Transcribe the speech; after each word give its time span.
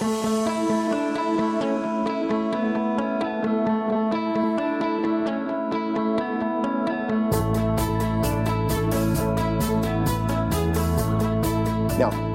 Now, 0.00 0.06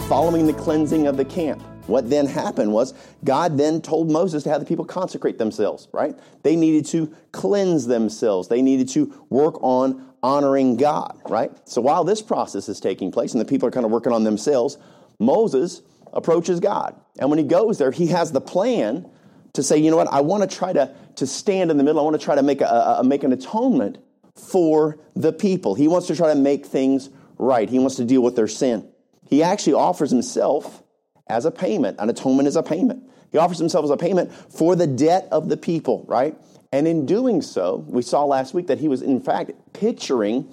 following 0.08 0.48
the 0.48 0.54
cleansing 0.58 1.08
of 1.08 1.18
the 1.18 1.26
camp, 1.26 1.62
what 1.88 2.10
then 2.10 2.26
happened 2.28 2.72
was 2.72 2.94
God 3.26 3.58
then 3.58 3.82
told 3.82 4.10
Moses 4.10 4.44
to 4.44 4.50
have 4.50 4.62
the 4.62 4.66
people 4.66 4.86
consecrate 4.86 5.38
themselves, 5.38 5.90
right? 5.92 6.18
They 6.44 6.56
needed 6.56 6.86
to 6.92 7.14
cleanse 7.34 7.88
themselves. 7.88 8.48
They 8.48 8.62
needed 8.62 8.88
to 8.90 9.26
work 9.30 9.62
on 9.62 10.14
honoring 10.24 10.78
God, 10.78 11.20
right? 11.28 11.52
So 11.68 11.82
while 11.82 12.06
this 12.06 12.22
process 12.22 12.70
is 12.70 12.80
taking 12.80 13.12
place 13.12 13.34
and 13.34 13.42
the 13.42 13.46
people 13.46 13.68
are 13.68 13.72
kind 13.72 13.86
of 13.86 13.92
working 13.92 14.14
on 14.14 14.24
themselves, 14.24 14.78
Moses 15.20 15.82
approaches 16.14 16.60
God. 16.60 17.00
And 17.20 17.30
when 17.30 17.40
he 17.40 17.46
goes 17.46 17.78
there, 17.78 17.92
he 17.92 18.08
has 18.08 18.32
the 18.32 18.42
plan 18.42 19.10
to 19.54 19.64
say, 19.64 19.78
you 19.78 19.92
know 19.92 19.98
what, 19.98 20.08
I 20.08 20.22
want 20.22 20.50
to 20.50 20.56
try 20.56 20.74
to, 20.74 20.94
to 21.16 21.28
stand 21.28 21.72
in 21.72 21.78
the 21.78 21.84
middle. 21.84 22.00
I 22.00 22.04
want 22.04 22.20
to 22.20 22.24
try 22.24 22.36
to 22.36 22.44
make, 22.44 22.62
a, 22.62 22.98
a, 23.00 23.04
make 23.04 23.24
an 23.24 23.34
atonement 23.34 23.98
for 24.36 25.00
the 25.16 25.34
people. 25.34 25.76
He 25.76 25.88
wants 25.88 26.08
to 26.08 26.16
try 26.16 26.34
to 26.34 26.40
make 26.40 26.66
things 26.66 27.10
right. 27.38 27.70
He 27.70 27.80
wants 27.80 27.96
to 27.96 28.06
deal 28.06 28.22
with 28.22 28.36
their 28.36 28.48
sin. 28.48 28.88
He 29.28 29.44
actually 29.44 29.74
offers 29.74 30.12
himself 30.12 30.84
as 31.28 31.46
a 31.46 31.52
payment. 31.52 31.98
An 32.00 32.10
atonement 32.10 32.48
is 32.48 32.56
a 32.56 32.64
payment. 32.64 33.04
He 33.32 33.38
offers 33.38 33.60
himself 33.60 33.86
as 33.86 33.92
a 33.92 33.98
payment 33.98 34.32
for 34.34 34.76
the 34.76 34.88
debt 34.88 35.28
of 35.32 35.50
the 35.50 35.58
people, 35.58 36.06
right? 36.08 36.36
And 36.72 36.88
in 36.88 37.06
doing 37.06 37.42
so, 37.42 37.84
we 37.88 38.02
saw 38.02 38.26
last 38.26 38.54
week 38.54 38.68
that 38.68 38.80
he 38.80 38.88
was 38.88 39.02
in 39.02 39.22
fact 39.22 39.52
picturing 39.74 40.48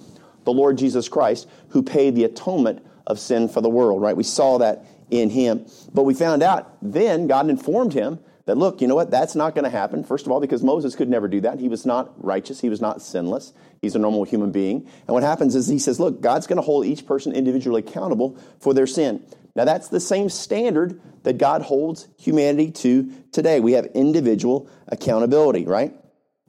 the 0.45 0.53
Lord 0.53 0.77
Jesus 0.77 1.09
Christ 1.09 1.47
who 1.69 1.83
paid 1.83 2.15
the 2.15 2.23
atonement 2.23 2.85
of 3.05 3.19
sin 3.19 3.49
for 3.49 3.61
the 3.61 3.69
world, 3.69 4.01
right? 4.01 4.15
We 4.15 4.23
saw 4.23 4.57
that 4.59 4.85
in 5.09 5.29
him. 5.29 5.65
But 5.93 6.03
we 6.03 6.13
found 6.13 6.43
out 6.43 6.77
then 6.81 7.27
God 7.27 7.49
informed 7.49 7.93
him 7.93 8.19
that, 8.45 8.57
look, 8.57 8.81
you 8.81 8.87
know 8.87 8.95
what? 8.95 9.11
That's 9.11 9.35
not 9.35 9.55
going 9.55 9.65
to 9.65 9.69
happen. 9.69 10.03
First 10.03 10.25
of 10.25 10.31
all, 10.31 10.39
because 10.39 10.63
Moses 10.63 10.95
could 10.95 11.09
never 11.09 11.27
do 11.27 11.41
that. 11.41 11.59
He 11.59 11.67
was 11.67 11.85
not 11.85 12.13
righteous. 12.23 12.61
He 12.61 12.69
was 12.69 12.79
not 12.79 13.01
sinless. 13.01 13.53
He's 13.81 13.95
a 13.95 13.99
normal 13.99 14.23
human 14.23 14.51
being. 14.51 14.87
And 15.05 15.13
what 15.13 15.23
happens 15.23 15.53
is 15.53 15.67
he 15.67 15.79
says, 15.79 15.99
look, 15.99 16.21
God's 16.21 16.47
going 16.47 16.57
to 16.57 16.63
hold 16.63 16.85
each 16.85 17.05
person 17.05 17.33
individually 17.33 17.83
accountable 17.85 18.37
for 18.59 18.73
their 18.73 18.87
sin. 18.87 19.23
Now, 19.55 19.65
that's 19.65 19.89
the 19.89 19.99
same 19.99 20.29
standard 20.29 21.01
that 21.23 21.37
God 21.37 21.61
holds 21.63 22.07
humanity 22.17 22.71
to 22.71 23.11
today. 23.31 23.59
We 23.59 23.73
have 23.73 23.85
individual 23.87 24.69
accountability, 24.87 25.65
right? 25.65 25.93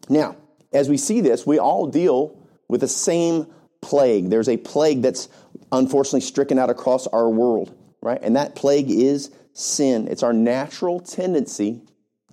Now, 0.09 0.37
as 0.73 0.89
we 0.89 0.99
see 0.99 1.21
this, 1.21 1.47
we 1.47 1.59
all 1.59 1.87
deal 1.87 2.39
with 2.69 2.83
the 2.83 2.89
same 2.89 3.47
plague. 3.81 4.29
There's 4.29 4.49
a 4.49 4.57
plague 4.57 5.03
that's 5.03 5.29
unfortunately 5.73 6.21
stricken 6.21 6.59
out 6.59 6.71
across 6.71 7.07
our 7.07 7.29
world, 7.29 7.75
right? 8.09 8.21
And 8.23 8.37
that 8.37 8.55
plague 8.55 8.91
is 8.91 9.31
sin. 9.53 10.09
It's 10.09 10.23
our 10.23 10.33
natural 10.33 10.99
tendency 10.99 11.83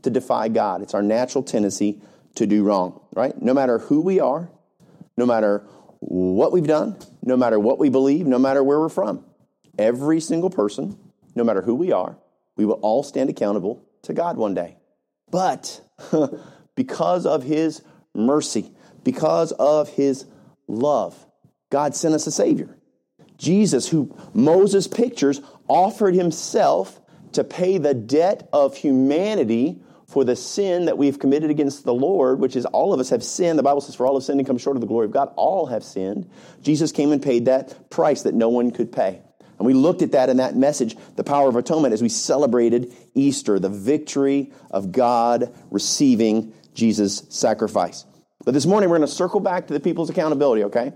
to 0.03 0.09
defy 0.09 0.47
God. 0.47 0.81
It's 0.81 0.93
our 0.93 1.01
natural 1.01 1.43
tendency 1.43 2.01
to 2.35 2.47
do 2.47 2.63
wrong, 2.63 3.01
right? 3.13 3.39
No 3.41 3.53
matter 3.53 3.79
who 3.79 3.99
we 3.99 4.21
are, 4.21 4.49
no 5.17 5.25
matter 5.25 5.67
what 5.99 6.53
we've 6.53 6.65
done, 6.65 6.95
no 7.23 7.35
matter 7.35 7.59
what 7.59 7.77
we 7.77 7.89
believe, 7.89 8.25
no 8.25 8.39
matter 8.39 8.63
where 8.63 8.79
we're 8.79 8.87
from, 8.87 9.25
every 9.77 10.21
single 10.21 10.49
person, 10.49 10.97
no 11.35 11.43
matter 11.43 11.61
who 11.61 11.75
we 11.75 11.91
are, 11.91 12.17
we 12.55 12.63
will 12.63 12.79
all 12.81 13.03
stand 13.03 13.29
accountable 13.29 13.85
to 14.03 14.13
God 14.13 14.37
one 14.37 14.53
day. 14.53 14.77
But 15.29 15.81
because 16.75 17.25
of 17.25 17.43
his 17.43 17.81
mercy, 18.13 18.71
because 19.03 19.51
of 19.51 19.89
his 19.89 20.25
love, 20.69 21.17
God 21.69 21.95
sent 21.95 22.15
us 22.15 22.27
a 22.27 22.31
Savior. 22.31 22.77
Jesus, 23.37 23.89
who 23.89 24.15
Moses 24.33 24.87
pictures, 24.87 25.41
offered 25.67 26.15
himself 26.15 26.99
to 27.33 27.43
pay 27.43 27.77
the 27.77 27.93
debt 27.93 28.47
of 28.53 28.75
humanity 28.75 29.81
for 30.07 30.23
the 30.23 30.35
sin 30.35 30.85
that 30.85 30.97
we've 30.97 31.19
committed 31.19 31.49
against 31.49 31.83
the 31.83 31.93
Lord, 31.93 32.39
which 32.39 32.55
is 32.55 32.65
all 32.65 32.93
of 32.93 32.99
us 32.99 33.09
have 33.09 33.23
sinned. 33.23 33.57
The 33.57 33.63
Bible 33.63 33.81
says, 33.81 33.95
For 33.95 34.05
all 34.05 34.15
have 34.15 34.23
sinned 34.23 34.39
and 34.39 34.47
come 34.47 34.57
short 34.57 34.77
of 34.77 34.81
the 34.81 34.87
glory 34.87 35.05
of 35.05 35.11
God. 35.11 35.33
All 35.35 35.65
have 35.65 35.83
sinned. 35.83 36.29
Jesus 36.61 36.91
came 36.91 37.11
and 37.11 37.21
paid 37.21 37.45
that 37.45 37.89
price 37.89 38.23
that 38.23 38.33
no 38.33 38.49
one 38.49 38.71
could 38.71 38.91
pay. 38.91 39.21
And 39.57 39.65
we 39.65 39.73
looked 39.73 40.01
at 40.01 40.11
that 40.11 40.29
in 40.29 40.37
that 40.37 40.55
message, 40.55 40.95
the 41.15 41.23
power 41.23 41.47
of 41.47 41.55
atonement, 41.55 41.93
as 41.93 42.01
we 42.01 42.09
celebrated 42.09 42.93
Easter, 43.13 43.57
the 43.57 43.69
victory 43.69 44.51
of 44.69 44.91
God 44.91 45.53
receiving 45.71 46.53
Jesus' 46.73 47.23
sacrifice. 47.29 48.05
But 48.43 48.53
this 48.53 48.65
morning, 48.65 48.89
we're 48.89 48.97
going 48.97 49.09
to 49.09 49.15
circle 49.15 49.39
back 49.39 49.67
to 49.67 49.73
the 49.73 49.79
people's 49.79 50.09
accountability, 50.09 50.65
okay? 50.65 50.93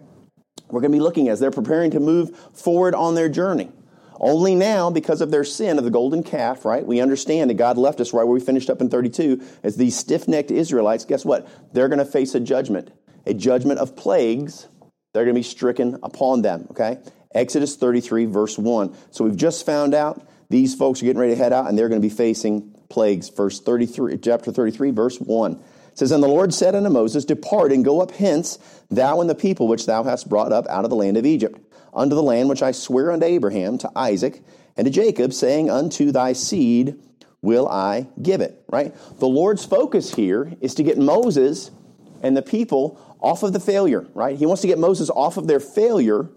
We're 0.70 0.82
going 0.82 0.92
to 0.92 0.98
be 0.98 1.02
looking 1.02 1.30
as 1.30 1.40
they're 1.40 1.52
preparing 1.52 1.92
to 1.92 2.00
move 2.00 2.38
forward 2.54 2.94
on 2.94 3.16
their 3.16 3.30
journey. 3.30 3.72
Only 4.20 4.54
now, 4.54 4.90
because 4.90 5.22
of 5.22 5.32
their 5.32 5.46
sin 5.46 5.78
of 5.78 5.86
the 5.86 5.92
golden 5.92 6.24
calf, 6.24 6.66
right? 6.66 6.86
We 6.86 7.00
understand 7.00 7.50
that 7.50 7.56
God 7.56 7.78
left 7.78 8.02
us 8.02 8.14
right 8.14 8.26
where 8.26 8.34
we 8.34 8.42
finished 8.42 8.70
up 8.70 8.82
in 8.82 8.90
32 8.90 9.42
as 9.64 9.78
these 9.78 9.96
stiff 9.96 10.28
necked 10.28 10.52
Israelites. 10.52 11.06
Guess 11.06 11.24
what? 11.24 11.48
They're 11.74 11.88
going 11.88 12.00
to 12.00 12.06
face 12.06 12.36
a 12.36 12.40
judgment, 12.40 12.92
a 13.26 13.34
judgment 13.34 13.80
of 13.80 13.96
plagues. 13.96 14.68
They're 15.14 15.24
going 15.24 15.36
to 15.36 15.40
be 15.40 15.44
stricken 15.44 16.00
upon 16.04 16.42
them, 16.42 16.68
okay? 16.72 16.98
Exodus 17.34 17.78
33, 17.78 18.26
verse 18.26 18.58
1. 18.58 18.96
So 19.12 19.24
we've 19.24 19.38
just 19.38 19.66
found 19.66 19.94
out 19.94 20.28
these 20.50 20.76
folks 20.76 21.02
are 21.02 21.06
getting 21.06 21.20
ready 21.22 21.34
to 21.34 21.42
head 21.42 21.54
out 21.54 21.68
and 21.68 21.78
they're 21.78 21.90
going 21.90 22.02
to 22.02 22.08
be 22.08 22.14
facing 22.14 22.76
plagues. 22.90 23.30
Verse 23.30 23.62
33, 23.62 24.18
chapter 24.18 24.52
33, 24.52 24.92
verse 24.92 25.18
1. 25.18 25.54
It 25.54 25.98
says, 25.98 26.12
And 26.12 26.22
the 26.22 26.28
Lord 26.28 26.54
said 26.54 26.76
unto 26.76 26.90
Moses, 26.90 27.24
Depart 27.24 27.72
and 27.72 27.86
go 27.86 28.02
up 28.02 28.12
hence, 28.12 28.58
thou 28.90 29.22
and 29.22 29.30
the 29.30 29.36
people 29.36 29.68
which 29.68 29.86
thou 29.86 30.04
hast 30.04 30.28
brought 30.28 30.52
up 30.52 30.68
out 30.68 30.84
of 30.84 30.90
the 30.90 30.96
land 30.96 31.16
of 31.16 31.26
Egypt 31.26 31.60
unto 32.00 32.16
the 32.16 32.24
land 32.24 32.48
which 32.48 32.64
I 32.64 32.72
swear 32.72 33.12
unto 33.12 33.26
Abraham, 33.26 33.78
to 33.80 33.92
Isaac, 33.96 34.42
and 34.78 34.86
to 34.86 34.92
Jacob, 34.92 35.34
saying, 35.34 35.70
Unto 35.70 36.12
thy 36.12 36.34
seed 36.34 36.96
will 37.42 37.68
I 37.68 38.08
give 38.22 38.42
it. 38.42 38.64
Right? 38.70 38.96
The 39.20 39.28
Lord's 39.28 39.66
focus 39.66 40.16
here 40.16 40.54
is 40.62 40.74
to 40.76 40.84
get 40.84 40.98
Moses 40.98 41.72
and 42.24 42.36
the 42.36 42.42
people 42.42 43.00
off 43.20 43.44
of 43.44 43.52
the 43.52 43.60
failure, 43.60 44.08
right? 44.14 44.38
He 44.38 44.46
wants 44.46 44.62
to 44.62 44.68
get 44.68 44.80
Moses 44.80 45.10
off 45.10 45.36
of 45.36 45.48
their 45.48 45.60
failure. 45.60 46.30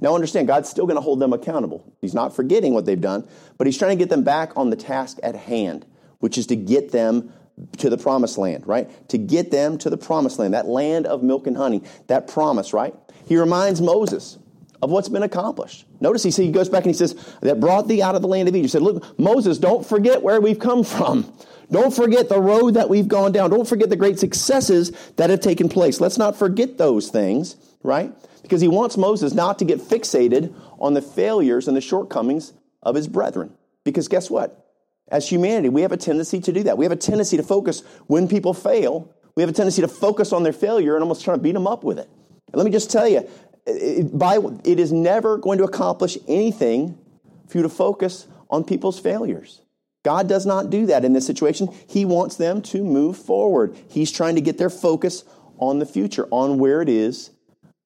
Now 0.00 0.14
understand, 0.14 0.46
God's 0.46 0.68
still 0.68 0.86
going 0.86 0.96
to 0.96 1.02
hold 1.02 1.18
them 1.18 1.32
accountable. 1.32 1.84
He's 2.00 2.14
not 2.14 2.34
forgetting 2.34 2.72
what 2.72 2.86
they've 2.86 3.00
done, 3.00 3.26
but 3.56 3.66
he's 3.66 3.76
trying 3.76 3.98
to 3.98 4.02
get 4.02 4.10
them 4.10 4.22
back 4.22 4.56
on 4.56 4.70
the 4.70 4.76
task 4.76 5.18
at 5.24 5.34
hand, 5.34 5.84
which 6.20 6.38
is 6.38 6.46
to 6.46 6.56
get 6.56 6.92
them 6.92 7.32
to 7.78 7.90
the 7.90 7.98
promised 7.98 8.38
land, 8.38 8.68
right? 8.68 8.88
To 9.08 9.18
get 9.18 9.50
them 9.50 9.78
to 9.78 9.90
the 9.90 9.96
promised 9.96 10.38
land, 10.38 10.54
that 10.54 10.66
land 10.66 11.06
of 11.06 11.24
milk 11.24 11.48
and 11.48 11.56
honey, 11.56 11.82
that 12.06 12.28
promise, 12.28 12.72
right? 12.72 12.94
He 13.26 13.36
reminds 13.36 13.80
Moses, 13.80 14.38
of 14.80 14.90
what's 14.90 15.08
been 15.08 15.22
accomplished. 15.22 15.84
Notice 16.00 16.22
he, 16.22 16.30
he 16.30 16.52
goes 16.52 16.68
back 16.68 16.84
and 16.84 16.94
he 16.94 16.98
says, 16.98 17.14
that 17.42 17.60
brought 17.60 17.88
thee 17.88 18.02
out 18.02 18.14
of 18.14 18.22
the 18.22 18.28
land 18.28 18.48
of 18.48 18.54
Egypt. 18.54 18.64
He 18.64 18.68
said, 18.68 18.82
look, 18.82 19.18
Moses, 19.18 19.58
don't 19.58 19.84
forget 19.84 20.22
where 20.22 20.40
we've 20.40 20.58
come 20.58 20.84
from. 20.84 21.32
Don't 21.70 21.94
forget 21.94 22.28
the 22.28 22.40
road 22.40 22.74
that 22.74 22.88
we've 22.88 23.08
gone 23.08 23.32
down. 23.32 23.50
Don't 23.50 23.68
forget 23.68 23.90
the 23.90 23.96
great 23.96 24.18
successes 24.18 24.90
that 25.16 25.30
have 25.30 25.40
taken 25.40 25.68
place. 25.68 26.00
Let's 26.00 26.16
not 26.16 26.36
forget 26.36 26.78
those 26.78 27.08
things, 27.08 27.56
right? 27.82 28.12
Because 28.42 28.60
he 28.60 28.68
wants 28.68 28.96
Moses 28.96 29.34
not 29.34 29.58
to 29.58 29.64
get 29.64 29.80
fixated 29.80 30.54
on 30.78 30.94
the 30.94 31.02
failures 31.02 31.68
and 31.68 31.76
the 31.76 31.80
shortcomings 31.80 32.54
of 32.82 32.94
his 32.94 33.08
brethren. 33.08 33.52
Because 33.84 34.08
guess 34.08 34.30
what? 34.30 34.64
As 35.08 35.28
humanity, 35.28 35.68
we 35.68 35.82
have 35.82 35.92
a 35.92 35.96
tendency 35.96 36.40
to 36.40 36.52
do 36.52 36.62
that. 36.64 36.78
We 36.78 36.84
have 36.84 36.92
a 36.92 36.96
tendency 36.96 37.36
to 37.36 37.42
focus 37.42 37.82
when 38.06 38.28
people 38.28 38.54
fail. 38.54 39.14
We 39.34 39.42
have 39.42 39.50
a 39.50 39.54
tendency 39.54 39.82
to 39.82 39.88
focus 39.88 40.32
on 40.32 40.42
their 40.42 40.52
failure 40.52 40.94
and 40.94 41.02
almost 41.02 41.24
try 41.24 41.34
to 41.34 41.40
beat 41.40 41.52
them 41.52 41.66
up 41.66 41.84
with 41.84 41.98
it. 41.98 42.08
And 42.48 42.56
let 42.56 42.64
me 42.64 42.70
just 42.70 42.90
tell 42.90 43.06
you, 43.06 43.28
it, 43.68 44.18
by, 44.18 44.38
it 44.64 44.80
is 44.80 44.92
never 44.92 45.36
going 45.36 45.58
to 45.58 45.64
accomplish 45.64 46.18
anything 46.26 46.98
for 47.46 47.58
you 47.58 47.62
to 47.62 47.68
focus 47.68 48.26
on 48.50 48.64
people's 48.64 48.98
failures. 48.98 49.60
God 50.04 50.28
does 50.28 50.46
not 50.46 50.70
do 50.70 50.86
that 50.86 51.04
in 51.04 51.12
this 51.12 51.26
situation. 51.26 51.68
He 51.86 52.04
wants 52.04 52.36
them 52.36 52.62
to 52.62 52.82
move 52.82 53.16
forward. 53.16 53.76
He's 53.88 54.10
trying 54.10 54.36
to 54.36 54.40
get 54.40 54.58
their 54.58 54.70
focus 54.70 55.24
on 55.58 55.80
the 55.80 55.86
future, 55.86 56.26
on 56.30 56.58
where 56.58 56.80
it 56.80 56.88
is 56.88 57.30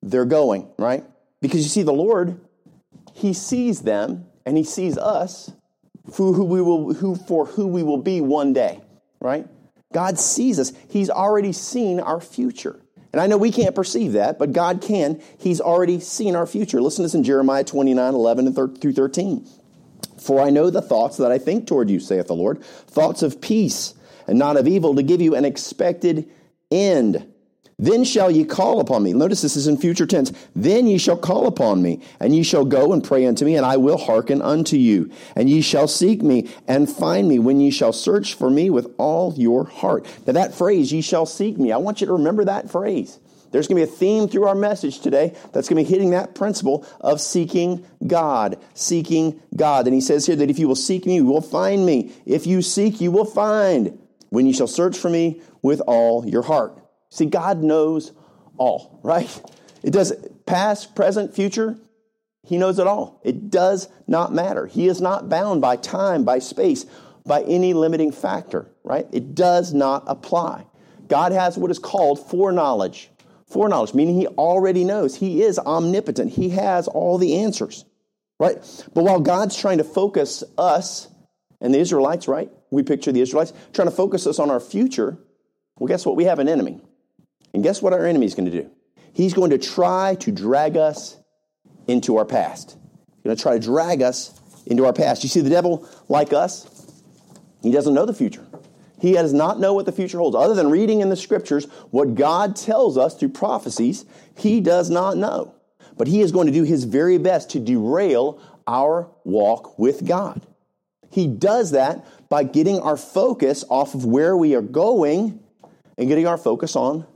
they're 0.03 0.25
going, 0.25 0.69
right? 0.79 1.05
Because 1.41 1.63
you 1.63 1.69
see, 1.69 1.83
the 1.83 1.93
Lord, 1.93 2.41
He 3.15 3.33
sees 3.33 3.83
them 3.83 4.27
and 4.45 4.57
He 4.57 4.65
sees 4.65 4.99
us 4.99 5.53
for 6.13 6.33
who 6.33 6.45
we 6.45 6.61
will, 6.61 6.95
who, 6.95 7.15
for 7.15 7.47
who 7.47 7.67
we 7.67 7.83
will 7.83 7.99
be 7.99 8.21
one 8.21 8.53
day, 8.53 8.81
right? 9.21 9.47
God 9.93 10.19
sees 10.19 10.59
us. 10.59 10.73
He's 10.89 11.11
already 11.11 11.53
seen 11.53 12.01
our 12.01 12.21
future. 12.21 12.82
And 13.13 13.21
I 13.21 13.27
know 13.27 13.37
we 13.37 13.53
can't 13.53 13.75
perceive 13.75 14.13
that, 14.13 14.39
but 14.39 14.53
God 14.53 14.81
can. 14.81 15.21
He's 15.39 15.61
already 15.61 16.01
seen 16.01 16.35
our 16.35 16.47
future. 16.47 16.81
Listen 16.81 17.03
to 17.03 17.07
this 17.07 17.15
in 17.15 17.25
Jeremiah 17.25 17.65
29, 17.65 18.15
11 18.15 18.47
and 18.47 18.81
through 18.81 18.93
13. 18.93 19.47
For 20.19 20.41
I 20.41 20.51
know 20.51 20.71
the 20.71 20.81
thoughts 20.81 21.19
that 21.19 21.33
I 21.33 21.39
think 21.39 21.67
toward 21.67 21.91
you, 21.91 22.01
saith 22.01 22.29
the 22.29 22.35
Lord, 22.35 22.63
thoughts 22.63 23.23
of 23.23 23.41
peace 23.41 23.95
and 24.27 24.39
not 24.39 24.57
of 24.57 24.67
evil, 24.67 24.95
to 24.95 25.03
give 25.03 25.21
you 25.21 25.35
an 25.35 25.45
expected 25.45 26.31
end. 26.71 27.32
Then 27.83 28.05
shall 28.05 28.31
ye 28.31 28.45
call 28.45 28.79
upon 28.79 29.03
me. 29.03 29.13
Notice 29.13 29.43
this 29.43 29.57
is 29.57 29.67
in 29.67 29.77
future 29.77 30.07
tense. 30.07 30.33
Then 30.55 30.87
ye 30.87 30.99
shall 30.99 31.17
call 31.17 31.49
upon 31.49 31.83
me, 31.83 32.01
and 32.21 32.33
ye 32.33 32.45
shall 32.45 32.65
go 32.65 32.93
and 32.93 33.03
pray 33.03 33.27
unto 33.27 33.45
me, 33.45 33.57
and 33.57 33.67
I 33.67 33.77
will 33.77 33.99
hearken 33.99 34.41
unto 34.41 34.77
you. 34.77 35.11
And 35.35 35.51
ye 35.51 35.63
shall 35.63 35.89
seek 35.89 36.23
me 36.23 36.49
and 36.69 36.89
find 36.89 37.29
me 37.29 37.41
when 37.41 37.61
ye 37.61 37.73
shall 37.73 37.93
search 37.93 38.35
for 38.35 38.49
me 38.49 38.71
with 38.71 38.87
all 38.99 39.35
your 39.37 39.65
heart. 39.65 40.07
Now 40.29 40.35
that 40.35 40.55
phrase, 40.55 40.93
ye 40.93 41.01
shall 41.01 41.27
seek 41.27 41.59
me, 41.59 41.73
I 41.73 41.77
want 41.79 42.01
you 42.01 42.07
to 42.07 42.13
remember 42.13 42.45
that 42.45 42.71
phrase. 42.71 43.19
There's 43.51 43.67
going 43.67 43.81
to 43.81 43.87
be 43.87 43.93
a 43.93 43.97
theme 43.97 44.29
through 44.29 44.47
our 44.47 44.55
message 44.55 45.01
today 45.01 45.37
that's 45.53 45.69
going 45.69 45.85
to 45.85 45.89
be 45.89 45.93
hitting 45.93 46.11
that 46.11 46.37
principle 46.37 46.87
of 47.01 47.21
seeking 47.21 47.85
God, 48.07 48.59
seeking 48.75 49.43
God. 49.57 49.89
And 49.89 49.95
he 49.95 50.01
says 50.01 50.25
here 50.25 50.37
that 50.37 50.51
if 50.51 50.61
you 50.61 50.69
will 50.69 50.77
seek 50.77 51.05
me, 51.05 51.17
you 51.17 51.27
will 51.27 51.43
find 51.43 51.85
me. 51.85 52.13
If 52.27 52.47
you 52.47 52.63
seek, 52.63 53.01
you 53.01 53.11
will 53.11 53.25
find 53.25 53.99
when 54.31 54.47
you 54.47 54.55
shall 54.55 54.69
search 54.69 54.97
for 54.97 55.11
me 55.11 55.43
with 55.63 55.81
all 55.81 56.25
your 56.25 56.43
heart. 56.43 56.79
See, 57.13 57.27
God 57.27 57.63
knows 57.63 58.11
all, 58.57 58.99
right? 59.03 59.29
It 59.83 59.91
does 59.91 60.15
past, 60.47 60.95
present, 60.95 61.35
future. 61.35 61.77
He 62.43 62.57
knows 62.57 62.79
it 62.79 62.87
all. 62.87 63.21
It 63.23 63.51
does 63.51 63.91
not 64.07 64.33
matter. 64.33 64.65
He 64.65 64.89
is 64.89 64.99
not 64.99 65.29
bound 65.29 65.61
by 65.61 65.77
time, 65.77 66.25
by 66.25 66.39
space, 66.39 66.87
by 67.27 67.43
any 67.43 67.75
limiting 67.75 68.13
factor, 68.13 68.67
right? 68.83 69.07
It 69.13 69.35
does 69.35 69.75
not 69.75 70.05
apply. 70.07 70.65
God 71.07 71.33
has 71.33 71.59
what 71.59 71.71
is 71.71 71.79
called 71.79 72.31
foreknowledge. 72.31 73.11
Foreknowledge, 73.45 73.93
meaning 73.93 74.15
he 74.15 74.27
already 74.29 74.83
knows. 74.83 75.15
He 75.15 75.43
is 75.43 75.59
omnipotent. 75.59 76.33
He 76.33 76.49
has 76.49 76.89
all 76.89 77.19
the 77.19 77.41
answers, 77.41 77.85
right? 78.41 78.57
But 78.95 79.05
while 79.05 79.21
God's 79.21 79.55
trying 79.55 79.79
to 79.79 79.85
focus 79.85 80.43
us 80.57 81.09
and 81.61 81.75
the 81.75 81.79
Israelites, 81.79 82.27
right? 82.27 82.51
We 82.71 82.83
picture 82.83 83.13
the 83.13 83.21
Israelites 83.21 83.53
trying 83.75 83.89
to 83.89 83.95
focus 83.95 84.27
us 84.27 84.39
on 84.39 84.49
our 84.49 84.61
future. 84.61 85.19
Well, 85.77 85.89
guess 85.89 86.07
what? 86.07 86.17
We 86.17 86.25
have 86.25 86.39
an 86.39 86.49
enemy. 86.49 86.81
And 87.55 87.63
guess 87.63 87.83
what 87.83 87.93
our 87.93 88.07
enemy 88.07 88.27
is 88.27 88.35
going 88.35 88.51
to 88.51 88.63
do? 88.63 88.71
He's 89.13 89.35
going 89.35 89.51
to 89.51 89.59
try 89.59 90.15
to 90.17 90.33
drag 90.33 90.77
us 90.77 91.17
into 91.87 92.17
our 92.17 92.25
past. 92.25 92.77
He's 93.17 93.25
going 93.25 93.37
to 93.37 93.43
try 93.43 93.55
to 93.55 93.61
drag 93.61 94.03
us 94.03 94.39
into 94.67 94.87
our 94.87 94.93
past. 94.93 95.23
You 95.23 95.29
see, 95.29 95.41
the 95.41 95.51
devil, 95.51 95.89
like 96.09 96.33
us, 96.33 96.69
he 97.63 97.71
doesn't 97.71 97.95
know 97.95 98.07
the 98.07 98.15
future. 98.15 98.47
He 99.01 99.13
does 99.13 99.33
not 99.33 99.59
know 99.59 99.75
what 99.75 99.85
the 99.85 99.93
future 99.93 100.19
holds. 100.19 100.37
Other 100.37 100.55
than 100.55 100.71
reading 100.71 101.01
in 101.01 101.09
the 101.09 101.17
scriptures 101.17 101.65
what 101.91 102.15
God 102.15 102.57
tells 102.57 102.97
us 102.97 103.19
through 103.19 103.31
prophecies, 103.31 104.05
he 104.37 104.61
does 104.61 104.91
not 104.91 105.17
know. 105.17 105.55
But 105.97 106.07
he 106.07 106.21
is 106.21 106.33
going 106.33 106.47
to 106.47 106.53
do 106.53 106.63
his 106.63 106.85
very 106.85 107.19
best 107.19 107.51
to 107.51 107.61
derail 107.61 108.41
our 108.67 109.11
walk 109.25 109.79
with 109.79 110.07
God. 110.07 110.47
He 111.11 111.27
does 111.27 111.73
that 111.73 112.07
by 112.29 112.45
getting 112.45 112.79
our 112.79 112.97
focus 112.97 113.65
off 113.69 113.95
of 113.95 114.07
where 114.07 114.37
we 114.37 114.55
are 114.55 114.63
going 114.63 115.41
and 115.99 116.09
getting 116.09 116.27
our 116.27 116.39
focus 116.39 116.75
on 116.77 117.07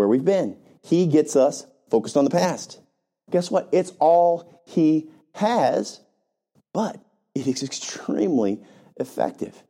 where 0.00 0.08
we've 0.08 0.24
been. 0.24 0.56
He 0.82 1.06
gets 1.06 1.36
us 1.36 1.66
focused 1.90 2.16
on 2.16 2.24
the 2.24 2.30
past. 2.30 2.80
Guess 3.30 3.50
what? 3.50 3.68
It's 3.70 3.92
all 3.98 4.62
he 4.66 5.10
has, 5.34 6.00
but 6.72 6.98
it 7.34 7.46
is 7.46 7.62
extremely 7.62 8.62
effective. 8.96 9.62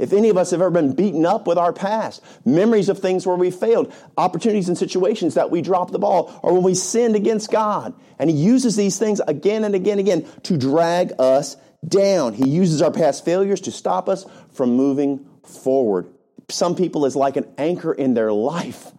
If 0.00 0.12
any 0.12 0.30
of 0.30 0.36
us 0.36 0.50
have 0.50 0.60
ever 0.60 0.70
been 0.70 0.94
beaten 0.94 1.24
up 1.24 1.46
with 1.46 1.58
our 1.58 1.72
past, 1.72 2.24
memories 2.44 2.88
of 2.88 2.98
things 2.98 3.24
where 3.24 3.36
we 3.36 3.52
failed, 3.52 3.92
opportunities 4.16 4.68
and 4.68 4.76
situations 4.76 5.34
that 5.34 5.50
we 5.50 5.62
dropped 5.62 5.92
the 5.92 5.98
ball, 6.00 6.38
or 6.42 6.54
when 6.54 6.64
we 6.64 6.74
sinned 6.74 7.14
against 7.14 7.52
God, 7.52 7.94
and 8.18 8.28
He 8.28 8.36
uses 8.36 8.74
these 8.74 8.98
things 8.98 9.20
again 9.28 9.62
and 9.62 9.76
again 9.76 10.00
and 10.00 10.08
again 10.08 10.26
to 10.42 10.56
drag 10.56 11.12
us 11.20 11.56
down. 11.86 12.34
He 12.34 12.48
uses 12.48 12.82
our 12.82 12.90
past 12.90 13.24
failures 13.24 13.60
to 13.62 13.70
stop 13.70 14.08
us 14.08 14.26
from 14.52 14.70
moving 14.70 15.24
forward. 15.44 16.08
Some 16.50 16.74
people 16.74 17.06
is 17.06 17.14
like 17.14 17.36
an 17.36 17.46
anchor 17.58 17.92
in 17.92 18.14
their 18.14 18.32
life. 18.32 18.92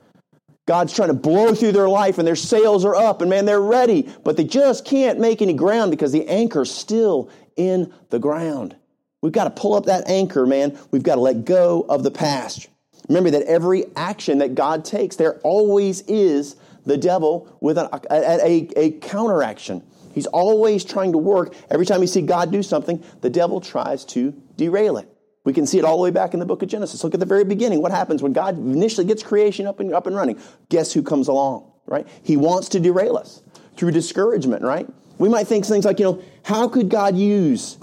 God's 0.70 0.94
trying 0.94 1.08
to 1.08 1.16
blow 1.16 1.56
through 1.56 1.72
their 1.72 1.90
life 1.90 2.20
and 2.20 2.28
their 2.28 2.36
sails 2.36 2.86
are 2.86 2.94
up 2.94 3.22
and 3.22 3.30
man, 3.32 3.46
they're 3.46 3.60
ready, 3.60 4.08
but 4.24 4.38
they 4.38 4.44
just 4.44 4.86
can't 4.86 5.20
make 5.20 5.42
any 5.42 5.54
ground 5.54 5.90
because 5.90 6.12
the 6.12 6.28
anchor's 6.28 6.70
still 6.70 7.32
in 7.56 7.92
the 8.12 8.20
ground. 8.20 8.76
We've 9.24 9.34
got 9.34 9.46
to 9.46 9.50
pull 9.50 9.74
up 9.74 9.86
that 9.86 10.08
anchor, 10.08 10.46
man. 10.46 10.78
We've 10.92 11.02
got 11.02 11.16
to 11.16 11.22
let 11.22 11.44
go 11.44 11.88
of 11.90 12.04
the 12.04 12.12
past. 12.12 12.68
Remember 13.08 13.32
that 13.32 13.42
every 13.48 13.86
action 13.96 14.38
that 14.38 14.54
God 14.54 14.86
takes, 14.86 15.16
there 15.16 15.40
always 15.40 16.02
is 16.02 16.56
the 16.86 16.98
devil 16.98 17.52
with 17.62 17.80
a, 17.80 17.90
a, 18.12 18.46
a, 18.46 18.70
a 18.76 18.92
counteraction. 19.00 19.82
He's 20.14 20.28
always 20.28 20.86
trying 20.86 21.14
to 21.14 21.18
work. 21.18 21.56
Every 21.72 21.88
time 21.88 22.02
you 22.02 22.08
see 22.08 22.22
God 22.22 22.52
do 22.52 22.62
something, 22.62 23.04
the 23.22 23.30
devil 23.32 23.60
tries 23.60 24.06
to 24.06 24.40
derail 24.56 24.98
it. 24.98 25.10
We 25.46 25.54
can 25.54 25.66
see 25.66 25.80
it 25.80 25.86
all 25.86 25.98
the 25.98 26.04
way 26.04 26.12
back 26.12 26.34
in 26.34 26.40
the 26.40 26.46
book 26.46 26.62
of 26.62 26.70
Genesis. 26.70 27.04
Look 27.04 27.14
at 27.14 27.20
the 27.20 27.26
very 27.26 27.44
beginning. 27.44 27.82
What 27.82 27.92
happens 27.92 28.22
when 28.22 28.34
God 28.34 28.58
initially 28.58 29.08
gets 29.08 29.24
creation 29.24 29.66
up 29.66 29.80
and, 29.80 29.94
up 29.94 30.06
and 30.06 30.16
running? 30.16 30.40
Guess 30.70 30.94
who 30.94 31.02
comes 31.02 31.28
along, 31.28 31.72
right? 31.86 32.08
He 32.24 32.38
wants 32.38 32.70
to 32.70 32.80
derail 32.80 33.18
us 33.18 33.42
through 33.78 33.92
discouragement, 33.92 34.64
right? 34.64 34.88
We 35.18 35.30
might 35.30 35.48
think 35.48 35.66
things 35.66 35.86
like, 35.86 36.00
you 36.00 36.06
know, 36.06 36.24
how 36.44 36.68
could 36.68 36.90
God 36.90 37.18
use, 37.18 37.78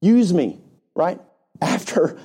use 0.00 0.32
me? 0.32 0.60
right? 0.94 1.20
After 1.60 2.18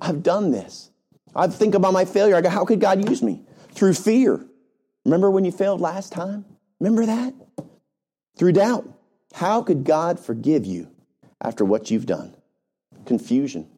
I've 0.00 0.22
done 0.22 0.50
this. 0.50 0.90
I 1.34 1.46
think 1.48 1.74
about 1.74 1.92
my 1.92 2.04
failure. 2.04 2.36
I 2.36 2.40
go, 2.40 2.48
how 2.48 2.64
could 2.64 2.80
God 2.80 3.08
use 3.08 3.22
me? 3.22 3.42
Through 3.72 3.94
fear. 3.94 4.44
Remember 5.04 5.30
when 5.30 5.44
you 5.44 5.52
failed 5.52 5.80
last 5.80 6.12
time? 6.12 6.44
Remember 6.80 7.06
that? 7.06 7.34
Through 8.36 8.52
doubt. 8.52 8.88
How 9.34 9.62
could 9.62 9.84
God 9.84 10.20
forgive 10.20 10.64
you 10.64 10.90
after 11.40 11.64
what 11.64 11.90
you've 11.90 12.06
done? 12.06 12.34
Confusion, 13.04 13.68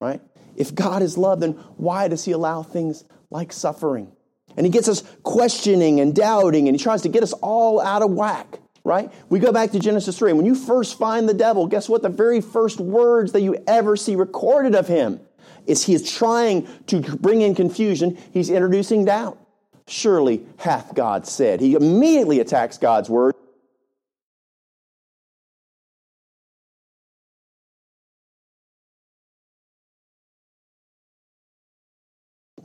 right? 0.00 0.20
If 0.56 0.74
God 0.74 1.02
is 1.02 1.16
love, 1.18 1.40
then 1.40 1.52
why 1.76 2.08
does 2.08 2.24
He 2.24 2.32
allow 2.32 2.62
things 2.62 3.04
like 3.30 3.52
suffering? 3.52 4.12
And 4.56 4.66
He 4.66 4.70
gets 4.70 4.88
us 4.88 5.02
questioning 5.22 6.00
and 6.00 6.14
doubting, 6.14 6.68
and 6.68 6.76
He 6.76 6.82
tries 6.82 7.02
to 7.02 7.08
get 7.08 7.22
us 7.22 7.32
all 7.34 7.80
out 7.80 8.02
of 8.02 8.10
whack 8.10 8.58
right? 8.88 9.12
We 9.28 9.38
go 9.38 9.52
back 9.52 9.72
to 9.72 9.78
Genesis 9.78 10.18
3. 10.18 10.32
When 10.32 10.46
you 10.46 10.54
first 10.54 10.98
find 10.98 11.28
the 11.28 11.34
devil, 11.34 11.66
guess 11.66 11.90
what? 11.90 12.00
The 12.00 12.08
very 12.08 12.40
first 12.40 12.80
words 12.80 13.32
that 13.32 13.42
you 13.42 13.62
ever 13.66 13.96
see 13.96 14.16
recorded 14.16 14.74
of 14.74 14.88
him 14.88 15.20
is 15.66 15.84
he 15.84 15.92
is 15.92 16.10
trying 16.10 16.66
to 16.86 17.00
bring 17.00 17.42
in 17.42 17.54
confusion. 17.54 18.16
He's 18.32 18.48
introducing 18.48 19.04
doubt. 19.04 19.38
Surely 19.86 20.46
hath 20.56 20.94
God 20.94 21.26
said. 21.26 21.60
He 21.60 21.74
immediately 21.74 22.40
attacks 22.40 22.78
God's 22.78 23.10
word. 23.10 23.34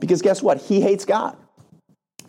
Because 0.04 0.20
guess 0.20 0.42
what? 0.42 0.60
He 0.60 0.82
hates 0.82 1.06
God. 1.06 1.34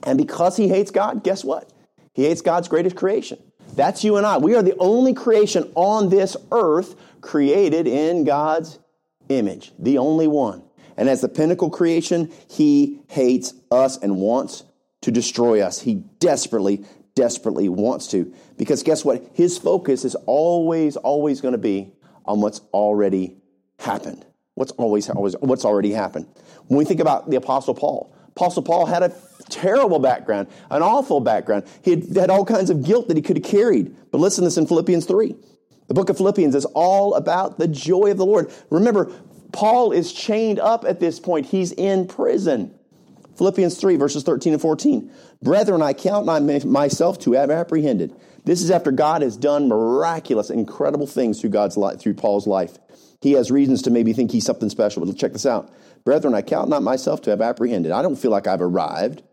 And 0.04 0.18
because 0.18 0.56
he 0.56 0.70
hates 0.70 0.92
God, 0.92 1.26
guess 1.26 1.44
what? 1.44 1.74
He 2.14 2.24
hates 2.24 2.40
God's 2.40 2.70
greatest 2.70 2.96
creation. 2.96 3.38
That's 3.76 4.02
you 4.02 4.16
and 4.16 4.26
I. 4.26 4.38
We 4.38 4.56
are 4.56 4.64
the 4.64 4.78
only 4.80 5.14
creation 5.14 5.70
on 5.76 6.08
this 6.08 6.38
earth 6.54 6.96
created 7.20 7.86
in 7.86 8.24
God's 8.24 8.80
image, 9.28 9.74
the 9.78 9.98
only 9.98 10.26
one. 10.26 10.64
And 10.96 11.10
as 11.10 11.20
the 11.20 11.28
pinnacle 11.28 11.70
creation, 11.70 12.32
he 12.50 13.02
hates 13.10 13.54
us 13.70 13.98
and 13.98 14.16
wants 14.16 14.64
to 15.02 15.12
destroy 15.12 15.60
us. 15.60 15.82
He 15.82 15.96
desperately, 16.20 16.86
desperately 17.14 17.68
wants 17.68 18.08
to. 18.12 18.34
Because 18.56 18.84
guess 18.84 19.04
what? 19.04 19.22
His 19.34 19.58
focus 19.58 20.06
is 20.06 20.16
always, 20.26 20.96
always 20.96 21.42
going 21.42 21.52
to 21.52 21.58
be 21.58 21.92
on 22.24 22.40
what's 22.40 22.62
already 22.72 23.36
happened. 23.80 24.25
What's 24.56 24.72
always, 24.74 25.10
always, 25.10 25.36
what's 25.40 25.66
already 25.66 25.92
happened. 25.92 26.28
When 26.68 26.78
we 26.78 26.86
think 26.86 27.00
about 27.00 27.30
the 27.30 27.36
Apostle 27.36 27.76
Paul, 27.76 28.16
Apostle 28.30 28.64
Paul 28.64 28.86
had 28.86 29.04
a 29.04 29.14
terrible 29.50 30.00
background, 30.00 30.48
an 30.70 30.82
awful 30.82 31.20
background. 31.20 31.66
He 31.84 31.92
had, 31.92 32.16
had 32.16 32.30
all 32.30 32.46
kinds 32.46 32.70
of 32.70 32.84
guilt 32.84 33.08
that 33.08 33.18
he 33.18 33.22
could 33.22 33.38
have 33.38 33.46
carried. 33.46 33.96
But 34.12 34.20
listen 34.20 34.44
to 34.44 34.48
this 34.48 34.58
in 34.58 34.68
Philippians 34.68 35.06
3. 35.06 35.36
The 35.88 35.94
book 35.94 36.10
of 36.10 36.18
Philippians 36.18 36.56
is 36.56 36.66
all 36.66 37.14
about 37.16 37.60
the 37.60 37.68
joy 37.68 38.12
of 38.12 38.18
the 38.18 38.26
Lord. 38.26 38.52
Remember, 38.70 39.12
Paul 39.52 39.92
is 39.92 40.12
chained 40.12 40.60
up 40.60 40.84
at 40.86 41.00
this 41.00 41.20
point, 41.20 41.46
he's 41.46 41.72
in 41.72 42.08
prison. 42.08 42.78
Philippians 43.38 43.78
3, 43.78 43.98
verses 43.98 44.24
13 44.24 44.54
and 44.54 44.62
14. 44.62 45.12
Brethren, 45.42 45.82
I 45.82 45.94
count 45.94 46.26
not 46.26 46.44
myself 46.66 47.20
to 47.20 47.34
have 47.34 47.52
apprehended. 47.52 48.16
This 48.46 48.62
is 48.62 48.72
after 48.72 48.92
God 48.92 49.22
has 49.22 49.36
done 49.36 49.68
miraculous, 49.68 50.50
incredible 50.50 51.08
things 51.08 51.42
through 51.42 51.50
God's 51.50 51.78
life, 51.78 52.00
through 52.00 52.14
Paul's 52.14 52.48
life. 52.48 52.78
He 53.26 53.32
has 53.32 53.50
reasons 53.50 53.82
to 53.82 53.90
maybe 53.90 54.14
think 54.14 54.30
he's 54.30 54.46
something 54.46 54.70
special, 54.70 55.04
but 55.04 55.18
check 55.18 55.34
this 55.34 55.48
out. 55.48 55.74
Brethren, 56.04 56.36
I 56.36 56.44
count 56.44 56.70
not 56.70 56.84
myself 56.84 57.24
to 57.24 57.32
have 57.32 57.42
apprehended. 57.42 57.92
I 57.92 58.04
don't 58.04 58.18
feel 58.18 58.30
like 58.30 58.46
I've 58.46 58.62
arrived. 58.62 59.24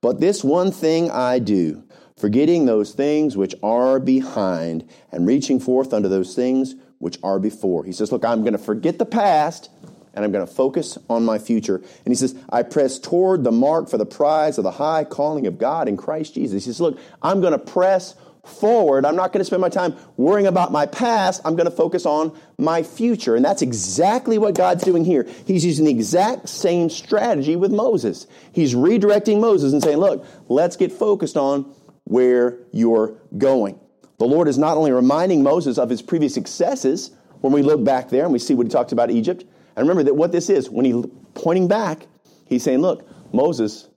But 0.00 0.20
this 0.20 0.44
one 0.44 0.70
thing 0.70 1.10
I 1.10 1.40
do, 1.40 1.82
forgetting 2.16 2.66
those 2.66 2.92
things 2.92 3.36
which 3.36 3.56
are 3.60 3.98
behind 3.98 4.88
and 5.10 5.26
reaching 5.26 5.58
forth 5.58 5.92
unto 5.92 6.08
those 6.08 6.36
things 6.36 6.76
which 6.98 7.18
are 7.24 7.40
before. 7.40 7.82
He 7.82 7.90
says, 7.90 8.12
Look, 8.12 8.24
I'm 8.24 8.42
going 8.42 8.52
to 8.52 8.56
forget 8.58 9.00
the 9.00 9.04
past 9.04 9.68
and 10.14 10.24
I'm 10.24 10.30
going 10.30 10.46
to 10.46 10.54
focus 10.54 10.96
on 11.08 11.24
my 11.24 11.40
future. 11.40 11.78
And 11.78 12.06
he 12.06 12.14
says, 12.14 12.36
I 12.50 12.62
press 12.62 13.00
toward 13.00 13.42
the 13.42 13.50
mark 13.50 13.90
for 13.90 13.98
the 13.98 14.06
prize 14.06 14.58
of 14.58 14.64
the 14.64 14.70
high 14.70 15.02
calling 15.02 15.48
of 15.48 15.58
God 15.58 15.88
in 15.88 15.96
Christ 15.96 16.34
Jesus. 16.34 16.64
He 16.64 16.70
says, 16.70 16.80
Look, 16.80 17.00
I'm 17.20 17.40
going 17.40 17.52
to 17.52 17.58
press 17.58 18.14
forward. 18.44 19.04
I'm 19.04 19.16
not 19.16 19.32
going 19.32 19.40
to 19.40 19.44
spend 19.44 19.60
my 19.60 19.68
time 19.68 19.94
worrying 20.16 20.46
about 20.46 20.72
my 20.72 20.86
past. 20.86 21.40
I'm 21.44 21.56
going 21.56 21.68
to 21.68 21.74
focus 21.74 22.06
on 22.06 22.38
my 22.58 22.82
future. 22.82 23.36
And 23.36 23.44
that's 23.44 23.62
exactly 23.62 24.38
what 24.38 24.54
God's 24.54 24.84
doing 24.84 25.04
here. 25.04 25.26
He's 25.46 25.64
using 25.64 25.84
the 25.84 25.90
exact 25.90 26.48
same 26.48 26.90
strategy 26.90 27.56
with 27.56 27.72
Moses. 27.72 28.26
He's 28.52 28.74
redirecting 28.74 29.40
Moses 29.40 29.72
and 29.72 29.82
saying, 29.82 29.98
look, 29.98 30.24
let's 30.48 30.76
get 30.76 30.92
focused 30.92 31.36
on 31.36 31.72
where 32.04 32.58
you're 32.72 33.14
going. 33.38 33.78
The 34.18 34.26
Lord 34.26 34.48
is 34.48 34.58
not 34.58 34.76
only 34.76 34.92
reminding 34.92 35.42
Moses 35.42 35.78
of 35.78 35.88
his 35.88 36.02
previous 36.02 36.34
successes 36.34 37.10
when 37.40 37.52
we 37.52 37.62
look 37.62 37.82
back 37.84 38.10
there 38.10 38.24
and 38.24 38.32
we 38.32 38.38
see 38.38 38.54
what 38.54 38.66
he 38.66 38.70
talked 38.70 38.92
about 38.92 39.10
Egypt. 39.10 39.44
And 39.76 39.88
remember 39.88 40.02
that 40.02 40.14
what 40.14 40.32
this 40.32 40.50
is, 40.50 40.68
when 40.68 40.84
he 40.84 41.04
pointing 41.34 41.68
back, 41.68 42.06
he's 42.46 42.62
saying, 42.62 42.80
look, 42.80 43.08
Moses, 43.32 43.88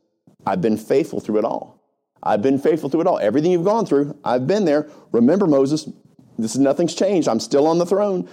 I've 0.45 0.61
been 0.61 0.77
faithful 0.77 1.19
through 1.19 1.39
it 1.39 1.45
all. 1.45 1.72
I've 2.23 2.41
been 2.41 2.57
faithful 2.57 2.89
through 2.89 3.01
it 3.01 3.07
all. 3.07 3.19
Everything 3.19 3.51
you've 3.51 3.65
gone 3.65 3.85
through, 3.85 4.17
I've 4.23 4.47
been 4.47 4.65
there. 4.65 4.89
Remember, 5.11 5.45
Moses, 5.45 5.89
this 6.37 6.55
is 6.55 6.59
nothing's 6.59 6.95
changed. 6.95 7.27
I'm 7.27 7.39
still 7.39 7.67
on 7.67 7.77
the 7.77 7.85
throne. 7.85 8.29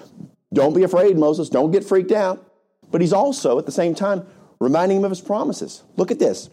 Don't 0.52 0.75
be 0.75 0.85
afraid, 0.85 1.18
Moses. 1.18 1.49
Don't 1.49 1.70
get 1.70 1.85
freaked 1.85 2.12
out. 2.12 2.47
But 2.90 3.00
he's 3.00 3.12
also, 3.12 3.59
at 3.59 3.66
the 3.66 3.73
same 3.73 3.94
time, 3.94 4.26
reminding 4.61 4.99
him 4.99 5.04
of 5.04 5.11
his 5.11 5.20
promises. 5.20 5.82
Look 5.97 6.11
at 6.11 6.18
this. 6.18 6.50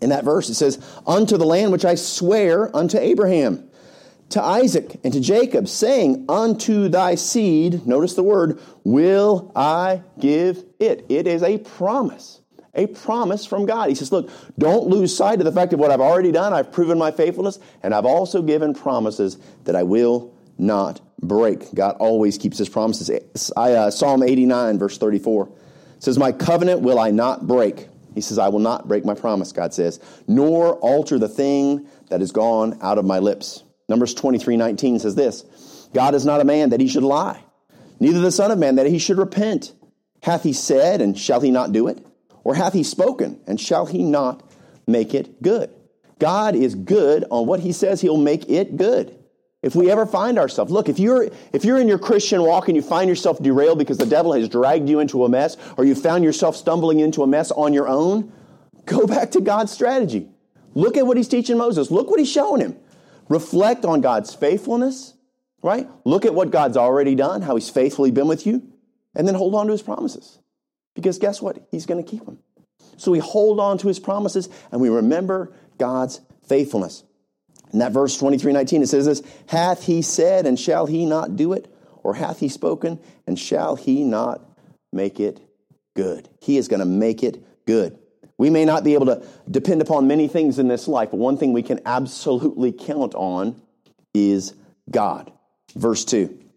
In 0.00 0.10
that 0.10 0.24
verse, 0.24 0.48
it 0.48 0.54
says, 0.54 0.78
Unto 1.06 1.36
the 1.36 1.46
land 1.46 1.72
which 1.72 1.84
I 1.84 1.94
swear 1.94 2.74
unto 2.76 2.98
Abraham, 2.98 3.68
to 4.30 4.42
Isaac, 4.42 5.00
and 5.02 5.12
to 5.12 5.20
Jacob, 5.20 5.68
saying, 5.68 6.26
Unto 6.28 6.88
thy 6.88 7.14
seed, 7.14 7.86
notice 7.86 8.14
the 8.14 8.22
word, 8.22 8.60
will 8.84 9.50
I 9.56 10.02
give 10.20 10.64
it. 10.78 11.06
It 11.08 11.26
is 11.26 11.42
a 11.42 11.58
promise. 11.58 12.37
A 12.78 12.86
promise 12.86 13.44
from 13.44 13.66
God. 13.66 13.88
He 13.88 13.96
says, 13.96 14.12
Look, 14.12 14.30
don't 14.56 14.86
lose 14.86 15.14
sight 15.14 15.40
of 15.40 15.44
the 15.44 15.52
fact 15.52 15.72
of 15.72 15.80
what 15.80 15.90
I've 15.90 16.00
already 16.00 16.30
done. 16.30 16.54
I've 16.54 16.70
proven 16.70 16.96
my 16.96 17.10
faithfulness, 17.10 17.58
and 17.82 17.92
I've 17.92 18.06
also 18.06 18.40
given 18.40 18.72
promises 18.72 19.36
that 19.64 19.74
I 19.74 19.82
will 19.82 20.32
not 20.58 21.00
break. 21.20 21.74
God 21.74 21.96
always 21.98 22.38
keeps 22.38 22.56
his 22.56 22.68
promises. 22.68 23.50
I, 23.56 23.72
uh, 23.72 23.90
Psalm 23.90 24.22
89, 24.22 24.78
verse 24.78 24.96
34 24.96 25.50
says, 25.98 26.18
My 26.18 26.30
covenant 26.30 26.82
will 26.82 27.00
I 27.00 27.10
not 27.10 27.48
break. 27.48 27.88
He 28.14 28.20
says, 28.20 28.38
I 28.38 28.48
will 28.48 28.60
not 28.60 28.86
break 28.86 29.04
my 29.04 29.14
promise, 29.14 29.50
God 29.50 29.74
says, 29.74 29.98
nor 30.28 30.74
alter 30.76 31.18
the 31.18 31.28
thing 31.28 31.88
that 32.10 32.22
is 32.22 32.30
gone 32.30 32.78
out 32.80 32.98
of 32.98 33.04
my 33.04 33.18
lips. 33.18 33.64
Numbers 33.88 34.14
23, 34.14 34.56
19 34.56 35.00
says 35.00 35.16
this 35.16 35.88
God 35.92 36.14
is 36.14 36.24
not 36.24 36.40
a 36.40 36.44
man 36.44 36.70
that 36.70 36.80
he 36.80 36.86
should 36.86 37.02
lie, 37.02 37.42
neither 37.98 38.20
the 38.20 38.30
Son 38.30 38.52
of 38.52 38.58
Man 38.58 38.76
that 38.76 38.86
he 38.86 39.00
should 39.00 39.18
repent. 39.18 39.72
Hath 40.22 40.42
he 40.42 40.52
said, 40.52 41.00
and 41.00 41.18
shall 41.18 41.40
he 41.40 41.50
not 41.50 41.72
do 41.72 41.88
it? 41.88 42.04
Or 42.48 42.54
hath 42.54 42.72
he 42.72 42.82
spoken, 42.82 43.38
and 43.46 43.60
shall 43.60 43.84
he 43.84 44.02
not 44.02 44.42
make 44.86 45.12
it 45.12 45.42
good? 45.42 45.68
God 46.18 46.54
is 46.56 46.74
good 46.74 47.26
on 47.30 47.46
what 47.46 47.60
he 47.60 47.72
says 47.72 48.00
he'll 48.00 48.16
make 48.16 48.48
it 48.48 48.78
good. 48.78 49.14
If 49.62 49.76
we 49.76 49.90
ever 49.90 50.06
find 50.06 50.38
ourselves, 50.38 50.72
look, 50.72 50.88
if 50.88 50.98
you're, 50.98 51.28
if 51.52 51.66
you're 51.66 51.78
in 51.78 51.88
your 51.88 51.98
Christian 51.98 52.40
walk 52.40 52.68
and 52.68 52.74
you 52.74 52.80
find 52.80 53.06
yourself 53.06 53.38
derailed 53.42 53.78
because 53.78 53.98
the 53.98 54.06
devil 54.06 54.32
has 54.32 54.48
dragged 54.48 54.88
you 54.88 54.98
into 55.00 55.26
a 55.26 55.28
mess, 55.28 55.58
or 55.76 55.84
you 55.84 55.94
found 55.94 56.24
yourself 56.24 56.56
stumbling 56.56 57.00
into 57.00 57.22
a 57.22 57.26
mess 57.26 57.50
on 57.50 57.74
your 57.74 57.86
own, 57.86 58.32
go 58.86 59.06
back 59.14 59.32
to 59.32 59.42
God's 59.42 59.70
strategy. 59.70 60.26
Look 60.72 60.96
at 60.96 61.06
what 61.06 61.18
he's 61.18 61.28
teaching 61.28 61.58
Moses. 61.58 61.90
Look 61.90 62.08
what 62.08 62.18
he's 62.18 62.32
showing 62.32 62.62
him. 62.62 62.78
Reflect 63.28 63.84
on 63.84 64.00
God's 64.00 64.34
faithfulness, 64.34 65.12
right? 65.62 65.86
Look 66.06 66.24
at 66.24 66.32
what 66.32 66.50
God's 66.50 66.78
already 66.78 67.14
done, 67.14 67.42
how 67.42 67.56
he's 67.56 67.68
faithfully 67.68 68.10
been 68.10 68.26
with 68.26 68.46
you, 68.46 68.62
and 69.14 69.28
then 69.28 69.34
hold 69.34 69.54
on 69.54 69.66
to 69.66 69.72
his 69.72 69.82
promises. 69.82 70.38
Because 70.98 71.20
guess 71.20 71.40
what? 71.40 71.64
He's 71.70 71.86
going 71.86 72.02
to 72.02 72.10
keep 72.10 72.24
them. 72.24 72.40
So 72.96 73.12
we 73.12 73.20
hold 73.20 73.60
on 73.60 73.78
to 73.78 73.86
his 73.86 74.00
promises 74.00 74.48
and 74.72 74.80
we 74.80 74.88
remember 74.88 75.52
God's 75.78 76.20
faithfulness. 76.48 77.04
In 77.72 77.78
that 77.78 77.92
verse 77.92 78.16
23 78.16 78.52
19, 78.52 78.82
it 78.82 78.88
says 78.88 79.06
this 79.06 79.22
Hath 79.46 79.84
he 79.84 80.02
said, 80.02 80.44
and 80.44 80.58
shall 80.58 80.86
he 80.86 81.06
not 81.06 81.36
do 81.36 81.52
it? 81.52 81.72
Or 82.02 82.14
hath 82.14 82.40
he 82.40 82.48
spoken, 82.48 82.98
and 83.28 83.38
shall 83.38 83.76
he 83.76 84.02
not 84.02 84.44
make 84.92 85.20
it 85.20 85.38
good? 85.94 86.28
He 86.40 86.56
is 86.56 86.66
going 86.66 86.80
to 86.80 86.86
make 86.86 87.22
it 87.22 87.64
good. 87.64 87.96
We 88.38 88.50
may 88.50 88.64
not 88.64 88.82
be 88.82 88.94
able 88.94 89.06
to 89.06 89.24
depend 89.48 89.80
upon 89.80 90.08
many 90.08 90.26
things 90.26 90.58
in 90.58 90.66
this 90.66 90.88
life, 90.88 91.12
but 91.12 91.18
one 91.18 91.36
thing 91.36 91.52
we 91.52 91.62
can 91.62 91.78
absolutely 91.86 92.72
count 92.72 93.14
on 93.14 93.62
is 94.14 94.52
God. 94.90 95.30
Verse 95.76 96.04
2 96.04 96.47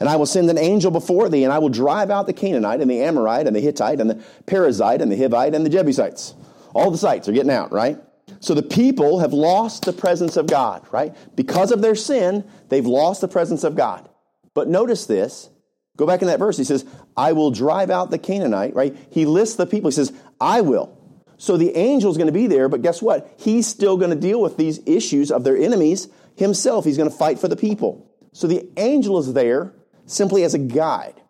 And 0.00 0.08
I 0.08 0.16
will 0.16 0.26
send 0.26 0.48
an 0.48 0.58
angel 0.58 0.90
before 0.90 1.28
thee, 1.28 1.44
and 1.44 1.52
I 1.52 1.58
will 1.58 1.68
drive 1.68 2.10
out 2.10 2.26
the 2.26 2.32
Canaanite, 2.32 2.80
and 2.80 2.90
the 2.90 3.02
Amorite, 3.02 3.46
and 3.46 3.54
the 3.54 3.60
Hittite, 3.60 4.00
and 4.00 4.08
the 4.08 4.22
Perizzite, 4.46 5.02
and 5.02 5.12
the 5.12 5.16
Hivite, 5.16 5.54
and 5.54 5.64
the 5.64 5.70
Jebusites. 5.70 6.34
All 6.74 6.90
the 6.90 6.98
sites 6.98 7.28
are 7.28 7.32
getting 7.32 7.50
out, 7.50 7.70
right? 7.70 7.98
So 8.40 8.54
the 8.54 8.62
people 8.62 9.18
have 9.18 9.32
lost 9.32 9.84
the 9.84 9.92
presence 9.92 10.36
of 10.36 10.46
God, 10.46 10.86
right? 10.90 11.14
Because 11.36 11.70
of 11.70 11.82
their 11.82 11.94
sin, 11.94 12.44
they've 12.68 12.86
lost 12.86 13.20
the 13.20 13.28
presence 13.28 13.62
of 13.62 13.76
God. 13.76 14.08
But 14.54 14.68
notice 14.68 15.06
this. 15.06 15.50
Go 15.96 16.06
back 16.06 16.22
in 16.22 16.28
that 16.28 16.38
verse. 16.38 16.56
He 16.56 16.64
says, 16.64 16.86
I 17.16 17.32
will 17.32 17.50
drive 17.50 17.90
out 17.90 18.10
the 18.10 18.18
Canaanite, 18.18 18.74
right? 18.74 18.96
He 19.10 19.26
lists 19.26 19.56
the 19.56 19.66
people. 19.66 19.90
He 19.90 19.94
says, 19.94 20.12
I 20.40 20.62
will. 20.62 20.96
So 21.36 21.56
the 21.56 21.74
angel's 21.74 22.16
going 22.16 22.28
to 22.28 22.32
be 22.32 22.46
there, 22.46 22.68
but 22.68 22.82
guess 22.82 23.02
what? 23.02 23.34
He's 23.38 23.66
still 23.66 23.96
going 23.96 24.10
to 24.10 24.16
deal 24.16 24.40
with 24.40 24.56
these 24.56 24.80
issues 24.86 25.30
of 25.30 25.44
their 25.44 25.56
enemies 25.56 26.08
himself. 26.36 26.84
He's 26.84 26.96
going 26.96 27.10
to 27.10 27.16
fight 27.16 27.38
for 27.38 27.48
the 27.48 27.56
people. 27.56 28.10
So 28.32 28.46
the 28.46 28.68
angel 28.76 29.18
is 29.18 29.32
there 29.32 29.74
simply 30.10 30.42
as 30.42 30.54
a 30.54 30.58
guide, 30.58 31.20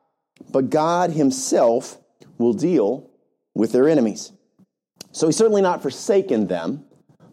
but 0.51 0.71
God 0.71 1.11
himself 1.11 1.99
will 2.39 2.55
deal 2.55 3.11
with 3.55 3.73
their 3.73 3.89
enemies. 3.89 4.33
So 5.13 5.27
he's 5.27 5.37
certainly 5.37 5.63
not 5.63 5.83
forsaken 5.83 6.47
them, 6.47 6.85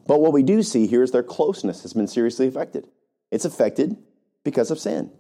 but 0.08 0.20
what 0.20 0.34
we 0.34 0.44
do 0.44 0.62
see 0.62 0.88
here 0.88 1.04
is 1.04 1.12
their 1.12 1.24
closeness 1.24 1.84
has 1.84 1.94
been 1.94 2.08
seriously 2.08 2.48
affected. 2.48 2.88
It's 3.32 3.46
affected 3.46 3.96
because 4.44 4.72
of 4.72 4.80
sin. 4.80 5.12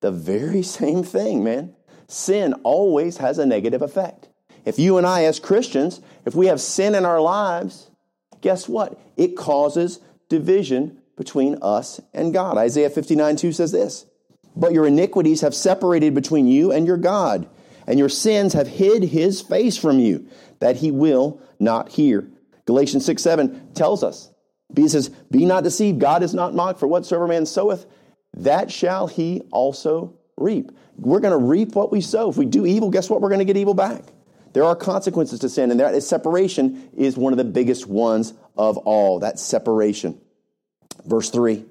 The 0.00 0.10
very 0.10 0.62
same 0.78 1.02
thing, 1.02 1.44
man. 1.44 1.74
Sin 2.08 2.54
always 2.64 3.18
has 3.18 3.38
a 3.38 3.46
negative 3.46 3.82
effect. 3.82 4.28
If 4.64 4.78
you 4.78 4.98
and 4.98 5.06
I, 5.06 5.24
as 5.24 5.38
Christians, 5.38 6.00
if 6.24 6.34
we 6.34 6.46
have 6.46 6.60
sin 6.60 6.94
in 6.94 7.04
our 7.06 7.20
lives, 7.20 7.90
guess 8.40 8.68
what? 8.68 8.98
It 9.16 9.36
causes 9.36 10.00
division 10.28 11.00
between 11.16 11.58
us 11.62 12.00
and 12.12 12.32
God. 12.32 12.58
Isaiah 12.58 12.90
59 12.90 13.36
2 13.36 13.52
says 13.52 13.72
this 13.72 14.06
But 14.58 14.72
your 14.72 14.86
iniquities 14.86 15.42
have 15.42 15.54
separated 15.54 16.14
between 16.14 16.48
you 16.48 16.72
and 16.72 16.84
your 16.84 16.96
God, 16.96 17.48
and 17.86 17.96
your 17.98 18.08
sins 18.08 18.54
have 18.54 18.66
hid 18.66 19.04
his 19.04 19.40
face 19.40 19.76
from 19.76 20.00
you, 20.00 20.26
that 20.58 20.76
he 20.76 20.90
will 20.90 21.40
not 21.60 21.88
hear. 21.90 22.28
Galatians 22.66 23.06
6 23.06 23.22
7 23.22 23.72
tells 23.74 24.02
us, 24.02 24.30
He 24.74 24.88
says, 24.88 25.10
Be 25.30 25.44
not 25.44 25.62
deceived, 25.62 26.00
God 26.00 26.24
is 26.24 26.34
not 26.34 26.54
mocked, 26.54 26.80
for 26.80 26.88
whatsoever 26.88 27.28
man 27.28 27.46
soweth, 27.46 27.86
that 28.34 28.72
shall 28.72 29.06
he 29.06 29.42
also 29.52 30.18
reap. 30.36 30.72
We're 30.96 31.20
going 31.20 31.38
to 31.38 31.46
reap 31.46 31.76
what 31.76 31.92
we 31.92 32.00
sow. 32.00 32.28
If 32.28 32.36
we 32.36 32.44
do 32.44 32.66
evil, 32.66 32.90
guess 32.90 33.08
what? 33.08 33.20
We're 33.20 33.28
going 33.28 33.38
to 33.38 33.44
get 33.44 33.56
evil 33.56 33.74
back. 33.74 34.02
There 34.54 34.64
are 34.64 34.74
consequences 34.74 35.38
to 35.40 35.48
sin, 35.48 35.70
and 35.70 35.78
that 35.78 36.02
separation 36.02 36.90
is 36.96 37.16
one 37.16 37.32
of 37.32 37.36
the 37.36 37.44
biggest 37.44 37.86
ones 37.86 38.34
of 38.56 38.76
all. 38.78 39.20
That 39.20 39.38
separation. 39.38 40.20
Verse 41.06 41.30
3 41.30 41.64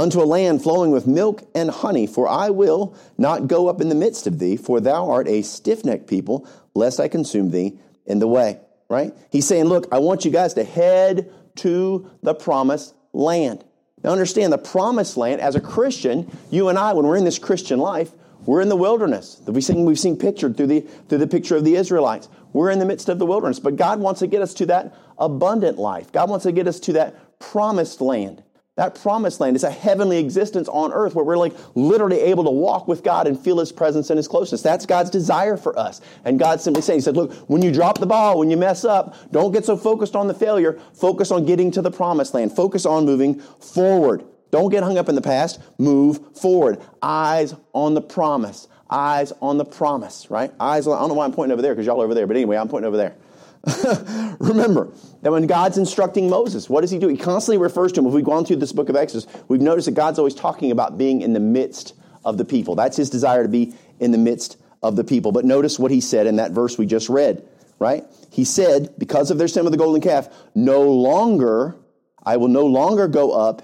Unto 0.00 0.22
a 0.22 0.24
land 0.24 0.62
flowing 0.62 0.90
with 0.90 1.06
milk 1.06 1.42
and 1.54 1.70
honey, 1.70 2.06
for 2.06 2.26
I 2.26 2.50
will 2.50 2.96
not 3.18 3.46
go 3.46 3.68
up 3.68 3.80
in 3.80 3.88
the 3.88 3.94
midst 3.94 4.26
of 4.26 4.38
thee, 4.38 4.56
for 4.56 4.80
thou 4.80 5.10
art 5.10 5.28
a 5.28 5.42
stiff 5.42 5.84
necked 5.84 6.08
people, 6.08 6.48
lest 6.74 6.98
I 6.98 7.08
consume 7.08 7.50
thee 7.50 7.78
in 8.06 8.18
the 8.18 8.26
way 8.26 8.58
right? 8.90 9.14
He's 9.30 9.46
saying, 9.46 9.64
look, 9.66 9.86
I 9.92 10.00
want 10.00 10.26
you 10.26 10.30
guys 10.30 10.54
to 10.54 10.64
head 10.64 11.32
to 11.56 12.10
the 12.22 12.34
promised 12.34 12.94
land. 13.14 13.64
Now 14.02 14.10
understand 14.10 14.52
the 14.52 14.58
promised 14.58 15.16
land, 15.16 15.40
as 15.40 15.54
a 15.54 15.60
Christian, 15.60 16.30
you 16.50 16.68
and 16.68 16.76
I, 16.76 16.92
when 16.92 17.06
we're 17.06 17.16
in 17.16 17.24
this 17.24 17.38
Christian 17.38 17.78
life, 17.78 18.10
we're 18.44 18.60
in 18.60 18.68
the 18.68 18.76
wilderness. 18.76 19.40
We've 19.46 19.62
seen, 19.62 19.84
we've 19.84 19.98
seen 19.98 20.16
pictured 20.16 20.56
through 20.56 20.66
the, 20.66 20.80
through 21.08 21.18
the 21.18 21.26
picture 21.26 21.56
of 21.56 21.64
the 21.64 21.76
Israelites. 21.76 22.28
We're 22.52 22.70
in 22.70 22.78
the 22.80 22.84
midst 22.84 23.08
of 23.08 23.18
the 23.18 23.26
wilderness. 23.26 23.60
But 23.60 23.76
God 23.76 24.00
wants 24.00 24.20
to 24.20 24.26
get 24.26 24.42
us 24.42 24.54
to 24.54 24.66
that 24.66 24.94
abundant 25.18 25.78
life. 25.78 26.10
God 26.10 26.28
wants 26.28 26.44
to 26.44 26.52
get 26.52 26.66
us 26.66 26.80
to 26.80 26.94
that 26.94 27.38
promised 27.38 28.00
land. 28.00 28.42
That 28.80 28.94
promised 28.94 29.40
land 29.40 29.56
is 29.56 29.62
a 29.62 29.70
heavenly 29.70 30.16
existence 30.16 30.66
on 30.66 30.90
earth 30.90 31.14
where 31.14 31.22
we're 31.22 31.36
like 31.36 31.52
literally 31.74 32.18
able 32.18 32.44
to 32.44 32.50
walk 32.50 32.88
with 32.88 33.04
God 33.04 33.26
and 33.26 33.38
feel 33.38 33.58
His 33.58 33.72
presence 33.72 34.08
and 34.08 34.16
His 34.16 34.26
closeness. 34.26 34.62
That's 34.62 34.86
God's 34.86 35.10
desire 35.10 35.58
for 35.58 35.78
us. 35.78 36.00
And 36.24 36.38
God's 36.38 36.64
simply 36.64 36.80
saying, 36.80 37.00
He 37.00 37.02
said, 37.02 37.14
look, 37.14 37.34
when 37.50 37.60
you 37.60 37.72
drop 37.72 37.98
the 37.98 38.06
ball, 38.06 38.38
when 38.38 38.48
you 38.48 38.56
mess 38.56 38.86
up, 38.86 39.14
don't 39.32 39.52
get 39.52 39.66
so 39.66 39.76
focused 39.76 40.16
on 40.16 40.28
the 40.28 40.32
failure. 40.32 40.80
Focus 40.94 41.30
on 41.30 41.44
getting 41.44 41.70
to 41.72 41.82
the 41.82 41.90
promised 41.90 42.32
land. 42.32 42.56
Focus 42.56 42.86
on 42.86 43.04
moving 43.04 43.38
forward. 43.38 44.24
Don't 44.50 44.70
get 44.70 44.82
hung 44.82 44.96
up 44.96 45.10
in 45.10 45.14
the 45.14 45.20
past. 45.20 45.60
Move 45.76 46.34
forward. 46.34 46.80
Eyes 47.02 47.54
on 47.74 47.92
the 47.92 48.00
promise. 48.00 48.66
Eyes 48.88 49.30
on 49.42 49.58
the 49.58 49.66
promise, 49.66 50.30
right? 50.30 50.54
Eyes 50.58 50.86
on, 50.86 50.96
I 50.96 51.00
don't 51.00 51.10
know 51.10 51.16
why 51.16 51.26
I'm 51.26 51.32
pointing 51.32 51.52
over 51.52 51.60
there 51.60 51.74
because 51.74 51.84
y'all 51.84 52.00
over 52.00 52.14
there, 52.14 52.26
but 52.26 52.34
anyway, 52.34 52.56
I'm 52.56 52.68
pointing 52.68 52.88
over 52.88 52.96
there. 52.96 53.14
Remember 54.40 54.92
that 55.22 55.30
when 55.30 55.46
God's 55.46 55.76
instructing 55.76 56.30
Moses, 56.30 56.70
what 56.70 56.80
does 56.80 56.90
he 56.90 56.98
do? 56.98 57.08
He 57.08 57.16
constantly 57.16 57.58
refers 57.58 57.92
to 57.92 58.00
him. 58.00 58.06
If 58.06 58.14
we've 58.14 58.24
gone 58.24 58.44
through 58.44 58.56
this 58.56 58.72
book 58.72 58.88
of 58.88 58.96
Exodus, 58.96 59.26
we've 59.48 59.60
noticed 59.60 59.86
that 59.86 59.94
God's 59.94 60.18
always 60.18 60.34
talking 60.34 60.70
about 60.70 60.96
being 60.96 61.20
in 61.20 61.34
the 61.34 61.40
midst 61.40 61.94
of 62.24 62.38
the 62.38 62.44
people. 62.44 62.74
That's 62.74 62.96
his 62.96 63.10
desire 63.10 63.42
to 63.42 63.48
be 63.48 63.74
in 63.98 64.12
the 64.12 64.18
midst 64.18 64.56
of 64.82 64.96
the 64.96 65.04
people. 65.04 65.30
But 65.32 65.44
notice 65.44 65.78
what 65.78 65.90
he 65.90 66.00
said 66.00 66.26
in 66.26 66.36
that 66.36 66.52
verse 66.52 66.78
we 66.78 66.86
just 66.86 67.08
read, 67.08 67.46
right? 67.78 68.04
He 68.30 68.44
said, 68.44 68.94
because 68.98 69.30
of 69.30 69.38
their 69.38 69.48
sin 69.48 69.64
with 69.64 69.72
the 69.72 69.78
golden 69.78 70.00
calf, 70.00 70.28
no 70.54 70.82
longer, 70.82 71.76
I 72.22 72.38
will 72.38 72.48
no 72.48 72.64
longer 72.66 73.08
go 73.08 73.32
up 73.32 73.62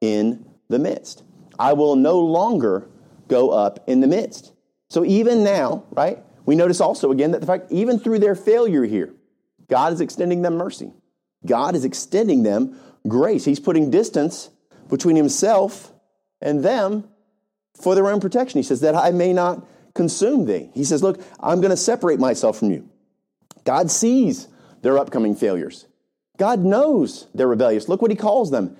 in 0.00 0.44
the 0.68 0.78
midst. 0.78 1.22
I 1.58 1.72
will 1.74 1.94
no 1.94 2.18
longer 2.18 2.88
go 3.28 3.50
up 3.50 3.84
in 3.86 4.00
the 4.00 4.06
midst. 4.06 4.52
So 4.90 5.04
even 5.04 5.44
now, 5.44 5.84
right, 5.90 6.18
we 6.44 6.54
notice 6.54 6.80
also 6.80 7.10
again 7.12 7.32
that 7.32 7.40
the 7.40 7.46
fact, 7.46 7.70
even 7.70 7.98
through 7.98 8.18
their 8.20 8.34
failure 8.34 8.84
here, 8.84 9.14
God 9.68 9.92
is 9.92 10.00
extending 10.00 10.42
them 10.42 10.56
mercy. 10.56 10.92
God 11.44 11.74
is 11.74 11.84
extending 11.84 12.42
them 12.42 12.78
grace. 13.06 13.44
He's 13.44 13.60
putting 13.60 13.90
distance 13.90 14.50
between 14.88 15.16
himself 15.16 15.92
and 16.40 16.64
them 16.64 17.08
for 17.74 17.94
their 17.94 18.08
own 18.08 18.20
protection. 18.20 18.58
He 18.58 18.62
says, 18.62 18.80
That 18.80 18.94
I 18.94 19.10
may 19.10 19.32
not 19.32 19.66
consume 19.94 20.46
thee. 20.46 20.70
He 20.74 20.84
says, 20.84 21.02
Look, 21.02 21.20
I'm 21.40 21.60
going 21.60 21.70
to 21.70 21.76
separate 21.76 22.18
myself 22.18 22.58
from 22.58 22.70
you. 22.70 22.88
God 23.64 23.90
sees 23.90 24.48
their 24.82 24.98
upcoming 24.98 25.34
failures. 25.34 25.86
God 26.36 26.60
knows 26.60 27.26
they're 27.34 27.48
rebellious. 27.48 27.88
Look 27.88 28.02
what 28.02 28.10
he 28.10 28.16
calls 28.16 28.50
them 28.50 28.76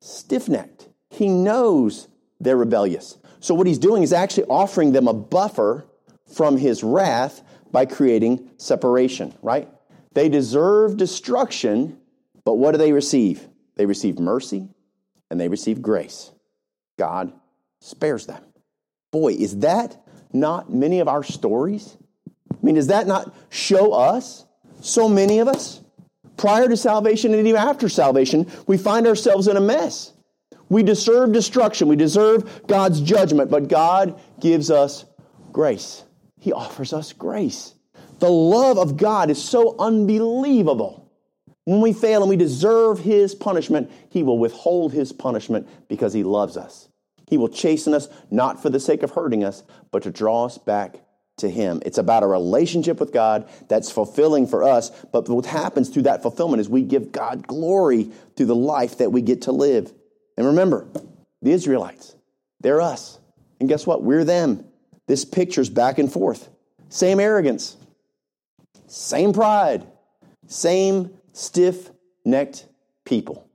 stiff 0.00 0.48
necked. 0.48 0.88
He 1.10 1.28
knows 1.28 2.08
they're 2.40 2.56
rebellious. 2.56 3.18
So, 3.40 3.54
what 3.54 3.66
he's 3.66 3.78
doing 3.78 4.02
is 4.02 4.12
actually 4.12 4.44
offering 4.44 4.92
them 4.92 5.06
a 5.06 5.14
buffer 5.14 5.86
from 6.26 6.56
his 6.56 6.82
wrath 6.82 7.42
by 7.70 7.86
creating 7.86 8.50
separation, 8.56 9.34
right? 9.42 9.68
They 10.14 10.28
deserve 10.28 10.96
destruction, 10.96 11.98
but 12.44 12.54
what 12.54 12.72
do 12.72 12.78
they 12.78 12.92
receive? 12.92 13.46
They 13.76 13.86
receive 13.86 14.18
mercy 14.18 14.68
and 15.30 15.40
they 15.40 15.48
receive 15.48 15.82
grace. 15.82 16.30
God 16.98 17.32
spares 17.80 18.26
them. 18.26 18.42
Boy, 19.10 19.32
is 19.32 19.58
that 19.58 20.00
not 20.32 20.72
many 20.72 21.00
of 21.00 21.08
our 21.08 21.22
stories? 21.22 21.96
I 22.30 22.56
mean, 22.62 22.76
does 22.76 22.86
that 22.86 23.06
not 23.06 23.34
show 23.50 23.92
us, 23.92 24.46
so 24.80 25.08
many 25.08 25.40
of 25.40 25.48
us, 25.48 25.80
prior 26.36 26.68
to 26.68 26.76
salvation 26.76 27.34
and 27.34 27.46
even 27.46 27.60
after 27.60 27.88
salvation, 27.88 28.50
we 28.66 28.78
find 28.78 29.06
ourselves 29.06 29.48
in 29.48 29.56
a 29.56 29.60
mess? 29.60 30.12
We 30.68 30.82
deserve 30.82 31.32
destruction. 31.32 31.88
We 31.88 31.96
deserve 31.96 32.66
God's 32.66 33.00
judgment, 33.00 33.50
but 33.50 33.68
God 33.68 34.20
gives 34.40 34.70
us 34.70 35.04
grace. 35.52 36.04
He 36.40 36.52
offers 36.52 36.92
us 36.92 37.12
grace. 37.12 37.73
The 38.18 38.30
love 38.30 38.78
of 38.78 38.96
God 38.96 39.30
is 39.30 39.42
so 39.42 39.76
unbelievable. 39.78 41.10
When 41.64 41.80
we 41.80 41.92
fail 41.92 42.22
and 42.22 42.28
we 42.28 42.36
deserve 42.36 43.00
His 43.00 43.34
punishment, 43.34 43.90
He 44.10 44.22
will 44.22 44.38
withhold 44.38 44.92
His 44.92 45.12
punishment 45.12 45.68
because 45.88 46.12
He 46.12 46.22
loves 46.22 46.56
us. 46.56 46.88
He 47.28 47.38
will 47.38 47.48
chasten 47.48 47.94
us 47.94 48.08
not 48.30 48.62
for 48.62 48.70
the 48.70 48.80
sake 48.80 49.02
of 49.02 49.12
hurting 49.12 49.44
us, 49.44 49.62
but 49.90 50.02
to 50.02 50.10
draw 50.10 50.44
us 50.44 50.58
back 50.58 51.00
to 51.38 51.48
Him. 51.48 51.82
It's 51.84 51.98
about 51.98 52.22
a 52.22 52.26
relationship 52.26 53.00
with 53.00 53.12
God 53.12 53.48
that's 53.68 53.90
fulfilling 53.90 54.46
for 54.46 54.62
us. 54.62 54.90
But 55.12 55.28
what 55.28 55.46
happens 55.46 55.88
through 55.88 56.02
that 56.02 56.22
fulfillment 56.22 56.60
is 56.60 56.68
we 56.68 56.82
give 56.82 57.12
God 57.12 57.46
glory 57.46 58.10
through 58.36 58.46
the 58.46 58.54
life 58.54 58.98
that 58.98 59.10
we 59.10 59.22
get 59.22 59.42
to 59.42 59.52
live. 59.52 59.92
And 60.36 60.46
remember, 60.46 60.86
the 61.42 61.52
Israelites, 61.52 62.14
they're 62.60 62.80
us. 62.80 63.18
And 63.58 63.68
guess 63.68 63.86
what? 63.86 64.02
We're 64.02 64.24
them. 64.24 64.64
This 65.06 65.24
picture's 65.24 65.70
back 65.70 65.98
and 65.98 66.12
forth. 66.12 66.48
Same 66.88 67.20
arrogance, 67.20 67.76
same 68.94 69.32
pride, 69.32 69.84
same 70.46 71.10
stiff 71.32 71.90
necked 72.24 72.66
people. 73.04 73.48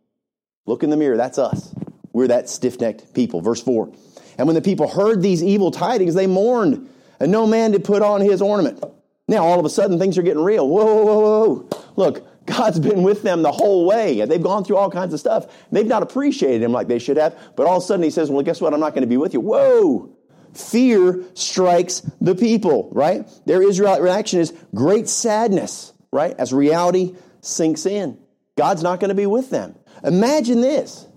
Look 0.66 0.84
in 0.84 0.90
the 0.90 0.98
mirror, 0.98 1.16
that's 1.16 1.38
us. 1.38 1.74
We're 2.12 2.28
that 2.28 2.50
stiff 2.50 2.80
necked 2.82 3.14
people. 3.14 3.40
Verse 3.40 3.62
4. 3.64 3.92
And 4.38 4.48
when 4.48 4.56
the 4.56 4.62
people 4.62 4.90
heard 4.90 5.22
these 5.22 5.42
evil 5.42 5.72
tidings, 5.72 6.14
they 6.14 6.28
mourned, 6.28 6.90
and 7.20 7.32
no 7.32 7.48
man 7.48 7.72
did 7.72 7.86
put 7.86 8.02
on 8.02 8.20
his 8.22 8.42
ornament. 8.42 8.84
Now, 9.30 9.46
all 9.46 9.60
of 9.60 9.66
a 9.66 9.70
sudden, 9.70 9.98
things 9.98 10.18
are 10.18 10.24
getting 10.24 10.44
real. 10.44 10.68
Whoa, 10.68 10.86
whoa, 10.86 11.04
whoa, 11.04 11.20
whoa. 11.20 11.70
Look, 11.96 12.46
God's 12.46 12.80
been 12.80 13.04
with 13.04 13.22
them 13.22 13.42
the 13.42 13.52
whole 13.52 13.86
way. 13.86 14.20
And 14.20 14.30
they've 14.30 14.42
gone 14.42 14.64
through 14.66 14.78
all 14.78 14.90
kinds 14.90 15.14
of 15.14 15.20
stuff. 15.20 15.48
They've 15.72 15.86
not 15.86 16.04
appreciated 16.04 16.64
him 16.64 16.72
like 16.72 16.88
they 16.88 17.00
should 17.00 17.18
have. 17.18 17.38
But 17.56 17.68
all 17.68 17.78
of 17.78 17.84
a 17.84 17.86
sudden 17.86 18.04
he 18.04 18.10
says, 18.10 18.30
Well, 18.30 18.42
guess 18.44 18.60
what? 18.60 18.74
I'm 18.74 18.80
not 18.80 18.94
going 18.94 19.04
to 19.04 19.08
be 19.08 19.18
with 19.18 19.34
you. 19.34 19.40
Whoa! 19.40 20.10
Fear 20.54 21.24
strikes 21.34 22.02
the 22.20 22.36
people, 22.36 22.90
right? 22.92 23.28
Their 23.46 23.68
Israelite 23.68 24.02
reaction 24.02 24.40
is 24.40 24.54
great 24.74 25.08
sadness, 25.08 25.94
right? 26.12 26.36
As 26.38 26.54
reality 26.54 27.16
sinks 27.42 27.86
in. 27.86 28.18
God's 28.58 28.84
not 28.84 29.00
going 29.00 29.10
to 29.10 29.16
be 29.16 29.26
with 29.26 29.50
them. 29.50 29.76
Imagine 30.04 30.62
this. 30.62 31.08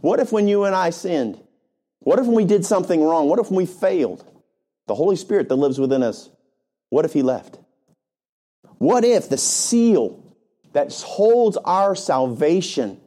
What 0.00 0.20
if 0.20 0.32
when 0.32 0.48
you 0.48 0.64
and 0.64 0.74
I 0.74 0.90
sinned? 0.90 1.40
What 2.00 2.18
if 2.18 2.26
when 2.26 2.34
we 2.34 2.44
did 2.44 2.64
something 2.64 3.02
wrong? 3.02 3.28
What 3.28 3.38
if 3.38 3.50
when 3.50 3.58
we 3.58 3.66
failed? 3.66 4.24
The 4.88 4.94
Holy 4.94 5.16
Spirit 5.16 5.48
that 5.48 5.56
lives 5.56 5.78
within 5.78 6.02
us, 6.02 6.28
what 6.90 7.04
if 7.04 7.12
He 7.12 7.22
left? 7.22 7.58
What 8.78 9.04
if 9.04 9.28
the 9.28 9.38
seal 9.38 10.22
that 10.72 10.92
holds 11.00 11.56
our 11.58 11.94
salvation, 11.94 13.00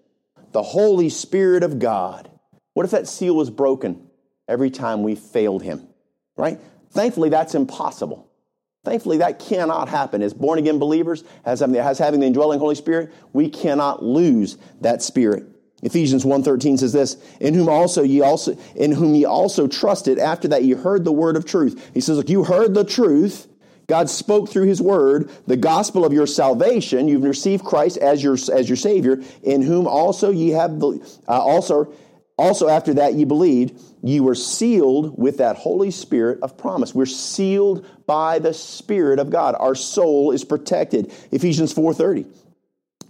the 0.51 0.63
Holy 0.63 1.10
Spirit 1.10 1.63
of 1.63 1.79
God. 1.79 2.29
What 2.74 2.86
if 2.86 2.91
that 2.91 3.07
seal 3.07 3.36
was 3.36 3.50
broken 3.50 4.07
every 4.48 4.70
time 4.70 5.04
we 5.04 5.16
failed 5.16 5.64
Him? 5.64 5.88
Right? 6.38 6.60
Thankfully, 6.92 7.30
that's 7.30 7.56
impossible. 7.56 8.30
Thankfully, 8.84 9.18
that 9.18 9.40
cannot 9.40 9.90
happen. 9.90 10.22
As 10.22 10.34
born 10.34 10.60
again 10.60 10.78
believers, 10.78 11.24
as, 11.44 11.60
having 11.60 12.20
the 12.20 12.28
indwelling 12.28 12.60
Holy 12.60 12.75
Spirit, 12.75 13.12
we 13.34 13.50
cannot 13.50 14.04
lose 14.04 14.58
that 14.82 15.02
Spirit. 15.02 15.46
Ephesians 15.82 16.24
1:13 16.24 16.80
says 16.80 16.93
this, 16.93 17.17
in 17.39 17.54
whom 17.54 17.67
also 17.67 18.02
ye 18.02 18.22
also 18.22 18.58
in 18.76 18.91
whom 18.91 19.13
ye 19.13 19.26
also 19.26 19.67
trusted 19.67 20.17
after 20.17 20.48
that 20.48 20.63
ye 20.63 20.74
heard 20.74 21.04
the 21.04 21.12
word 21.12 21.36
of 21.36 21.46
truth. 21.46 21.91
He 21.93 22.00
says, 22.00 22.17
look, 22.17 22.30
you 22.30 22.43
heard 22.43 22.74
the 22.74 22.84
truth, 22.84 23.48
God 23.88 24.10
spoke 24.10 24.50
through 24.50 24.65
his 24.65 24.82
word 24.82 25.30
the 25.46 25.58
gospel 25.58 26.06
of 26.06 26.13
your 26.13 26.26
salvation. 26.26 27.08
You've 27.08 27.24
received 27.24 27.63
Christ 27.63 27.98
as 27.98 28.24
your, 28.24 28.34
as 28.34 28.67
your 28.67 28.78
Savior, 28.78 29.22
in 29.43 29.62
whom 29.62 29.88
also 29.88 30.32
ye 30.32 30.50
have, 30.52 30.82
uh, 30.82 30.98
also, 31.28 31.93
also 32.38 32.67
after 32.67 32.93
that 32.95 33.13
ye 33.13 33.24
believed, 33.24 33.82
ye 34.04 34.19
were 34.19 34.36
sealed 34.36 35.17
with 35.17 35.38
that 35.38 35.56
Holy 35.56 35.91
Spirit 35.91 36.39
of 36.41 36.58
promise. 36.58 36.93
We're 36.93 37.06
sealed 37.06 37.86
by 38.06 38.39
the 38.39 38.54
Spirit 38.54 39.19
of 39.19 39.30
God. 39.30 39.56
Our 39.58 39.76
soul 39.76 40.32
is 40.32 40.43
protected. 40.43 41.13
Ephesians 41.32 41.74
4.30 41.74 42.26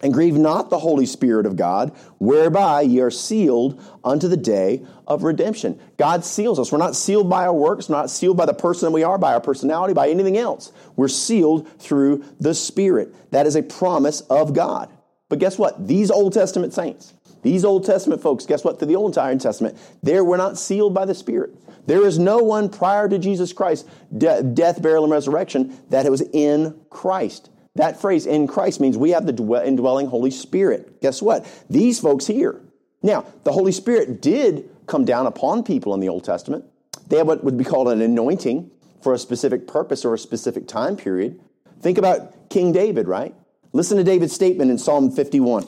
and 0.02 0.14
grieve 0.14 0.36
not 0.36 0.70
the 0.70 0.80
Holy 0.80 1.06
Spirit 1.06 1.46
of 1.46 1.56
God, 1.56 1.96
whereby 2.20 2.82
ye 2.82 3.00
are 3.00 3.12
sealed 3.12 3.82
unto 4.04 4.28
the 4.28 4.38
day 4.38 4.86
of 5.08 5.24
redemption. 5.24 5.80
God 5.98 6.26
seals 6.26 6.60
us. 6.60 6.72
We're 6.72 6.78
not 6.78 6.96
sealed 6.96 7.30
by 7.30 7.46
our 7.46 7.54
works, 7.54 7.90
not 7.90 8.10
sealed 8.10 8.38
by 8.38 8.46
the 8.46 8.54
person 8.54 8.88
that 8.88 8.92
we 8.92 9.04
are, 9.04 9.18
by 9.18 9.34
our 9.34 9.42
personality, 9.42 9.94
by 9.94 10.10
anything 10.10 10.38
else. 10.38 10.72
We're 10.96 11.08
sealed 11.08 11.68
through 11.80 12.24
the 12.40 12.54
Spirit. 12.54 13.32
That 13.32 13.48
is 13.48 13.56
a 13.56 13.64
promise 13.64 14.22
of 14.22 14.54
God. 14.54 14.95
But 15.30 15.40
guess 15.40 15.58
what? 15.58 15.88
These 15.88 16.12
Old 16.12 16.34
Testament 16.34 16.74
saints, 16.74 17.14
these 17.42 17.66
Old 17.66 17.86
Testament 17.86 18.22
folks, 18.22 18.46
guess 18.46 18.64
what? 18.64 18.80
Through 18.80 18.88
the 18.88 18.96
Old 18.96 19.14
Testament, 19.14 19.78
there 20.04 20.24
we're 20.24 20.38
not 20.38 20.58
sealed 20.58 20.94
by 20.94 21.06
the 21.06 21.16
Spirit. 21.16 21.52
There 21.88 22.06
is 22.06 22.18
no 22.18 22.40
one 22.40 22.70
prior 22.70 23.08
to 23.08 23.20
Jesus 23.20 23.54
Christ, 23.54 23.88
de- 24.18 24.44
death, 24.44 24.82
burial, 24.82 25.04
and 25.04 25.14
resurrection, 25.14 25.78
that 25.90 26.10
was 26.10 26.22
in 26.22 26.80
Christ. 26.90 27.50
That 27.76 28.00
phrase 28.00 28.26
in 28.26 28.48
Christ 28.48 28.80
means 28.80 28.98
we 28.98 29.12
have 29.12 29.26
the 29.26 29.64
indwelling 29.66 30.08
Holy 30.08 30.32
Spirit. 30.32 31.02
Guess 31.02 31.22
what? 31.22 31.46
These 31.70 32.00
folks 32.00 32.26
here. 32.26 32.62
Now, 33.04 33.26
the 33.44 33.52
Holy 33.52 33.72
Spirit 33.72 34.22
did 34.22 34.70
come 34.88 35.06
down 35.06 35.28
upon 35.28 35.64
people 35.64 35.94
in 35.94 36.00
the 36.00 36.10
Old 36.10 36.24
Testament. 36.24 36.66
They 37.08 37.18
had 37.18 37.28
what 37.28 37.44
would 37.44 37.58
be 37.58 37.64
called 37.64 37.90
an 37.90 38.02
anointing 38.02 38.72
for 39.04 39.14
a 39.14 39.20
specific 39.20 39.68
purpose 39.68 40.06
or 40.06 40.14
a 40.14 40.18
specific 40.18 40.68
time 40.68 40.96
period. 40.96 41.40
Think 41.82 41.98
about 41.98 42.50
King 42.50 42.72
David, 42.72 43.08
right? 43.08 43.36
Listen 43.76 43.98
to 43.98 44.06
David's 44.06 44.32
statement 44.32 44.72
in 44.72 44.78
Psalm 44.78 45.12
51. 45.12 45.68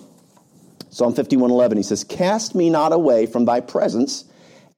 Psalm 0.90 1.14
51:11 1.14 1.76
he 1.76 1.84
says, 1.84 2.06
"Cast 2.06 2.56
me 2.56 2.70
not 2.70 2.94
away 2.94 3.26
from 3.26 3.44
thy 3.44 3.60
presence." 3.60 4.24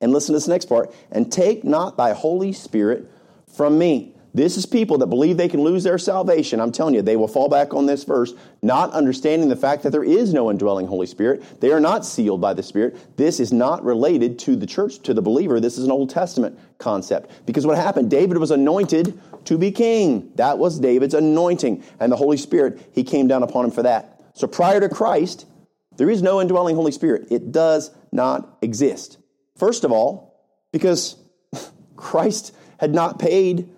And 0.02 0.12
listen 0.12 0.34
to 0.34 0.38
this 0.38 0.48
next 0.48 0.66
part, 0.66 0.92
"And 1.12 1.32
take 1.32 1.64
not 1.64 1.96
thy 1.96 2.14
Holy 2.14 2.52
Spirit 2.52 3.06
from 3.46 3.78
me." 3.78 4.16
This 4.34 4.58
is 4.58 4.66
people 4.66 4.98
that 5.00 5.08
believe 5.08 5.38
they 5.38 5.48
can 5.48 5.64
lose 5.64 5.84
their 5.84 5.98
salvation. 5.98 6.60
I'm 6.60 6.72
telling 6.72 6.94
you, 6.94 7.02
they 7.02 7.16
will 7.16 7.28
fall 7.28 7.50
back 7.50 7.74
on 7.74 7.88
this 7.88 8.04
verse, 8.04 8.34
not 8.62 8.92
understanding 8.92 9.50
the 9.50 9.56
fact 9.56 9.84
that 9.84 9.92
there 9.92 10.04
is 10.04 10.34
no 10.34 10.52
indwelling 10.52 10.88
Holy 10.88 11.08
Spirit. 11.08 11.44
They 11.62 11.72
are 11.72 11.80
not 11.80 12.06
sealed 12.06 12.40
by 12.40 12.54
the 12.54 12.62
Spirit. 12.62 13.18
This 13.18 13.40
is 13.40 13.52
not 13.52 13.84
related 13.84 14.38
to 14.40 14.56
the 14.56 14.68
church, 14.68 15.00
to 15.00 15.14
the 15.14 15.22
believer. 15.22 15.60
This 15.60 15.78
is 15.78 15.86
an 15.86 15.92
Old 15.92 16.10
Testament 16.10 16.60
concept. 16.78 17.32
Because 17.46 17.66
what 17.66 17.78
happened? 17.78 18.12
David 18.12 18.38
was 18.38 18.52
anointed 18.52 19.20
to 19.46 19.58
be 19.58 19.72
king. 19.72 20.32
That 20.36 20.60
was 20.60 20.80
David's 20.80 21.16
anointing. 21.16 21.84
And 22.00 22.12
the 22.12 22.18
Holy 22.18 22.38
Spirit, 22.38 22.80
he 22.94 23.04
came 23.04 23.28
down 23.28 23.42
upon 23.42 23.66
him 23.66 23.72
for 23.72 23.84
that. 23.84 24.22
So 24.36 24.48
prior 24.48 24.80
to 24.80 24.90
Christ, 24.90 25.46
there 25.98 26.10
is 26.10 26.22
no 26.22 26.40
indwelling 26.40 26.76
Holy 26.76 26.92
Spirit. 26.92 27.28
It 27.32 27.52
does 27.52 27.92
not 28.12 28.58
exist. 28.62 29.18
First 29.58 29.84
of 29.84 29.92
all, 29.92 30.40
because 30.72 31.18
Christ 31.96 32.56
had 32.78 32.94
not 32.94 33.20
paid 33.20 33.70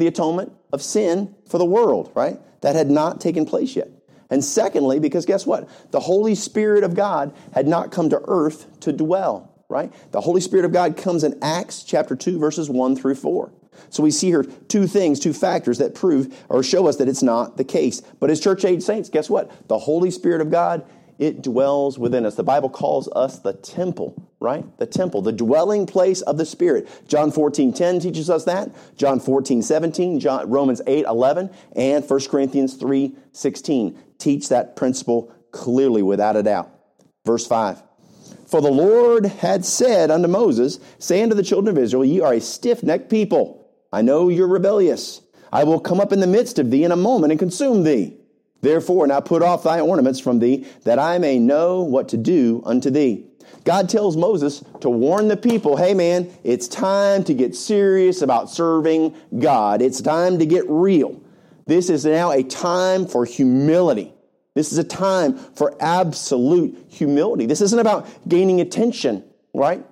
the 0.00 0.06
atonement 0.06 0.52
of 0.72 0.82
sin 0.82 1.34
for 1.48 1.58
the 1.58 1.64
world, 1.64 2.10
right? 2.14 2.38
That 2.62 2.74
had 2.74 2.90
not 2.90 3.20
taken 3.20 3.46
place 3.46 3.76
yet. 3.76 3.88
And 4.30 4.44
secondly, 4.44 4.98
because 4.98 5.26
guess 5.26 5.46
what? 5.46 5.68
The 5.92 6.00
Holy 6.00 6.34
Spirit 6.34 6.82
of 6.82 6.94
God 6.94 7.34
had 7.52 7.68
not 7.68 7.92
come 7.92 8.10
to 8.10 8.20
earth 8.26 8.80
to 8.80 8.92
dwell, 8.92 9.54
right? 9.68 9.92
The 10.12 10.20
Holy 10.20 10.40
Spirit 10.40 10.64
of 10.64 10.72
God 10.72 10.96
comes 10.96 11.24
in 11.24 11.38
Acts 11.42 11.82
chapter 11.82 12.16
2, 12.16 12.38
verses 12.38 12.68
1 12.68 12.96
through 12.96 13.14
4. 13.16 13.52
So 13.90 14.02
we 14.02 14.10
see 14.10 14.28
here 14.28 14.44
two 14.68 14.86
things, 14.86 15.20
two 15.20 15.32
factors 15.32 15.78
that 15.78 15.94
prove 15.94 16.36
or 16.48 16.62
show 16.62 16.86
us 16.86 16.96
that 16.96 17.08
it's 17.08 17.22
not 17.22 17.56
the 17.56 17.64
case. 17.64 18.00
But 18.20 18.30
as 18.30 18.40
church 18.40 18.64
age 18.64 18.82
saints, 18.82 19.08
guess 19.08 19.28
what? 19.28 19.68
The 19.68 19.78
Holy 19.78 20.10
Spirit 20.10 20.40
of 20.40 20.50
God 20.50 20.86
it 21.18 21.42
dwells 21.42 21.98
within 21.98 22.26
us. 22.26 22.34
The 22.34 22.42
Bible 22.42 22.68
calls 22.68 23.08
us 23.14 23.38
the 23.38 23.52
temple, 23.52 24.30
right? 24.40 24.64
The 24.78 24.86
temple, 24.86 25.22
the 25.22 25.32
dwelling 25.32 25.86
place 25.86 26.22
of 26.22 26.38
the 26.38 26.46
Spirit. 26.46 26.88
John 27.06 27.30
14, 27.30 27.72
10 27.72 28.00
teaches 28.00 28.28
us 28.28 28.44
that. 28.44 28.70
John 28.96 29.20
14, 29.20 29.62
17, 29.62 30.20
John, 30.20 30.50
Romans 30.50 30.82
8, 30.86 31.06
11, 31.06 31.50
and 31.76 32.08
1 32.08 32.20
Corinthians 32.28 32.74
3, 32.74 33.14
16 33.32 33.98
teach 34.18 34.48
that 34.48 34.76
principle 34.76 35.32
clearly 35.50 36.02
without 36.02 36.36
a 36.36 36.42
doubt. 36.42 36.70
Verse 37.24 37.46
5. 37.46 37.82
For 38.46 38.60
the 38.60 38.70
Lord 38.70 39.26
had 39.26 39.64
said 39.64 40.10
unto 40.10 40.28
Moses, 40.28 40.78
Say 40.98 41.22
unto 41.22 41.34
the 41.34 41.42
children 41.42 41.76
of 41.76 41.82
Israel, 41.82 42.04
Ye 42.04 42.20
are 42.20 42.34
a 42.34 42.40
stiff 42.40 42.82
necked 42.82 43.10
people. 43.10 43.68
I 43.92 44.02
know 44.02 44.28
you're 44.28 44.48
rebellious. 44.48 45.22
I 45.52 45.64
will 45.64 45.80
come 45.80 46.00
up 46.00 46.12
in 46.12 46.20
the 46.20 46.26
midst 46.26 46.58
of 46.58 46.70
thee 46.70 46.84
in 46.84 46.92
a 46.92 46.96
moment 46.96 47.32
and 47.32 47.38
consume 47.38 47.84
thee. 47.84 48.16
Therefore, 48.64 49.06
now 49.06 49.20
put 49.20 49.42
off 49.42 49.62
thy 49.62 49.80
ornaments 49.80 50.18
from 50.18 50.38
thee, 50.38 50.66
that 50.84 50.98
I 50.98 51.18
may 51.18 51.38
know 51.38 51.82
what 51.82 52.08
to 52.08 52.16
do 52.16 52.62
unto 52.64 52.90
thee. 52.90 53.26
God 53.64 53.88
tells 53.88 54.16
Moses 54.16 54.64
to 54.80 54.90
warn 54.90 55.28
the 55.28 55.36
people, 55.36 55.76
hey 55.76 55.94
man, 55.94 56.30
it's 56.42 56.66
time 56.66 57.24
to 57.24 57.34
get 57.34 57.54
serious 57.54 58.22
about 58.22 58.50
serving 58.50 59.14
God. 59.38 59.82
It's 59.82 60.00
time 60.00 60.38
to 60.38 60.46
get 60.46 60.64
real. 60.68 61.20
This 61.66 61.90
is 61.90 62.04
now 62.04 62.30
a 62.30 62.42
time 62.42 63.06
for 63.06 63.24
humility. 63.24 64.12
This 64.54 64.72
is 64.72 64.78
a 64.78 64.84
time 64.84 65.36
for 65.36 65.76
absolute 65.80 66.86
humility. 66.88 67.46
This 67.46 67.60
isn't 67.60 67.78
about 67.78 68.08
gaining 68.28 68.60
attention, 68.60 69.24
right? 69.52 69.84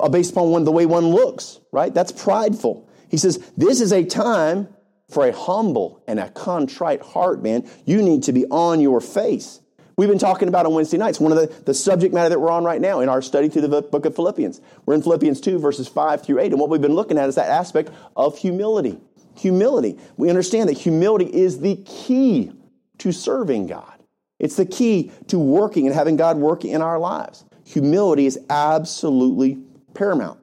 Uh, 0.00 0.08
based 0.08 0.32
upon 0.32 0.50
one, 0.50 0.64
the 0.64 0.72
way 0.72 0.86
one 0.86 1.08
looks, 1.08 1.60
right? 1.72 1.92
That's 1.92 2.12
prideful. 2.12 2.88
He 3.08 3.16
says, 3.16 3.38
this 3.56 3.80
is 3.80 3.92
a 3.92 4.04
time 4.04 4.68
for 5.08 5.26
a 5.26 5.32
humble 5.32 6.02
and 6.06 6.18
a 6.18 6.30
contrite 6.30 7.02
heart, 7.02 7.42
man. 7.42 7.68
You 7.84 8.02
need 8.02 8.24
to 8.24 8.32
be 8.32 8.46
on 8.46 8.80
your 8.80 9.00
face. 9.00 9.60
We've 9.96 10.08
been 10.08 10.18
talking 10.18 10.48
about 10.48 10.66
on 10.66 10.74
Wednesday 10.74 10.98
nights, 10.98 11.20
one 11.20 11.30
of 11.30 11.38
the, 11.38 11.46
the 11.64 11.74
subject 11.74 12.12
matter 12.12 12.30
that 12.30 12.40
we're 12.40 12.50
on 12.50 12.64
right 12.64 12.80
now 12.80 13.00
in 13.00 13.08
our 13.08 13.22
study 13.22 13.48
through 13.48 13.62
the 13.62 13.82
book 13.82 14.04
of 14.04 14.14
Philippians. 14.16 14.60
We're 14.86 14.94
in 14.94 15.02
Philippians 15.02 15.40
2, 15.40 15.58
verses 15.58 15.86
5 15.86 16.24
through 16.24 16.40
8. 16.40 16.50
And 16.50 16.60
what 16.60 16.68
we've 16.68 16.80
been 16.80 16.94
looking 16.94 17.16
at 17.16 17.28
is 17.28 17.36
that 17.36 17.48
aspect 17.48 17.90
of 18.16 18.36
humility. 18.36 18.98
Humility. 19.36 19.98
We 20.16 20.30
understand 20.30 20.68
that 20.68 20.78
humility 20.78 21.26
is 21.26 21.60
the 21.60 21.76
key 21.84 22.50
to 22.98 23.12
serving 23.12 23.68
God. 23.68 23.92
It's 24.40 24.56
the 24.56 24.66
key 24.66 25.12
to 25.28 25.38
working 25.38 25.86
and 25.86 25.94
having 25.94 26.16
God 26.16 26.38
work 26.38 26.64
in 26.64 26.82
our 26.82 26.98
lives. 26.98 27.44
Humility 27.64 28.26
is 28.26 28.38
absolutely 28.50 29.58
paramount. 29.94 30.40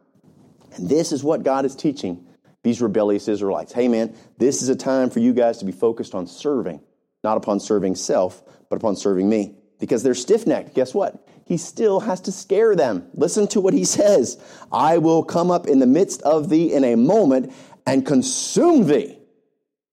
And 0.74 0.88
this 0.88 1.12
is 1.12 1.26
what 1.26 1.43
God 1.43 1.65
is 1.65 1.76
teaching 1.76 2.26
these 2.63 2.82
rebellious 2.82 3.28
Israelites. 3.28 3.74
Hey, 3.74 3.88
man, 3.88 4.15
this 4.38 4.62
is 4.62 4.69
a 4.69 4.76
time 4.76 5.10
for 5.10 5.19
you 5.19 5.34
guys 5.34 5.58
to 5.60 5.65
be 5.65 5.71
focused 5.71 6.13
on 6.13 6.28
serving, 6.28 6.82
not 7.24 7.38
upon 7.38 7.60
serving 7.60 7.95
self, 7.95 8.43
but 8.69 8.76
upon 8.76 8.95
serving 8.95 9.28
me. 9.28 9.56
Because 9.80 10.04
they're 10.04 10.13
stiff 10.13 10.45
necked. 10.45 10.76
Guess 10.76 10.93
what? 10.93 11.28
He 11.45 11.58
still 11.58 12.00
has 12.02 12.21
to 12.21 12.32
scare 12.32 12.76
them. 12.76 13.08
Listen 13.13 13.47
to 13.47 13.60
what 13.60 13.74
he 13.74 13.84
says 13.84 14.41
I 14.71 15.00
will 15.00 15.24
come 15.24 15.50
up 15.50 15.67
in 15.67 15.80
the 15.80 15.88
midst 15.88 16.21
of 16.21 16.50
thee 16.50 16.71
in 16.71 16.84
a 16.84 16.95
moment 16.95 17.54
and 17.86 18.06
consume 18.06 18.86
thee. 18.86 19.17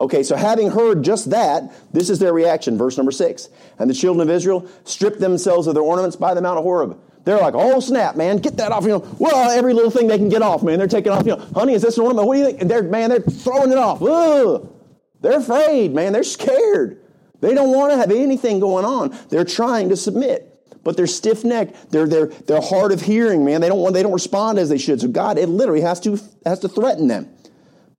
Okay, 0.01 0.23
so 0.23 0.37
having 0.37 0.71
heard 0.71 1.03
just 1.03 1.31
that, 1.31 1.73
this 1.93 2.09
is 2.09 2.21
their 2.21 2.33
reaction. 2.33 2.79
Verse 2.79 2.97
number 2.97 3.11
six. 3.11 3.49
And 3.79 3.91
the 3.91 3.95
children 3.95 4.29
of 4.29 4.33
Israel 4.33 4.69
stripped 4.85 5.19
themselves 5.19 5.67
of 5.67 5.75
their 5.75 5.83
ornaments 5.83 6.15
by 6.15 6.35
the 6.35 6.43
Mount 6.43 6.59
of 6.59 6.65
Horeb. 6.65 7.01
They're 7.25 7.39
like, 7.39 7.55
oh 7.55 7.81
snap, 7.81 8.17
man, 8.17 8.39
get 8.39 8.57
that 8.57 8.73
off. 8.73 8.85
You 8.85 8.91
know, 8.91 9.17
well, 9.19 9.51
every 9.51 9.75
little 9.75 9.91
thing 9.91 10.07
they 10.07 10.19
can 10.19 10.29
get 10.29 10.43
off, 10.43 10.63
man. 10.63 10.79
They're 10.79 10.89
taking 10.89 11.13
off. 11.13 11.27
You 11.27 11.37
know, 11.37 11.47
honey, 11.55 11.75
is 11.75 11.83
this 11.83 11.99
an 11.99 12.05
ornament? 12.05 12.27
What 12.27 12.35
do 12.35 12.41
you 12.41 12.47
think? 12.47 12.61
And 12.61 12.71
they're, 12.71 12.83
man, 12.83 13.11
they're 13.11 13.21
throwing 13.21 13.71
it 13.71 13.79
off. 13.79 14.03
Ugh. 14.03 14.73
They're 15.21 15.39
afraid, 15.39 15.93
man. 15.95 16.13
They're 16.13 16.23
scared. 16.23 17.01
They 17.41 17.55
don't 17.55 17.71
want 17.71 17.93
to 17.93 17.99
have 17.99 18.11
anything 18.11 18.61
going 18.61 18.85
on. 18.85 19.17
They're 19.29 19.45
trying 19.45 19.91
to 19.91 19.97
submit, 19.97 20.81
but 20.83 20.97
they're 20.97 21.07
stiff 21.07 21.45
necked. 21.45 21.91
They're 21.91 22.07
they're 22.07 22.27
they're 22.27 22.61
hard 22.61 22.93
of 22.93 23.03
hearing, 23.03 23.45
man. 23.45 23.61
They 23.61 23.69
don't 23.69 23.81
want. 23.81 23.95
They 23.95 24.03
don't 24.03 24.13
respond 24.13 24.59
as 24.59 24.69
they 24.69 24.79
should. 24.79 25.01
So 25.01 25.09
God, 25.09 25.39
it 25.39 25.49
literally 25.49 25.83
has 25.83 26.01
to 26.01 26.19
has 26.45 26.61
to 26.61 26.69
threaten 26.69 27.09
them. 27.09 27.29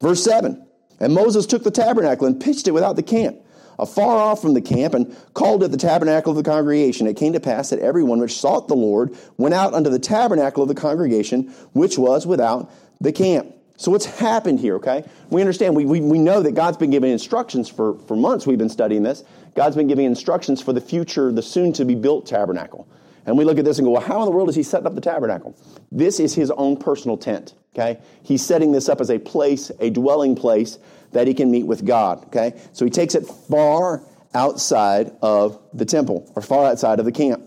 Verse 0.02 0.24
seven. 0.24 0.66
And 1.02 1.14
Moses 1.14 1.46
took 1.46 1.64
the 1.64 1.72
tabernacle 1.72 2.28
and 2.28 2.42
pitched 2.42 2.68
it 2.68 2.72
without 2.72 2.98
the 2.98 3.04
camp 3.04 3.38
afar 3.80 4.18
off 4.18 4.42
from 4.42 4.54
the 4.54 4.62
camp, 4.62 4.94
and 4.94 5.16
called 5.34 5.64
it 5.64 5.72
the 5.72 5.78
tabernacle 5.78 6.32
of 6.32 6.38
the 6.38 6.50
congregation. 6.50 7.08
It 7.08 7.18
came 7.18 7.34
to 7.34 7.40
pass 7.40 7.70
that 7.70 7.80
everyone 7.80 8.20
which 8.20 8.38
sought 8.38 8.68
the 8.68 8.76
Lord 8.76 9.16
went 9.38 9.54
out 9.54 9.74
unto 9.74 9.90
the 9.90 10.00
tabernacle 10.00 10.64
of 10.64 10.70
the 10.70 10.76
congregation, 10.76 11.54
which 11.74 11.98
was 11.98 12.28
without 12.28 12.72
the 13.02 13.12
camp. 13.12 13.56
So 13.78 13.92
what's 13.92 14.06
happened 14.06 14.60
here, 14.60 14.76
okay? 14.76 15.06
We 15.30 15.40
understand, 15.40 15.74
we, 15.74 15.86
we, 15.86 16.02
we 16.02 16.20
know 16.20 16.42
that 16.44 16.54
God's 16.54 16.76
been 16.76 16.90
giving 16.90 17.12
instructions 17.12 17.70
for, 17.70 17.98
for 18.00 18.18
months 18.18 18.46
we've 18.46 18.58
been 18.58 18.68
studying 18.68 19.04
this. 19.04 19.24
God's 19.56 19.78
been 19.78 19.88
giving 19.88 20.06
instructions 20.06 20.62
for 20.62 20.74
the 20.74 20.82
future, 20.82 21.32
the 21.32 21.42
soon 21.42 21.72
to 21.74 21.86
be 21.86 21.96
built 21.96 22.26
tabernacle. 22.26 22.90
And 23.26 23.38
we 23.38 23.46
look 23.46 23.58
at 23.58 23.64
this 23.64 23.78
and 23.78 23.86
go, 23.86 23.92
well, 23.92 24.02
how 24.02 24.20
in 24.20 24.26
the 24.26 24.32
world 24.32 24.50
is 24.50 24.56
he 24.56 24.64
setting 24.64 24.86
up 24.88 24.96
the 24.96 25.02
tabernacle? 25.02 25.56
This 25.94 26.20
is 26.20 26.36
his 26.36 26.52
own 26.52 26.76
personal 26.76 27.16
tent, 27.16 27.54
okay? 27.74 28.02
He's 28.22 28.46
setting 28.46 28.74
this 28.74 28.90
up 28.90 29.00
as 29.00 29.10
a 29.10 29.18
place, 29.18 29.72
a 29.80 29.90
dwelling 29.92 30.36
place 30.36 30.78
that 31.12 31.28
he 31.28 31.34
can 31.34 31.52
meet 31.52 31.66
with 31.66 31.86
God. 31.86 32.26
Okay? 32.28 32.60
So 32.74 32.86
he 32.86 32.92
takes 32.92 33.16
it 33.16 33.26
far 33.26 34.04
outside 34.34 35.12
of 35.22 35.60
the 35.74 35.86
temple 35.86 36.32
or 36.36 36.42
far 36.42 36.68
outside 36.68 37.00
of 37.00 37.06
the 37.06 37.12
camp. 37.12 37.44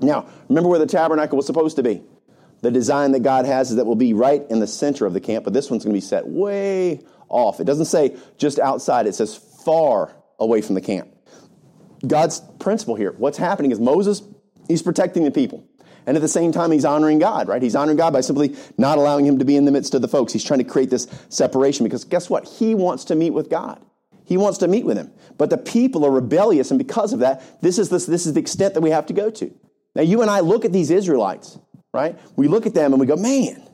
Now, 0.00 0.26
remember 0.48 0.68
where 0.68 0.78
the 0.78 0.86
tabernacle 0.86 1.36
was 1.36 1.46
supposed 1.46 1.76
to 1.76 1.82
be. 1.82 2.02
The 2.60 2.70
design 2.70 3.12
that 3.12 3.20
God 3.20 3.44
has 3.44 3.70
is 3.70 3.76
that 3.76 3.86
will 3.86 3.96
be 3.96 4.14
right 4.14 4.42
in 4.48 4.60
the 4.60 4.66
center 4.66 5.06
of 5.06 5.14
the 5.14 5.20
camp, 5.20 5.44
but 5.44 5.52
this 5.52 5.70
one's 5.70 5.84
going 5.84 5.94
to 5.94 5.96
be 5.96 6.06
set 6.06 6.26
way 6.26 7.00
off. 7.28 7.60
It 7.60 7.64
doesn't 7.64 7.86
say 7.86 8.16
just 8.38 8.58
outside, 8.58 9.06
it 9.06 9.14
says 9.14 9.36
far 9.36 10.14
away 10.38 10.60
from 10.60 10.74
the 10.74 10.80
camp. 10.80 11.08
God's 12.06 12.40
principle 12.58 12.94
here, 12.94 13.12
what's 13.12 13.38
happening 13.38 13.70
is 13.70 13.80
Moses, 13.80 14.22
he's 14.68 14.82
protecting 14.82 15.24
the 15.24 15.30
people. 15.30 15.64
And 16.06 16.16
at 16.16 16.20
the 16.20 16.28
same 16.28 16.52
time, 16.52 16.72
he's 16.72 16.84
honoring 16.84 17.18
God, 17.18 17.48
right? 17.48 17.62
He's 17.62 17.76
honoring 17.76 17.96
God 17.96 18.12
by 18.12 18.20
simply 18.20 18.56
not 18.76 18.98
allowing 18.98 19.26
him 19.26 19.38
to 19.38 19.44
be 19.44 19.56
in 19.56 19.64
the 19.64 19.72
midst 19.72 19.94
of 19.94 20.02
the 20.02 20.08
folks. 20.08 20.32
He's 20.32 20.44
trying 20.44 20.58
to 20.58 20.64
create 20.64 20.90
this 20.90 21.06
separation 21.28 21.84
because 21.84 22.04
guess 22.04 22.28
what? 22.28 22.46
He 22.46 22.74
wants 22.74 23.04
to 23.04 23.14
meet 23.14 23.30
with 23.30 23.48
God. 23.48 23.80
He 24.24 24.36
wants 24.36 24.58
to 24.58 24.68
meet 24.68 24.84
with 24.84 24.96
him. 24.96 25.12
But 25.38 25.50
the 25.50 25.58
people 25.58 26.04
are 26.04 26.10
rebellious, 26.10 26.70
and 26.70 26.78
because 26.78 27.12
of 27.12 27.20
that, 27.20 27.60
this 27.60 27.78
is, 27.78 27.88
this, 27.88 28.06
this 28.06 28.26
is 28.26 28.34
the 28.34 28.40
extent 28.40 28.74
that 28.74 28.80
we 28.80 28.90
have 28.90 29.06
to 29.06 29.12
go 29.12 29.30
to. 29.30 29.52
Now, 29.94 30.02
you 30.02 30.22
and 30.22 30.30
I 30.30 30.40
look 30.40 30.64
at 30.64 30.72
these 30.72 30.90
Israelites, 30.90 31.58
right? 31.92 32.18
We 32.36 32.48
look 32.48 32.66
at 32.66 32.74
them 32.74 32.92
and 32.92 33.00
we 33.00 33.06
go, 33.06 33.16
man, 33.16 33.68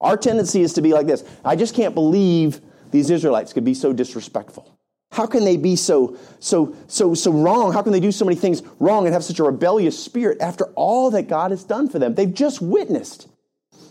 our 0.00 0.16
tendency 0.16 0.62
is 0.62 0.72
to 0.74 0.82
be 0.82 0.92
like 0.92 1.06
this. 1.06 1.24
I 1.44 1.56
just 1.56 1.74
can't 1.74 1.94
believe 1.94 2.60
these 2.90 3.10
Israelites 3.10 3.52
could 3.52 3.64
be 3.64 3.74
so 3.74 3.92
disrespectful. 3.92 4.78
How 5.12 5.26
can 5.26 5.44
they 5.44 5.58
be 5.58 5.76
so, 5.76 6.16
so, 6.40 6.74
so, 6.88 7.12
so 7.12 7.30
wrong? 7.30 7.74
How 7.74 7.82
can 7.82 7.92
they 7.92 8.00
do 8.00 8.10
so 8.10 8.24
many 8.24 8.34
things 8.34 8.62
wrong 8.80 9.04
and 9.04 9.12
have 9.12 9.22
such 9.22 9.38
a 9.38 9.44
rebellious 9.44 10.02
spirit 10.02 10.40
after 10.40 10.64
all 10.74 11.10
that 11.10 11.28
God 11.28 11.50
has 11.50 11.64
done 11.64 11.90
for 11.90 11.98
them? 11.98 12.14
They've 12.14 12.32
just 12.32 12.62
witnessed 12.62 13.28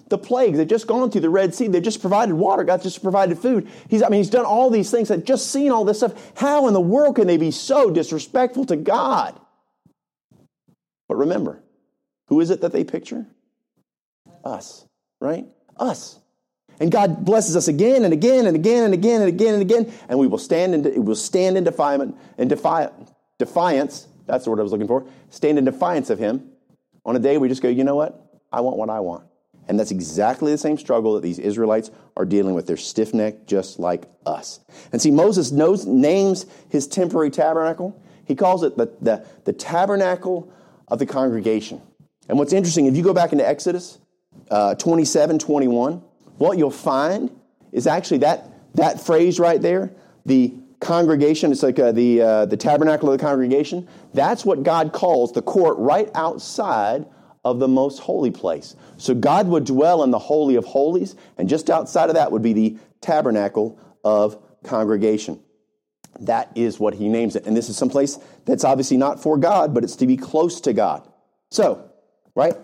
the 0.09 0.17
plagues. 0.17 0.57
They've 0.57 0.67
just 0.67 0.87
gone 0.87 1.11
through 1.11 1.21
the 1.21 1.29
Red 1.29 1.53
Sea. 1.53 1.67
They've 1.67 1.81
just 1.81 2.01
provided 2.01 2.33
water. 2.33 2.63
God 2.63 2.81
just 2.81 3.03
provided 3.03 3.37
food. 3.37 3.69
He's, 3.87 4.01
I 4.01 4.09
mean, 4.09 4.19
he's 4.19 4.31
done 4.31 4.45
all 4.45 4.71
these 4.71 4.89
things. 4.89 5.09
They've 5.09 5.23
just 5.23 5.51
seen 5.51 5.71
all 5.71 5.85
this 5.85 5.97
stuff. 5.97 6.31
How 6.35 6.67
in 6.67 6.73
the 6.73 6.81
world 6.81 7.17
can 7.17 7.27
they 7.27 7.37
be 7.37 7.51
so 7.51 7.91
disrespectful 7.91 8.65
to 8.65 8.75
God? 8.75 9.39
But 11.07 11.17
remember, 11.17 11.61
who 12.29 12.39
is 12.39 12.49
it 12.49 12.61
that 12.61 12.71
they 12.71 12.83
picture? 12.83 13.27
Us, 14.43 14.85
right? 15.19 15.45
Us. 15.77 16.20
And 16.79 16.91
God 16.91 17.23
blesses 17.25 17.55
us 17.55 17.67
again 17.67 18.03
and 18.03 18.13
again 18.13 18.47
and 18.47 18.55
again 18.55 18.85
and 18.85 18.93
again 18.93 19.21
and 19.21 19.29
again 19.29 19.53
and 19.53 19.61
again, 19.61 19.93
and 20.09 20.17
we 20.17 20.27
will 20.27 20.37
stand 20.37 20.73
in, 20.73 20.83
we 20.83 20.99
will 20.99 21.15
stand 21.15 21.57
in 21.57 21.63
defiance, 21.63 22.15
in 22.37 22.47
defi- 22.47 22.89
defiance, 23.37 24.07
that's 24.25 24.45
the 24.45 24.49
word 24.49 24.59
I 24.59 24.63
was 24.63 24.71
looking 24.71 24.87
for, 24.87 25.05
stand 25.29 25.57
in 25.57 25.65
defiance 25.65 26.09
of 26.09 26.17
Him. 26.17 26.49
On 27.05 27.15
a 27.15 27.19
day 27.19 27.37
we 27.37 27.49
just 27.49 27.61
go, 27.61 27.69
you 27.69 27.83
know 27.83 27.95
what? 27.95 28.41
I 28.51 28.61
want 28.61 28.77
what 28.77 28.89
I 28.89 28.99
want. 28.99 29.25
And 29.67 29.79
that's 29.79 29.91
exactly 29.91 30.51
the 30.51 30.57
same 30.57 30.77
struggle 30.77 31.13
that 31.13 31.23
these 31.23 31.39
Israelites 31.39 31.91
are 32.17 32.25
dealing 32.25 32.55
with. 32.55 32.67
They're 32.67 32.77
stiff 32.77 33.13
necked 33.13 33.47
just 33.47 33.79
like 33.79 34.05
us. 34.25 34.59
And 34.91 35.01
see, 35.01 35.11
Moses 35.11 35.51
knows, 35.51 35.85
names 35.85 36.45
his 36.69 36.87
temporary 36.87 37.29
tabernacle. 37.29 38.01
He 38.25 38.35
calls 38.35 38.63
it 38.63 38.75
the, 38.77 38.91
the, 39.01 39.25
the 39.45 39.53
tabernacle 39.53 40.51
of 40.87 40.99
the 40.99 41.05
congregation. 41.05 41.81
And 42.27 42.37
what's 42.37 42.53
interesting, 42.53 42.85
if 42.85 42.95
you 42.95 43.03
go 43.03 43.13
back 43.13 43.31
into 43.31 43.47
Exodus 43.47 43.99
uh, 44.49 44.75
27 44.75 45.39
21, 45.39 46.03
what 46.41 46.57
you'll 46.57 46.71
find 46.71 47.29
is 47.71 47.85
actually 47.85 48.17
that, 48.17 48.49
that 48.73 48.99
phrase 48.99 49.39
right 49.39 49.61
there, 49.61 49.91
the 50.25 50.51
congregation, 50.79 51.51
it's 51.51 51.61
like 51.61 51.77
uh, 51.77 51.91
the, 51.91 52.19
uh, 52.19 52.45
the 52.47 52.57
tabernacle 52.57 53.11
of 53.11 53.19
the 53.19 53.23
congregation. 53.23 53.87
That's 54.15 54.43
what 54.43 54.63
God 54.63 54.91
calls 54.91 55.31
the 55.31 55.43
court 55.43 55.77
right 55.77 56.09
outside 56.15 57.05
of 57.45 57.59
the 57.59 57.67
most 57.67 57.99
holy 57.99 58.31
place. 58.31 58.75
So 58.97 59.13
God 59.13 59.47
would 59.49 59.65
dwell 59.65 60.03
in 60.03 60.09
the 60.09 60.17
Holy 60.17 60.55
of 60.55 60.65
Holies, 60.65 61.15
and 61.37 61.47
just 61.47 61.69
outside 61.69 62.09
of 62.09 62.15
that 62.15 62.31
would 62.31 62.41
be 62.41 62.53
the 62.53 62.77
tabernacle 63.01 63.79
of 64.03 64.37
congregation. 64.63 65.39
That 66.21 66.51
is 66.55 66.79
what 66.79 66.95
he 66.95 67.07
names 67.07 67.35
it. 67.35 67.45
And 67.45 67.55
this 67.55 67.69
is 67.69 67.77
some 67.77 67.89
place 67.89 68.17
that's 68.45 68.63
obviously 68.63 68.97
not 68.97 69.21
for 69.21 69.37
God, 69.37 69.75
but 69.75 69.83
it's 69.83 69.95
to 69.97 70.07
be 70.07 70.17
close 70.17 70.59
to 70.61 70.73
God. 70.73 71.07
So, 71.51 71.87
right? 72.33 72.55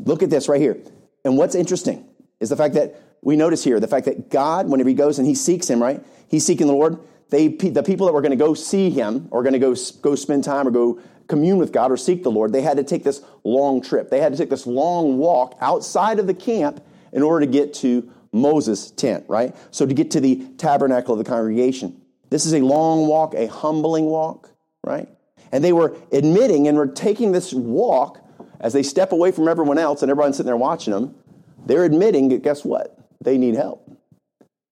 Look 0.00 0.24
at 0.24 0.30
this 0.30 0.48
right 0.48 0.60
here. 0.60 0.76
And 1.24 1.36
what's 1.36 1.54
interesting 1.54 2.08
is 2.40 2.48
the 2.48 2.56
fact 2.56 2.74
that 2.74 2.96
we 3.22 3.36
notice 3.36 3.64
here 3.64 3.80
the 3.80 3.88
fact 3.88 4.06
that 4.06 4.30
God, 4.30 4.68
whenever 4.68 4.88
he 4.88 4.94
goes 4.94 5.18
and 5.18 5.26
he 5.26 5.34
seeks 5.34 5.70
him, 5.70 5.80
right? 5.80 6.04
He's 6.28 6.44
seeking 6.44 6.66
the 6.66 6.72
Lord. 6.72 6.98
They, 7.30 7.48
the 7.48 7.82
people 7.82 8.06
that 8.06 8.12
were 8.12 8.20
going 8.20 8.30
to 8.30 8.36
go 8.36 8.52
see 8.52 8.90
him 8.90 9.28
or 9.30 9.42
going 9.42 9.54
to 9.54 9.58
go, 9.58 9.74
go 10.02 10.14
spend 10.14 10.44
time 10.44 10.68
or 10.68 10.70
go 10.70 11.00
commune 11.28 11.56
with 11.56 11.72
God 11.72 11.90
or 11.90 11.96
seek 11.96 12.22
the 12.24 12.30
Lord, 12.30 12.52
they 12.52 12.60
had 12.60 12.76
to 12.76 12.84
take 12.84 13.04
this 13.04 13.22
long 13.44 13.80
trip. 13.80 14.10
They 14.10 14.20
had 14.20 14.32
to 14.32 14.38
take 14.38 14.50
this 14.50 14.66
long 14.66 15.16
walk 15.18 15.56
outside 15.60 16.18
of 16.18 16.26
the 16.26 16.34
camp 16.34 16.84
in 17.12 17.22
order 17.22 17.46
to 17.46 17.50
get 17.50 17.72
to 17.74 18.10
Moses' 18.32 18.90
tent, 18.90 19.24
right? 19.28 19.54
So 19.70 19.86
to 19.86 19.94
get 19.94 20.10
to 20.12 20.20
the 20.20 20.46
tabernacle 20.58 21.14
of 21.14 21.18
the 21.18 21.30
congregation. 21.30 22.00
This 22.30 22.44
is 22.46 22.54
a 22.54 22.60
long 22.60 23.06
walk, 23.06 23.34
a 23.34 23.46
humbling 23.46 24.06
walk, 24.06 24.50
right? 24.84 25.08
And 25.52 25.62
they 25.62 25.72
were 25.72 25.96
admitting 26.12 26.66
and 26.66 26.76
were 26.76 26.86
taking 26.86 27.32
this 27.32 27.52
walk 27.52 28.18
as 28.58 28.72
they 28.72 28.82
step 28.82 29.12
away 29.12 29.32
from 29.32 29.48
everyone 29.48 29.78
else 29.78 30.02
and 30.02 30.10
everyone's 30.10 30.36
sitting 30.36 30.46
there 30.46 30.56
watching 30.56 30.92
them. 30.92 31.14
They're 31.66 31.84
admitting 31.84 32.28
guess 32.40 32.64
what? 32.64 32.98
They 33.22 33.38
need 33.38 33.54
help. 33.54 33.90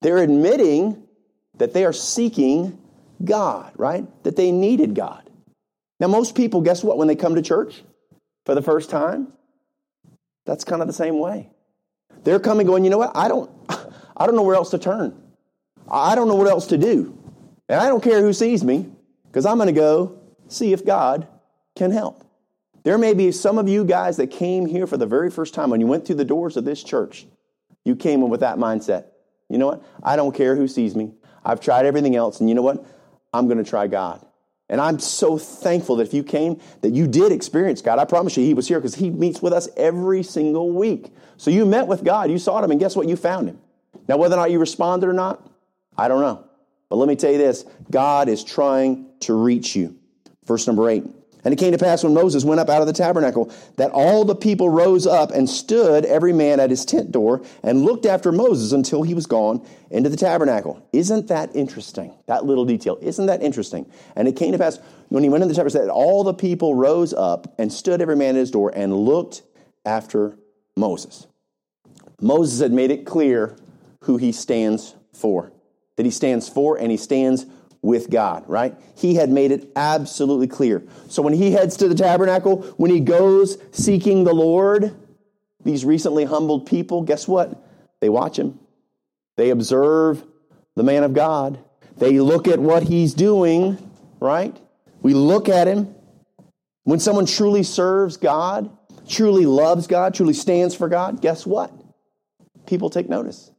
They're 0.02 0.18
admitting 0.18 1.02
that 1.58 1.74
they 1.74 1.84
are 1.84 1.92
seeking 1.92 2.78
God, 3.22 3.72
right? 3.76 4.06
That 4.24 4.36
they 4.36 4.50
needed 4.50 4.94
God. 4.94 5.28
Now, 5.98 6.06
most 6.08 6.34
people, 6.34 6.62
guess 6.62 6.82
what, 6.82 6.96
when 6.96 7.08
they 7.08 7.16
come 7.16 7.34
to 7.34 7.42
church 7.42 7.82
for 8.46 8.54
the 8.54 8.62
first 8.62 8.88
time? 8.88 9.32
That's 10.46 10.64
kind 10.64 10.80
of 10.80 10.88
the 10.88 10.94
same 10.94 11.18
way. 11.18 11.50
They're 12.24 12.40
coming 12.40 12.66
going, 12.66 12.84
you 12.84 12.90
know 12.90 12.98
what? 12.98 13.12
I 13.14 13.28
don't, 13.28 13.50
I 14.16 14.26
don't 14.26 14.34
know 14.34 14.42
where 14.42 14.56
else 14.56 14.70
to 14.70 14.78
turn. 14.78 15.20
I 15.90 16.14
don't 16.14 16.28
know 16.28 16.36
what 16.36 16.48
else 16.48 16.68
to 16.68 16.78
do. 16.78 17.16
And 17.68 17.80
I 17.80 17.88
don't 17.88 18.02
care 18.02 18.20
who 18.20 18.32
sees 18.32 18.64
me 18.64 18.90
because 19.26 19.44
I'm 19.44 19.56
going 19.56 19.66
to 19.66 19.72
go 19.72 20.18
see 20.48 20.72
if 20.72 20.84
God 20.84 21.28
can 21.76 21.90
help. 21.90 22.24
There 22.82 22.98
may 22.98 23.12
be 23.12 23.30
some 23.32 23.58
of 23.58 23.68
you 23.68 23.84
guys 23.84 24.16
that 24.16 24.28
came 24.28 24.66
here 24.66 24.86
for 24.86 24.96
the 24.96 25.06
very 25.06 25.30
first 25.30 25.54
time 25.54 25.70
when 25.70 25.80
you 25.80 25.86
went 25.86 26.06
through 26.06 26.16
the 26.16 26.24
doors 26.24 26.56
of 26.56 26.64
this 26.64 26.82
church. 26.82 27.26
You 27.84 27.96
came 27.96 28.22
in 28.22 28.28
with 28.28 28.40
that 28.40 28.56
mindset. 28.56 29.06
You 29.48 29.58
know 29.58 29.66
what? 29.66 29.82
I 30.02 30.16
don't 30.16 30.34
care 30.34 30.56
who 30.56 30.68
sees 30.68 30.94
me. 30.94 31.12
I've 31.44 31.60
tried 31.60 31.86
everything 31.86 32.16
else, 32.16 32.40
and 32.40 32.48
you 32.48 32.54
know 32.54 32.62
what? 32.62 32.84
I'm 33.32 33.46
going 33.46 33.62
to 33.62 33.68
try 33.68 33.86
God. 33.86 34.24
And 34.68 34.80
I'm 34.80 35.00
so 35.00 35.36
thankful 35.36 35.96
that 35.96 36.06
if 36.06 36.14
you 36.14 36.22
came, 36.22 36.60
that 36.82 36.90
you 36.90 37.08
did 37.08 37.32
experience 37.32 37.82
God. 37.82 37.98
I 37.98 38.04
promise 38.04 38.36
you, 38.36 38.44
He 38.44 38.54
was 38.54 38.68
here 38.68 38.78
because 38.78 38.94
He 38.94 39.10
meets 39.10 39.42
with 39.42 39.52
us 39.52 39.68
every 39.76 40.22
single 40.22 40.70
week. 40.70 41.12
So 41.36 41.50
you 41.50 41.66
met 41.66 41.88
with 41.88 42.04
God, 42.04 42.30
you 42.30 42.38
saw 42.38 42.62
Him, 42.62 42.70
and 42.70 42.78
guess 42.78 42.94
what? 42.94 43.08
You 43.08 43.16
found 43.16 43.48
Him. 43.48 43.58
Now, 44.06 44.16
whether 44.16 44.36
or 44.36 44.38
not 44.38 44.50
you 44.50 44.58
responded 44.58 45.08
or 45.08 45.12
not, 45.12 45.44
I 45.98 46.06
don't 46.08 46.20
know. 46.20 46.44
But 46.88 46.96
let 46.96 47.08
me 47.08 47.16
tell 47.16 47.32
you 47.32 47.38
this 47.38 47.64
God 47.90 48.28
is 48.28 48.44
trying 48.44 49.06
to 49.20 49.34
reach 49.34 49.74
you. 49.74 49.96
Verse 50.44 50.66
number 50.66 50.88
eight. 50.88 51.04
And 51.44 51.52
it 51.52 51.58
came 51.58 51.72
to 51.72 51.78
pass 51.78 52.04
when 52.04 52.14
Moses 52.14 52.44
went 52.44 52.60
up 52.60 52.68
out 52.68 52.80
of 52.80 52.86
the 52.86 52.92
tabernacle 52.92 53.52
that 53.76 53.90
all 53.90 54.24
the 54.24 54.34
people 54.34 54.68
rose 54.68 55.06
up 55.06 55.30
and 55.30 55.48
stood 55.48 56.04
every 56.04 56.32
man 56.32 56.60
at 56.60 56.70
his 56.70 56.84
tent 56.84 57.12
door 57.12 57.42
and 57.62 57.84
looked 57.84 58.06
after 58.06 58.30
Moses 58.30 58.72
until 58.72 59.02
he 59.02 59.14
was 59.14 59.26
gone 59.26 59.66
into 59.90 60.08
the 60.08 60.16
tabernacle. 60.16 60.86
Isn't 60.92 61.28
that 61.28 61.54
interesting? 61.56 62.14
That 62.26 62.44
little 62.44 62.64
detail. 62.64 62.98
Isn't 63.00 63.26
that 63.26 63.42
interesting? 63.42 63.90
And 64.16 64.28
it 64.28 64.36
came 64.36 64.52
to 64.52 64.58
pass 64.58 64.78
when 65.08 65.22
he 65.22 65.28
went 65.28 65.42
into 65.42 65.54
the 65.54 65.56
tabernacle 65.56 65.86
that 65.86 65.92
all 65.92 66.24
the 66.24 66.34
people 66.34 66.74
rose 66.74 67.14
up 67.14 67.54
and 67.58 67.72
stood 67.72 68.00
every 68.00 68.16
man 68.16 68.36
at 68.36 68.40
his 68.40 68.50
door 68.50 68.72
and 68.74 68.94
looked 68.94 69.42
after 69.84 70.36
Moses. 70.76 71.26
Moses 72.20 72.60
had 72.60 72.72
made 72.72 72.90
it 72.90 73.06
clear 73.06 73.56
who 74.04 74.16
he 74.18 74.32
stands 74.32 74.94
for. 75.12 75.52
That 75.96 76.06
he 76.06 76.12
stands 76.12 76.48
for 76.48 76.78
and 76.78 76.90
he 76.90 76.96
stands 76.96 77.46
with 77.82 78.10
God, 78.10 78.44
right? 78.48 78.74
He 78.96 79.14
had 79.14 79.30
made 79.30 79.52
it 79.52 79.70
absolutely 79.74 80.46
clear. 80.46 80.82
So 81.08 81.22
when 81.22 81.32
he 81.32 81.52
heads 81.52 81.76
to 81.78 81.88
the 81.88 81.94
tabernacle, 81.94 82.62
when 82.76 82.90
he 82.90 83.00
goes 83.00 83.58
seeking 83.72 84.24
the 84.24 84.34
Lord, 84.34 84.94
these 85.64 85.84
recently 85.84 86.24
humbled 86.24 86.66
people, 86.66 87.02
guess 87.02 87.26
what? 87.26 87.62
They 88.00 88.08
watch 88.08 88.38
him. 88.38 88.58
They 89.36 89.50
observe 89.50 90.22
the 90.76 90.82
man 90.82 91.04
of 91.04 91.14
God. 91.14 91.58
They 91.96 92.20
look 92.20 92.48
at 92.48 92.58
what 92.58 92.82
he's 92.82 93.14
doing, 93.14 93.78
right? 94.20 94.56
We 95.02 95.14
look 95.14 95.48
at 95.48 95.66
him. 95.66 95.94
When 96.84 96.98
someone 96.98 97.26
truly 97.26 97.62
serves 97.62 98.16
God, 98.16 98.70
truly 99.08 99.46
loves 99.46 99.86
God, 99.86 100.14
truly 100.14 100.32
stands 100.32 100.74
for 100.74 100.88
God, 100.88 101.20
guess 101.20 101.46
what? 101.46 101.72
People 102.66 102.90
take 102.90 103.08
notice. 103.08 103.50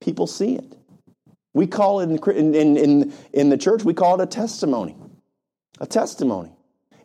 People 0.00 0.26
see 0.26 0.56
it. 0.56 0.76
We 1.52 1.66
call 1.66 2.00
it 2.00 2.10
in, 2.10 2.54
in, 2.54 2.76
in, 2.76 3.12
in 3.32 3.48
the 3.48 3.58
church, 3.58 3.84
we 3.84 3.94
call 3.94 4.20
it 4.20 4.22
a 4.22 4.26
testimony. 4.26 4.96
A 5.80 5.86
testimony. 5.86 6.52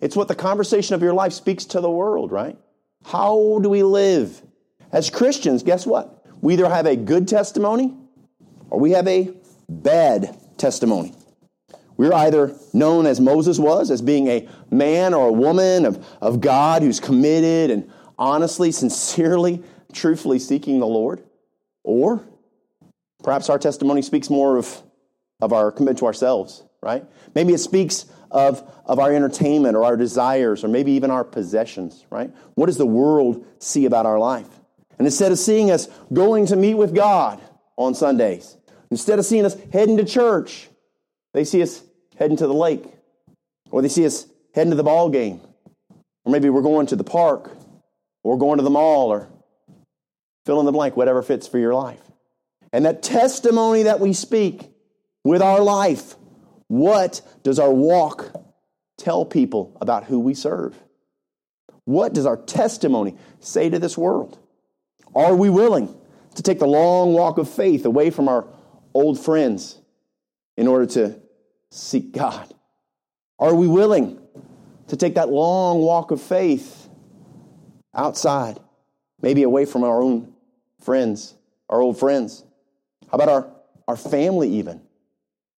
It's 0.02 0.16
what 0.16 0.28
the 0.28 0.36
conversation 0.36 0.96
of 0.96 1.02
your 1.02 1.14
life 1.14 1.34
speaks 1.34 1.66
to 1.66 1.82
the 1.82 1.90
world, 1.90 2.32
right? 2.32 2.58
How 3.06 3.60
do 3.62 3.70
we 3.70 3.84
live? 3.84 4.42
As 4.92 5.10
Christians, 5.10 5.64
guess 5.64 5.86
what? 5.86 6.26
We 6.42 6.54
either 6.54 6.70
have 6.70 6.86
a 6.86 6.96
good 6.96 7.28
testimony 7.28 7.96
or 8.70 8.80
we 8.80 8.92
have 8.92 9.08
a 9.08 9.34
bad 9.68 10.38
testimony. 10.58 11.14
We're 11.98 12.14
either 12.14 12.56
known 12.74 13.06
as 13.06 13.22
Moses 13.22 13.58
was, 13.58 13.90
as 13.90 14.02
being 14.02 14.28
a 14.28 14.48
man 14.70 15.14
or 15.14 15.30
a 15.30 15.32
woman 15.32 15.86
of, 15.86 16.06
of 16.22 16.42
God 16.42 16.82
who's 16.82 17.00
committed 17.00 17.72
and 17.72 17.90
honestly, 18.18 18.72
sincerely, 18.72 19.64
truthfully 19.94 20.40
seeking 20.40 20.80
the 20.80 20.88
Lord, 20.88 21.24
or 21.84 22.28
Perhaps 23.26 23.50
our 23.50 23.58
testimony 23.58 24.04
speaks 24.04 24.30
more 24.30 24.56
of, 24.56 24.84
of 25.42 25.52
our 25.52 25.72
commitment 25.72 25.98
to 25.98 26.06
ourselves, 26.06 26.64
right? 26.84 27.04
Maybe 27.34 27.54
it 27.54 27.58
speaks 27.58 28.06
of, 28.30 28.72
of 28.86 29.00
our 29.00 29.12
entertainment 29.12 29.76
or 29.76 29.84
our 29.84 29.98
desires 29.98 30.64
or 30.64 30.68
maybe 30.68 30.92
even 30.92 31.10
our 31.10 31.24
possessions, 31.24 32.06
right? 32.12 32.32
What 32.54 32.68
does 32.68 32.78
the 32.78 32.86
world 32.86 33.44
see 33.58 33.88
about 33.88 34.06
our 34.06 34.20
life? 34.20 34.48
And 35.00 35.08
instead 35.08 35.32
of 35.32 35.40
seeing 35.40 35.72
us 35.72 35.88
going 36.14 36.46
to 36.46 36.56
meet 36.56 36.76
with 36.76 36.94
God 36.94 37.42
on 37.78 37.96
Sundays, 37.96 38.58
instead 38.92 39.18
of 39.18 39.26
seeing 39.26 39.44
us 39.44 39.58
heading 39.74 39.98
to 39.98 40.06
church, 40.06 40.70
they 41.34 41.46
see 41.46 41.64
us 41.64 41.82
heading 42.20 42.38
to 42.38 42.46
the 42.46 42.54
lake, 42.54 42.86
or 43.72 43.82
they 43.82 43.90
see 43.90 44.06
us 44.06 44.28
heading 44.54 44.70
to 44.70 44.78
the 44.78 44.84
ball 44.84 45.10
game, 45.10 45.42
or 46.26 46.32
maybe 46.32 46.52
we're 46.52 46.62
going 46.62 46.86
to 46.86 46.96
the 46.96 47.04
park, 47.04 47.58
or 48.24 48.38
going 48.38 48.58
to 48.58 48.64
the 48.64 48.70
mall, 48.70 49.12
or 49.12 49.30
fill 50.46 50.60
in 50.60 50.68
the 50.68 50.72
blank, 50.72 50.96
whatever 50.96 51.24
fits 51.24 51.48
for 51.48 51.58
your 51.58 51.74
life. 51.74 52.02
And 52.76 52.84
that 52.84 53.02
testimony 53.02 53.84
that 53.84 54.02
we 54.02 54.12
speak 54.12 54.70
with 55.24 55.42
our 55.42 55.62
life, 55.62 56.16
what 56.68 57.22
does 57.42 57.58
our 57.58 57.72
walk 57.72 58.36
tell 58.98 59.24
people 59.24 59.78
about 59.80 60.04
who 60.04 60.20
we 60.20 60.34
serve? 60.34 60.78
What 61.86 62.12
does 62.12 62.26
our 62.26 62.36
testimony 62.36 63.16
say 63.40 63.70
to 63.70 63.80
this 63.80 63.98
world? 63.98 64.38
Are 65.16 65.34
we 65.38 65.50
willing 65.50 65.96
to 66.36 66.44
take 66.44 66.60
the 66.60 66.68
long 66.68 67.14
walk 67.14 67.38
of 67.38 67.50
faith 67.50 67.86
away 67.86 68.10
from 68.10 68.28
our 68.28 68.46
old 68.94 69.22
friends 69.24 69.80
in 70.58 70.68
order 70.68 70.86
to 70.86 71.18
seek 71.72 72.12
God? 72.12 72.54
Are 73.40 73.56
we 73.56 73.70
willing 73.70 74.20
to 74.88 74.98
take 74.98 75.16
that 75.16 75.30
long 75.30 75.80
walk 75.80 76.12
of 76.12 76.22
faith 76.22 76.90
outside, 77.96 78.60
maybe 79.22 79.44
away 79.44 79.64
from 79.64 79.86
our 79.86 80.02
own 80.02 80.34
friends, 80.82 81.36
our 81.70 81.80
old 81.80 81.98
friends? 81.98 82.45
How 83.12 83.15
about 83.15 83.30
our, 83.30 83.52
our 83.88 83.98
family, 83.98 84.50
even? 84.50 84.82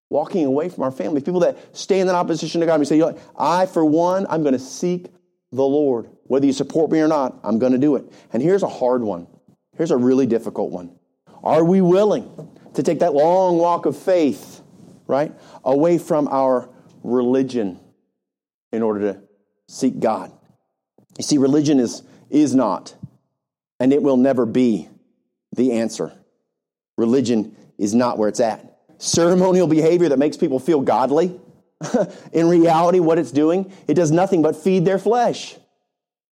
Walking 0.10 0.46
away 0.46 0.70
from 0.70 0.84
our 0.84 0.92
family. 0.92 1.22
People 1.22 1.42
that 1.42 1.76
stand 1.76 2.10
in 2.10 2.16
opposition 2.16 2.62
to 2.62 2.68
God. 2.68 2.80
We 2.80 2.86
say, 2.86 2.96
you 2.98 3.02
know, 3.02 3.20
I, 3.38 3.66
for 3.66 3.84
one, 3.84 4.26
I'm 4.30 4.42
going 4.42 4.54
to 4.54 4.60
seek 4.60 5.08
the 5.52 5.64
Lord. 5.64 6.10
Whether 6.24 6.46
you 6.46 6.54
support 6.54 6.92
me 6.92 7.00
or 7.00 7.08
not, 7.08 7.40
I'm 7.44 7.60
going 7.60 7.74
to 7.74 7.78
do 7.78 7.96
it. 7.96 8.06
And 8.34 8.42
here's 8.42 8.64
a 8.64 8.70
hard 8.70 9.02
one. 9.02 9.28
Here's 9.76 9.92
a 9.92 9.98
really 9.98 10.26
difficult 10.26 10.72
one. 10.72 10.98
Are 11.44 11.64
we 11.64 11.82
willing 11.82 12.50
to 12.74 12.84
take 12.84 13.00
that 13.00 13.14
long 13.14 13.58
walk 13.58 13.86
of 13.86 13.98
faith, 13.98 14.62
right, 15.08 15.34
away 15.64 15.98
from 15.98 16.28
our 16.28 16.70
religion 17.04 17.80
in 18.72 18.82
order 18.82 19.14
to 19.14 19.22
seek 19.68 20.00
God? 20.00 20.32
You 21.18 21.24
see, 21.24 21.38
religion 21.38 21.80
is, 21.80 22.04
is 22.30 22.56
not, 22.56 22.96
and 23.80 23.94
it 23.94 24.02
will 24.02 24.18
never 24.18 24.46
be 24.46 24.90
the 25.54 25.74
answer 25.74 26.17
religion 26.98 27.56
is 27.78 27.94
not 27.94 28.18
where 28.18 28.30
it's 28.30 28.40
at. 28.40 28.80
Ceremonial 28.98 29.68
behavior 29.68 30.10
that 30.10 30.20
makes 30.20 30.38
people 30.38 30.60
feel 30.60 30.82
godly, 30.82 31.40
in 32.34 32.48
reality, 32.48 33.00
what 33.00 33.20
it's 33.20 33.32
doing, 33.32 33.72
it 33.88 33.94
does 33.94 34.12
nothing 34.12 34.42
but 34.42 34.56
feed 34.56 34.86
their 34.86 35.00
flesh. 35.00 35.56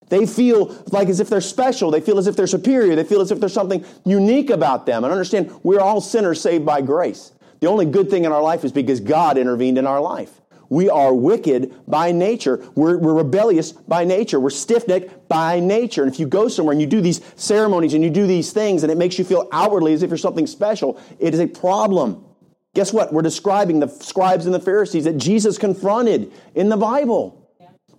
They 0.09 0.25
feel 0.25 0.75
like 0.91 1.09
as 1.09 1.19
if 1.19 1.29
they're 1.29 1.41
special. 1.41 1.89
They 1.91 2.01
feel 2.01 2.17
as 2.17 2.27
if 2.27 2.35
they're 2.35 2.47
superior. 2.47 2.95
They 2.95 3.03
feel 3.03 3.21
as 3.21 3.31
if 3.31 3.39
there's 3.39 3.53
something 3.53 3.85
unique 4.05 4.49
about 4.49 4.85
them. 4.85 5.03
And 5.03 5.11
understand, 5.11 5.51
we're 5.63 5.79
all 5.79 6.01
sinners 6.01 6.39
saved 6.39 6.65
by 6.65 6.81
grace. 6.81 7.31
The 7.61 7.67
only 7.67 7.85
good 7.85 8.09
thing 8.09 8.25
in 8.25 8.31
our 8.31 8.41
life 8.41 8.63
is 8.63 8.71
because 8.71 8.99
God 8.99 9.37
intervened 9.37 9.77
in 9.77 9.87
our 9.87 10.01
life. 10.01 10.41
We 10.69 10.89
are 10.89 11.13
wicked 11.13 11.73
by 11.87 12.11
nature. 12.11 12.63
We're, 12.75 12.97
we're 12.97 13.13
rebellious 13.13 13.71
by 13.71 14.05
nature. 14.05 14.39
We're 14.39 14.49
stiff 14.49 14.87
necked 14.87 15.27
by 15.27 15.59
nature. 15.59 16.03
And 16.03 16.11
if 16.11 16.19
you 16.19 16.27
go 16.27 16.47
somewhere 16.47 16.73
and 16.73 16.81
you 16.81 16.87
do 16.87 17.01
these 17.01 17.21
ceremonies 17.35 17.93
and 17.93 18.03
you 18.03 18.09
do 18.09 18.25
these 18.25 18.51
things 18.51 18.83
and 18.83 18.91
it 18.91 18.97
makes 18.97 19.19
you 19.19 19.25
feel 19.25 19.47
outwardly 19.51 19.93
as 19.93 20.03
if 20.03 20.09
you're 20.09 20.17
something 20.17 20.47
special, 20.47 20.99
it 21.19 21.33
is 21.33 21.39
a 21.39 21.47
problem. 21.47 22.25
Guess 22.73 22.91
what? 22.91 23.13
We're 23.13 23.21
describing 23.21 23.79
the 23.79 23.87
scribes 23.87 24.45
and 24.45 24.53
the 24.53 24.59
Pharisees 24.59 25.03
that 25.03 25.17
Jesus 25.17 25.57
confronted 25.57 26.31
in 26.55 26.69
the 26.69 26.77
Bible. 26.77 27.39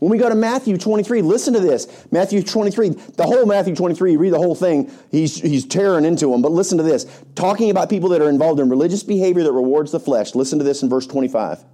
When 0.00 0.10
we 0.10 0.18
go 0.18 0.28
to 0.28 0.34
Matthew 0.34 0.76
23, 0.76 1.22
listen 1.22 1.54
to 1.54 1.60
this. 1.60 2.06
Matthew 2.10 2.42
23, 2.42 2.90
the 2.90 3.24
whole 3.24 3.46
Matthew 3.46 3.74
23, 3.74 4.12
you 4.12 4.18
read 4.18 4.32
the 4.32 4.38
whole 4.38 4.54
thing, 4.54 4.92
he's, 5.10 5.40
he's 5.40 5.64
tearing 5.64 6.04
into 6.04 6.30
them. 6.30 6.42
But 6.42 6.52
listen 6.52 6.76
to 6.78 6.84
this. 6.84 7.06
Talking 7.34 7.70
about 7.70 7.88
people 7.88 8.08
that 8.10 8.20
are 8.20 8.28
involved 8.28 8.60
in 8.60 8.68
religious 8.68 9.02
behavior 9.02 9.44
that 9.44 9.52
rewards 9.52 9.92
the 9.92 10.00
flesh. 10.00 10.34
Listen 10.34 10.58
to 10.58 10.64
this 10.64 10.82
in 10.82 10.90
verse 10.90 11.06
25. 11.06 11.64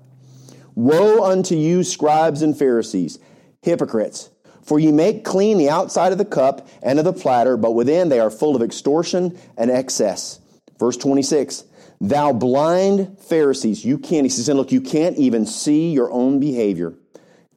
Woe 0.74 1.24
unto 1.24 1.54
you, 1.54 1.84
scribes 1.84 2.42
and 2.42 2.56
Pharisees, 2.56 3.18
hypocrites! 3.62 4.30
For 4.62 4.78
ye 4.78 4.92
make 4.92 5.24
clean 5.24 5.58
the 5.58 5.70
outside 5.70 6.12
of 6.12 6.18
the 6.18 6.24
cup 6.24 6.68
and 6.82 6.98
of 6.98 7.04
the 7.04 7.12
platter, 7.12 7.56
but 7.56 7.72
within 7.72 8.08
they 8.08 8.20
are 8.20 8.30
full 8.30 8.54
of 8.54 8.62
extortion 8.62 9.38
and 9.56 9.70
excess. 9.70 10.38
Verse 10.78 10.96
26. 10.96 11.64
Thou 12.00 12.32
blind 12.32 13.18
Pharisees, 13.20 13.84
you 13.84 13.98
can't, 13.98 14.24
he 14.24 14.30
says, 14.30 14.48
and 14.48 14.58
look, 14.58 14.72
you 14.72 14.80
can't 14.80 15.18
even 15.18 15.44
see 15.44 15.92
your 15.92 16.10
own 16.10 16.40
behavior. 16.40 16.94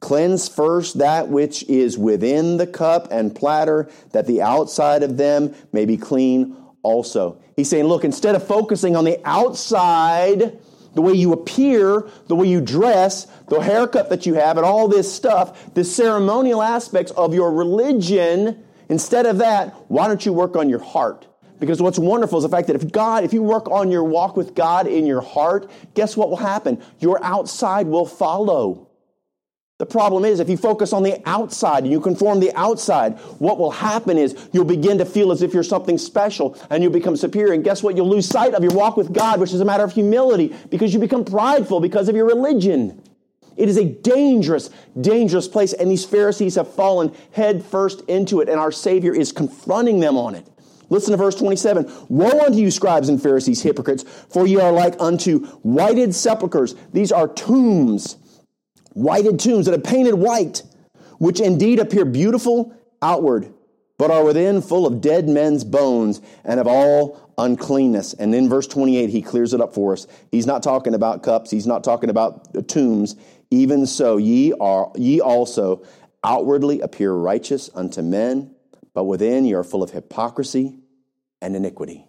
Cleanse 0.00 0.48
first 0.48 0.98
that 0.98 1.28
which 1.28 1.62
is 1.62 1.96
within 1.96 2.58
the 2.58 2.66
cup 2.66 3.08
and 3.10 3.34
platter, 3.34 3.88
that 4.12 4.26
the 4.26 4.42
outside 4.42 5.02
of 5.02 5.16
them 5.16 5.54
may 5.72 5.86
be 5.86 5.96
clean 5.96 6.56
also. 6.82 7.40
He's 7.56 7.70
saying, 7.70 7.84
look, 7.84 8.04
instead 8.04 8.34
of 8.34 8.46
focusing 8.46 8.96
on 8.96 9.04
the 9.04 9.18
outside 9.24 10.58
the 10.94 11.02
way 11.02 11.12
you 11.12 11.32
appear, 11.32 12.08
the 12.28 12.36
way 12.36 12.46
you 12.46 12.60
dress, 12.60 13.26
the 13.48 13.60
haircut 13.60 14.10
that 14.10 14.26
you 14.26 14.34
have, 14.34 14.56
and 14.56 14.64
all 14.64 14.88
this 14.88 15.12
stuff, 15.12 15.74
the 15.74 15.84
ceremonial 15.84 16.62
aspects 16.62 17.12
of 17.12 17.34
your 17.34 17.52
religion, 17.52 18.64
instead 18.88 19.26
of 19.26 19.38
that, 19.38 19.74
why 19.88 20.08
don't 20.08 20.24
you 20.24 20.32
work 20.32 20.56
on 20.56 20.68
your 20.68 20.82
heart? 20.82 21.26
Because 21.60 21.80
what's 21.80 21.98
wonderful 21.98 22.38
is 22.38 22.42
the 22.42 22.48
fact 22.48 22.66
that 22.66 22.76
if 22.76 22.90
God, 22.90 23.24
if 23.24 23.32
you 23.32 23.42
work 23.42 23.70
on 23.70 23.90
your 23.90 24.04
walk 24.04 24.36
with 24.36 24.54
God 24.54 24.86
in 24.86 25.06
your 25.06 25.20
heart, 25.20 25.70
guess 25.94 26.16
what 26.16 26.28
will 26.28 26.36
happen? 26.36 26.82
Your 26.98 27.22
outside 27.24 27.86
will 27.86 28.06
follow. 28.06 28.88
The 29.78 29.86
problem 29.86 30.24
is, 30.24 30.38
if 30.38 30.48
you 30.48 30.56
focus 30.56 30.92
on 30.92 31.02
the 31.02 31.20
outside 31.28 31.82
and 31.82 31.90
you 31.90 32.00
conform 32.00 32.38
the 32.38 32.52
outside, 32.54 33.18
what 33.40 33.58
will 33.58 33.72
happen 33.72 34.16
is 34.16 34.48
you'll 34.52 34.64
begin 34.64 34.98
to 34.98 35.04
feel 35.04 35.32
as 35.32 35.42
if 35.42 35.52
you're 35.52 35.64
something 35.64 35.98
special 35.98 36.56
and 36.70 36.80
you'll 36.80 36.92
become 36.92 37.16
superior. 37.16 37.54
And 37.54 37.64
guess 37.64 37.82
what? 37.82 37.96
You'll 37.96 38.08
lose 38.08 38.28
sight 38.28 38.54
of 38.54 38.62
your 38.62 38.72
walk 38.72 38.96
with 38.96 39.12
God, 39.12 39.40
which 39.40 39.52
is 39.52 39.60
a 39.60 39.64
matter 39.64 39.82
of 39.82 39.92
humility 39.92 40.54
because 40.70 40.94
you 40.94 41.00
become 41.00 41.24
prideful 41.24 41.80
because 41.80 42.08
of 42.08 42.14
your 42.14 42.26
religion. 42.26 43.02
It 43.56 43.68
is 43.68 43.76
a 43.76 43.84
dangerous, 43.84 44.70
dangerous 45.00 45.48
place, 45.48 45.72
and 45.72 45.90
these 45.90 46.04
Pharisees 46.04 46.54
have 46.54 46.72
fallen 46.72 47.12
head 47.32 47.64
first 47.64 48.02
into 48.02 48.40
it, 48.40 48.48
and 48.48 48.60
our 48.60 48.70
Savior 48.70 49.12
is 49.12 49.32
confronting 49.32 49.98
them 49.98 50.16
on 50.16 50.36
it. 50.36 50.46
Listen 50.88 51.10
to 51.10 51.16
verse 51.16 51.34
27. 51.34 51.90
Woe 52.10 52.44
unto 52.46 52.58
you, 52.58 52.70
scribes 52.70 53.08
and 53.08 53.20
Pharisees, 53.20 53.62
hypocrites, 53.62 54.04
for 54.04 54.46
ye 54.46 54.56
are 54.56 54.70
like 54.70 54.94
unto 55.00 55.46
whited 55.62 56.14
sepulchres. 56.14 56.76
These 56.92 57.10
are 57.10 57.26
tombs 57.26 58.18
whited 58.94 59.38
tombs 59.38 59.66
that 59.66 59.74
are 59.74 59.78
painted 59.78 60.14
white, 60.14 60.62
which 61.18 61.40
indeed 61.40 61.78
appear 61.78 62.04
beautiful 62.04 62.74
outward, 63.02 63.52
but 63.98 64.10
are 64.10 64.24
within 64.24 64.62
full 64.62 64.86
of 64.86 65.00
dead 65.00 65.28
men's 65.28 65.62
bones 65.64 66.20
and 66.44 66.58
of 66.58 66.66
all 66.66 67.20
uncleanness. 67.38 68.14
And 68.14 68.34
in 68.34 68.48
verse 68.48 68.66
28, 68.66 69.10
he 69.10 69.22
clears 69.22 69.52
it 69.52 69.60
up 69.60 69.74
for 69.74 69.92
us. 69.92 70.06
He's 70.30 70.46
not 70.46 70.62
talking 70.62 70.94
about 70.94 71.22
cups, 71.22 71.50
he's 71.50 71.66
not 71.66 71.84
talking 71.84 72.10
about 72.10 72.68
tombs. 72.68 73.16
Even 73.50 73.86
so, 73.86 74.16
ye 74.16 74.52
are 74.54 74.90
ye 74.96 75.20
also 75.20 75.84
outwardly 76.24 76.80
appear 76.80 77.12
righteous 77.12 77.70
unto 77.74 78.02
men, 78.02 78.54
but 78.94 79.04
within 79.04 79.44
ye 79.44 79.52
are 79.54 79.62
full 79.62 79.82
of 79.82 79.90
hypocrisy 79.90 80.78
and 81.40 81.54
iniquity. 81.54 82.08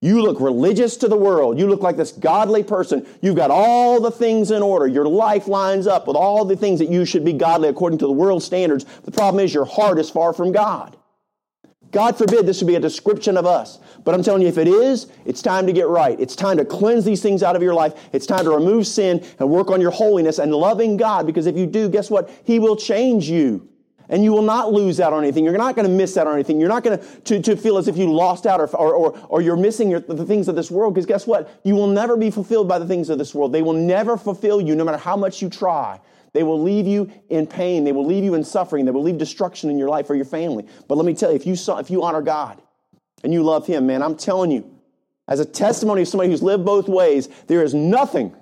You 0.00 0.22
look 0.22 0.40
religious 0.40 0.96
to 0.98 1.08
the 1.08 1.16
world. 1.16 1.58
You 1.58 1.66
look 1.66 1.82
like 1.82 1.96
this 1.96 2.12
godly 2.12 2.62
person. 2.62 3.04
You've 3.20 3.36
got 3.36 3.50
all 3.50 4.00
the 4.00 4.12
things 4.12 4.52
in 4.52 4.62
order. 4.62 4.86
Your 4.86 5.06
life 5.06 5.48
lines 5.48 5.88
up 5.88 6.06
with 6.06 6.16
all 6.16 6.44
the 6.44 6.56
things 6.56 6.78
that 6.78 6.88
you 6.88 7.04
should 7.04 7.24
be 7.24 7.32
godly 7.32 7.68
according 7.68 7.98
to 7.98 8.06
the 8.06 8.12
world 8.12 8.42
standards. 8.42 8.84
The 9.04 9.10
problem 9.10 9.44
is 9.44 9.52
your 9.52 9.64
heart 9.64 9.98
is 9.98 10.08
far 10.08 10.32
from 10.32 10.52
God. 10.52 10.96
God 11.90 12.16
forbid 12.16 12.46
this 12.46 12.60
would 12.60 12.68
be 12.68 12.76
a 12.76 12.80
description 12.80 13.36
of 13.36 13.46
us. 13.46 13.78
But 14.04 14.14
I'm 14.14 14.22
telling 14.22 14.42
you, 14.42 14.48
if 14.48 14.58
it 14.58 14.68
is, 14.68 15.08
it's 15.24 15.42
time 15.42 15.66
to 15.66 15.72
get 15.72 15.88
right. 15.88 16.20
It's 16.20 16.36
time 16.36 16.58
to 16.58 16.64
cleanse 16.64 17.04
these 17.04 17.22
things 17.22 17.42
out 17.42 17.56
of 17.56 17.62
your 17.62 17.74
life. 17.74 17.94
It's 18.12 18.26
time 18.26 18.44
to 18.44 18.50
remove 18.50 18.86
sin 18.86 19.24
and 19.38 19.50
work 19.50 19.70
on 19.70 19.80
your 19.80 19.90
holiness 19.90 20.38
and 20.38 20.54
loving 20.54 20.96
God. 20.96 21.26
Because 21.26 21.46
if 21.46 21.56
you 21.56 21.66
do, 21.66 21.88
guess 21.88 22.10
what? 22.10 22.30
He 22.44 22.58
will 22.58 22.76
change 22.76 23.28
you 23.28 23.68
and 24.08 24.24
you 24.24 24.32
will 24.32 24.42
not 24.42 24.72
lose 24.72 25.00
out 25.00 25.12
on 25.12 25.22
anything. 25.22 25.44
You're 25.44 25.58
not 25.58 25.76
going 25.76 25.86
to 25.86 25.92
miss 25.92 26.16
out 26.16 26.26
on 26.26 26.34
anything. 26.34 26.58
You're 26.58 26.68
not 26.68 26.82
going 26.82 26.98
to, 27.24 27.42
to 27.42 27.56
feel 27.56 27.76
as 27.78 27.88
if 27.88 27.96
you 27.96 28.12
lost 28.12 28.46
out 28.46 28.60
or, 28.60 28.68
or, 28.76 28.94
or, 28.94 29.18
or 29.28 29.40
you're 29.40 29.56
missing 29.56 29.90
your, 29.90 30.00
the 30.00 30.24
things 30.24 30.48
of 30.48 30.56
this 30.56 30.70
world 30.70 30.94
because 30.94 31.06
guess 31.06 31.26
what? 31.26 31.60
You 31.64 31.74
will 31.74 31.86
never 31.86 32.16
be 32.16 32.30
fulfilled 32.30 32.68
by 32.68 32.78
the 32.78 32.86
things 32.86 33.10
of 33.10 33.18
this 33.18 33.34
world. 33.34 33.52
They 33.52 33.62
will 33.62 33.74
never 33.74 34.16
fulfill 34.16 34.60
you 34.60 34.74
no 34.74 34.84
matter 34.84 34.98
how 34.98 35.16
much 35.16 35.42
you 35.42 35.50
try. 35.50 36.00
They 36.32 36.42
will 36.42 36.60
leave 36.62 36.86
you 36.86 37.10
in 37.28 37.46
pain. 37.46 37.84
They 37.84 37.92
will 37.92 38.06
leave 38.06 38.24
you 38.24 38.34
in 38.34 38.44
suffering. 38.44 38.84
They 38.84 38.90
will 38.90 39.02
leave 39.02 39.18
destruction 39.18 39.70
in 39.70 39.78
your 39.78 39.88
life 39.88 40.08
or 40.10 40.14
your 40.14 40.24
family. 40.24 40.66
But 40.86 40.96
let 40.96 41.06
me 41.06 41.14
tell 41.14 41.30
you, 41.30 41.36
if 41.36 41.46
you, 41.46 41.56
saw, 41.56 41.78
if 41.78 41.90
you 41.90 42.02
honor 42.02 42.22
God 42.22 42.60
and 43.24 43.32
you 43.32 43.42
love 43.42 43.66
Him, 43.66 43.86
man, 43.86 44.02
I'm 44.02 44.16
telling 44.16 44.50
you, 44.50 44.70
as 45.26 45.40
a 45.40 45.44
testimony 45.44 46.02
of 46.02 46.08
somebody 46.08 46.30
who's 46.30 46.42
lived 46.42 46.64
both 46.64 46.88
ways, 46.88 47.28
there 47.46 47.62
is 47.62 47.74
nothing 47.74 48.34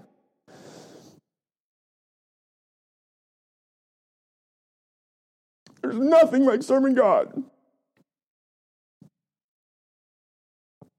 There's 5.87 6.01
nothing 6.01 6.45
like 6.45 6.65
serving 6.65 6.95
God. 6.95 7.45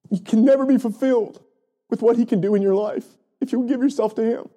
You 0.10 0.22
can 0.22 0.46
never 0.46 0.66
be 0.66 0.78
fulfilled 0.78 1.44
with 1.90 2.02
what 2.02 2.16
He 2.16 2.26
can 2.26 2.40
do 2.40 2.56
in 2.56 2.62
your 2.62 2.76
life 2.76 3.06
if 3.42 3.52
you 3.52 3.68
give 3.68 3.82
yourself 3.82 4.16
to 4.16 4.24
Him. 4.24 4.50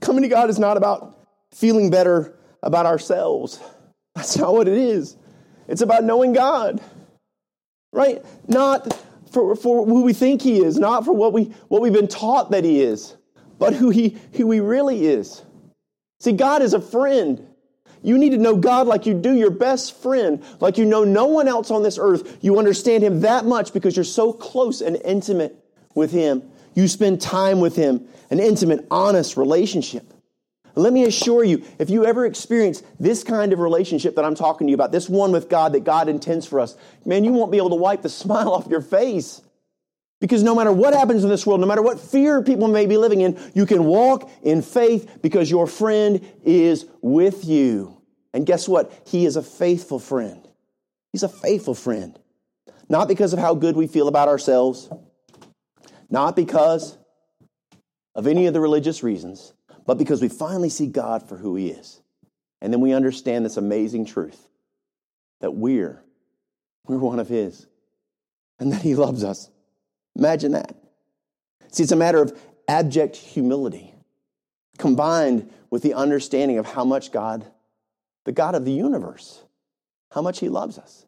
Coming 0.00 0.22
to 0.22 0.28
God 0.28 0.48
is 0.48 0.58
not 0.58 0.78
about 0.78 1.18
feeling 1.52 1.90
better 1.90 2.38
about 2.62 2.86
ourselves. 2.86 3.60
That's 4.14 4.38
not 4.38 4.54
what 4.54 4.68
it 4.68 4.78
is. 4.78 5.16
It's 5.68 5.82
about 5.82 6.02
knowing 6.02 6.32
God, 6.32 6.80
right? 7.92 8.24
Not 8.46 8.98
for, 9.30 9.54
for 9.54 9.84
who 9.84 10.02
we 10.02 10.14
think 10.14 10.40
He 10.40 10.64
is, 10.64 10.78
not 10.78 11.04
for 11.04 11.12
what, 11.12 11.34
we, 11.34 11.44
what 11.68 11.82
we've 11.82 11.92
been 11.92 12.08
taught 12.08 12.52
that 12.52 12.64
He 12.64 12.80
is, 12.80 13.14
but 13.58 13.74
who 13.74 13.90
he, 13.90 14.16
who 14.32 14.50
he 14.50 14.60
really 14.60 15.04
is. 15.04 15.42
See, 16.20 16.32
God 16.32 16.62
is 16.62 16.72
a 16.72 16.80
friend. 16.80 17.47
You 18.02 18.18
need 18.18 18.30
to 18.30 18.38
know 18.38 18.56
God 18.56 18.86
like 18.86 19.06
you 19.06 19.14
do 19.14 19.34
your 19.34 19.50
best 19.50 20.00
friend, 20.00 20.42
like 20.60 20.78
you 20.78 20.84
know 20.84 21.04
no 21.04 21.26
one 21.26 21.48
else 21.48 21.70
on 21.70 21.82
this 21.82 21.98
earth. 22.00 22.38
You 22.40 22.58
understand 22.58 23.02
Him 23.02 23.20
that 23.20 23.44
much 23.44 23.72
because 23.72 23.96
you're 23.96 24.04
so 24.04 24.32
close 24.32 24.80
and 24.80 24.96
intimate 25.04 25.56
with 25.94 26.12
Him. 26.12 26.42
You 26.74 26.88
spend 26.88 27.20
time 27.20 27.60
with 27.60 27.76
Him, 27.76 28.06
an 28.30 28.40
intimate, 28.40 28.86
honest 28.90 29.36
relationship. 29.36 30.12
Let 30.74 30.92
me 30.92 31.04
assure 31.04 31.42
you, 31.42 31.64
if 31.80 31.90
you 31.90 32.04
ever 32.04 32.24
experience 32.24 32.84
this 33.00 33.24
kind 33.24 33.52
of 33.52 33.58
relationship 33.58 34.14
that 34.14 34.24
I'm 34.24 34.36
talking 34.36 34.68
to 34.68 34.70
you 34.70 34.74
about, 34.74 34.92
this 34.92 35.08
one 35.08 35.32
with 35.32 35.48
God 35.48 35.72
that 35.72 35.82
God 35.82 36.08
intends 36.08 36.46
for 36.46 36.60
us, 36.60 36.76
man, 37.04 37.24
you 37.24 37.32
won't 37.32 37.50
be 37.50 37.58
able 37.58 37.70
to 37.70 37.76
wipe 37.76 38.02
the 38.02 38.08
smile 38.08 38.52
off 38.52 38.68
your 38.68 38.80
face. 38.80 39.42
Because 40.20 40.42
no 40.42 40.54
matter 40.54 40.72
what 40.72 40.94
happens 40.94 41.22
in 41.22 41.30
this 41.30 41.46
world, 41.46 41.60
no 41.60 41.66
matter 41.66 41.82
what 41.82 42.00
fear 42.00 42.42
people 42.42 42.66
may 42.66 42.86
be 42.86 42.96
living 42.96 43.20
in, 43.20 43.38
you 43.54 43.66
can 43.66 43.84
walk 43.84 44.28
in 44.42 44.62
faith 44.62 45.18
because 45.22 45.50
your 45.50 45.66
friend 45.66 46.26
is 46.44 46.86
with 47.00 47.44
you. 47.44 48.02
And 48.34 48.44
guess 48.44 48.68
what? 48.68 48.92
He 49.06 49.26
is 49.26 49.36
a 49.36 49.42
faithful 49.42 49.98
friend. 49.98 50.46
He's 51.12 51.22
a 51.22 51.28
faithful 51.28 51.74
friend. 51.74 52.18
Not 52.88 53.06
because 53.06 53.32
of 53.32 53.38
how 53.38 53.54
good 53.54 53.76
we 53.76 53.86
feel 53.86 54.08
about 54.08 54.28
ourselves, 54.28 54.90
not 56.10 56.34
because 56.34 56.98
of 58.14 58.26
any 58.26 58.46
of 58.46 58.54
the 58.54 58.60
religious 58.60 59.02
reasons, 59.02 59.52
but 59.86 59.98
because 59.98 60.20
we 60.20 60.28
finally 60.28 60.68
see 60.68 60.86
God 60.86 61.28
for 61.28 61.36
who 61.36 61.54
He 61.54 61.70
is. 61.70 62.00
And 62.60 62.72
then 62.72 62.80
we 62.80 62.92
understand 62.92 63.44
this 63.44 63.56
amazing 63.56 64.06
truth 64.06 64.48
that 65.40 65.52
we're, 65.52 66.02
we're 66.86 66.98
one 66.98 67.20
of 67.20 67.28
His 67.28 67.66
and 68.58 68.72
that 68.72 68.82
He 68.82 68.96
loves 68.96 69.22
us. 69.22 69.48
Imagine 70.18 70.52
that. 70.52 70.74
See, 71.70 71.84
it's 71.84 71.92
a 71.92 71.96
matter 71.96 72.20
of 72.20 72.38
abject 72.66 73.16
humility 73.16 73.94
combined 74.78 75.50
with 75.70 75.82
the 75.82 75.94
understanding 75.94 76.58
of 76.58 76.66
how 76.66 76.84
much 76.84 77.12
God, 77.12 77.46
the 78.24 78.32
God 78.32 78.54
of 78.54 78.64
the 78.64 78.72
universe, 78.72 79.42
how 80.10 80.22
much 80.22 80.40
He 80.40 80.48
loves 80.48 80.78
us. 80.78 81.06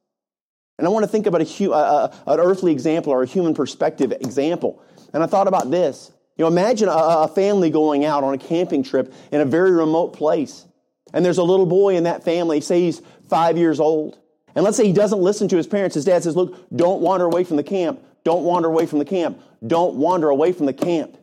And 0.79 0.87
I 0.87 0.91
want 0.91 1.05
to 1.05 1.09
think 1.09 1.27
about 1.27 1.43
a, 1.43 2.11
an 2.27 2.41
earthly 2.41 2.73
example 2.73 3.13
or 3.13 3.23
a 3.23 3.27
human 3.27 3.53
perspective 3.53 4.13
example. 4.13 4.83
And 5.13 5.23
I 5.23 5.27
thought 5.27 5.49
about 5.49 5.71
this. 5.71 6.11
You 6.37 6.45
know, 6.45 6.49
imagine 6.49 6.89
a, 6.89 6.93
a 6.93 7.29
family 7.29 7.69
going 7.69 8.05
out 8.05 8.25
on 8.25 8.33
a 8.33 8.39
camping 8.39 8.83
trip 8.83 9.13
in 9.31 9.43
a 9.43 9.45
very 9.45 9.73
remote 9.73 10.15
place. 10.15 10.65
And 11.13 11.25
there's 11.25 11.39
a 11.39 11.43
little 11.43 11.67
boy 11.67 11.97
in 11.97 12.05
that 12.05 12.25
family, 12.25 12.61
say 12.61 12.81
he's 12.81 13.03
five 13.29 13.59
years 13.59 13.81
old. 13.81 14.19
And 14.55 14.65
let's 14.65 14.77
say 14.77 14.87
he 14.87 14.93
doesn't 14.93 15.21
listen 15.21 15.49
to 15.49 15.57
his 15.57 15.67
parents. 15.67 15.95
His 15.95 16.05
dad 16.05 16.23
says, 16.23 16.35
Look, 16.35 16.57
don't 16.75 17.03
wander 17.03 17.27
away 17.27 17.45
from 17.45 17.57
the 17.57 17.63
camp. 17.63 18.01
Don't 18.25 18.45
wander 18.45 18.69
away 18.69 18.87
from 18.87 18.99
the 18.99 19.05
camp. 19.05 19.41
Don't 19.67 19.95
wander 19.95 20.29
away 20.29 20.53
from 20.53 20.67
the 20.67 20.73
camp. 20.73 21.17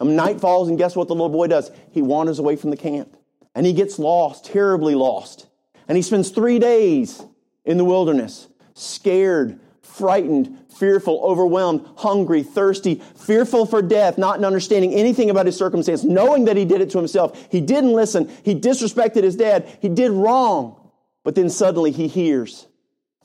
Um, 0.00 0.16
night 0.16 0.40
falls, 0.40 0.68
and 0.68 0.78
guess 0.78 0.96
what 0.96 1.08
the 1.08 1.14
little 1.14 1.28
boy 1.28 1.46
does? 1.46 1.70
He 1.90 2.02
wanders 2.02 2.38
away 2.38 2.56
from 2.56 2.70
the 2.70 2.76
camp. 2.76 3.16
And 3.54 3.64
he 3.64 3.72
gets 3.72 3.98
lost, 3.98 4.44
terribly 4.44 4.94
lost. 4.94 5.46
And 5.86 5.96
he 5.96 6.02
spends 6.02 6.30
three 6.30 6.58
days 6.58 7.22
in 7.64 7.78
the 7.78 7.84
wilderness, 7.84 8.48
scared, 8.74 9.60
frightened, 9.82 10.58
fearful, 10.76 11.20
overwhelmed, 11.22 11.86
hungry, 11.96 12.42
thirsty, 12.42 13.00
fearful 13.16 13.64
for 13.64 13.80
death, 13.80 14.18
not 14.18 14.42
understanding 14.44 14.92
anything 14.92 15.30
about 15.30 15.46
his 15.46 15.56
circumstance, 15.56 16.02
knowing 16.02 16.46
that 16.46 16.56
he 16.56 16.64
did 16.64 16.80
it 16.80 16.90
to 16.90 16.98
himself. 16.98 17.46
He 17.50 17.60
didn't 17.60 17.92
listen. 17.92 18.30
He 18.42 18.58
disrespected 18.58 19.22
his 19.22 19.36
dad. 19.36 19.68
He 19.80 19.88
did 19.88 20.10
wrong. 20.10 20.80
But 21.22 21.36
then 21.36 21.48
suddenly 21.48 21.92
he 21.92 22.08
hears. 22.08 22.66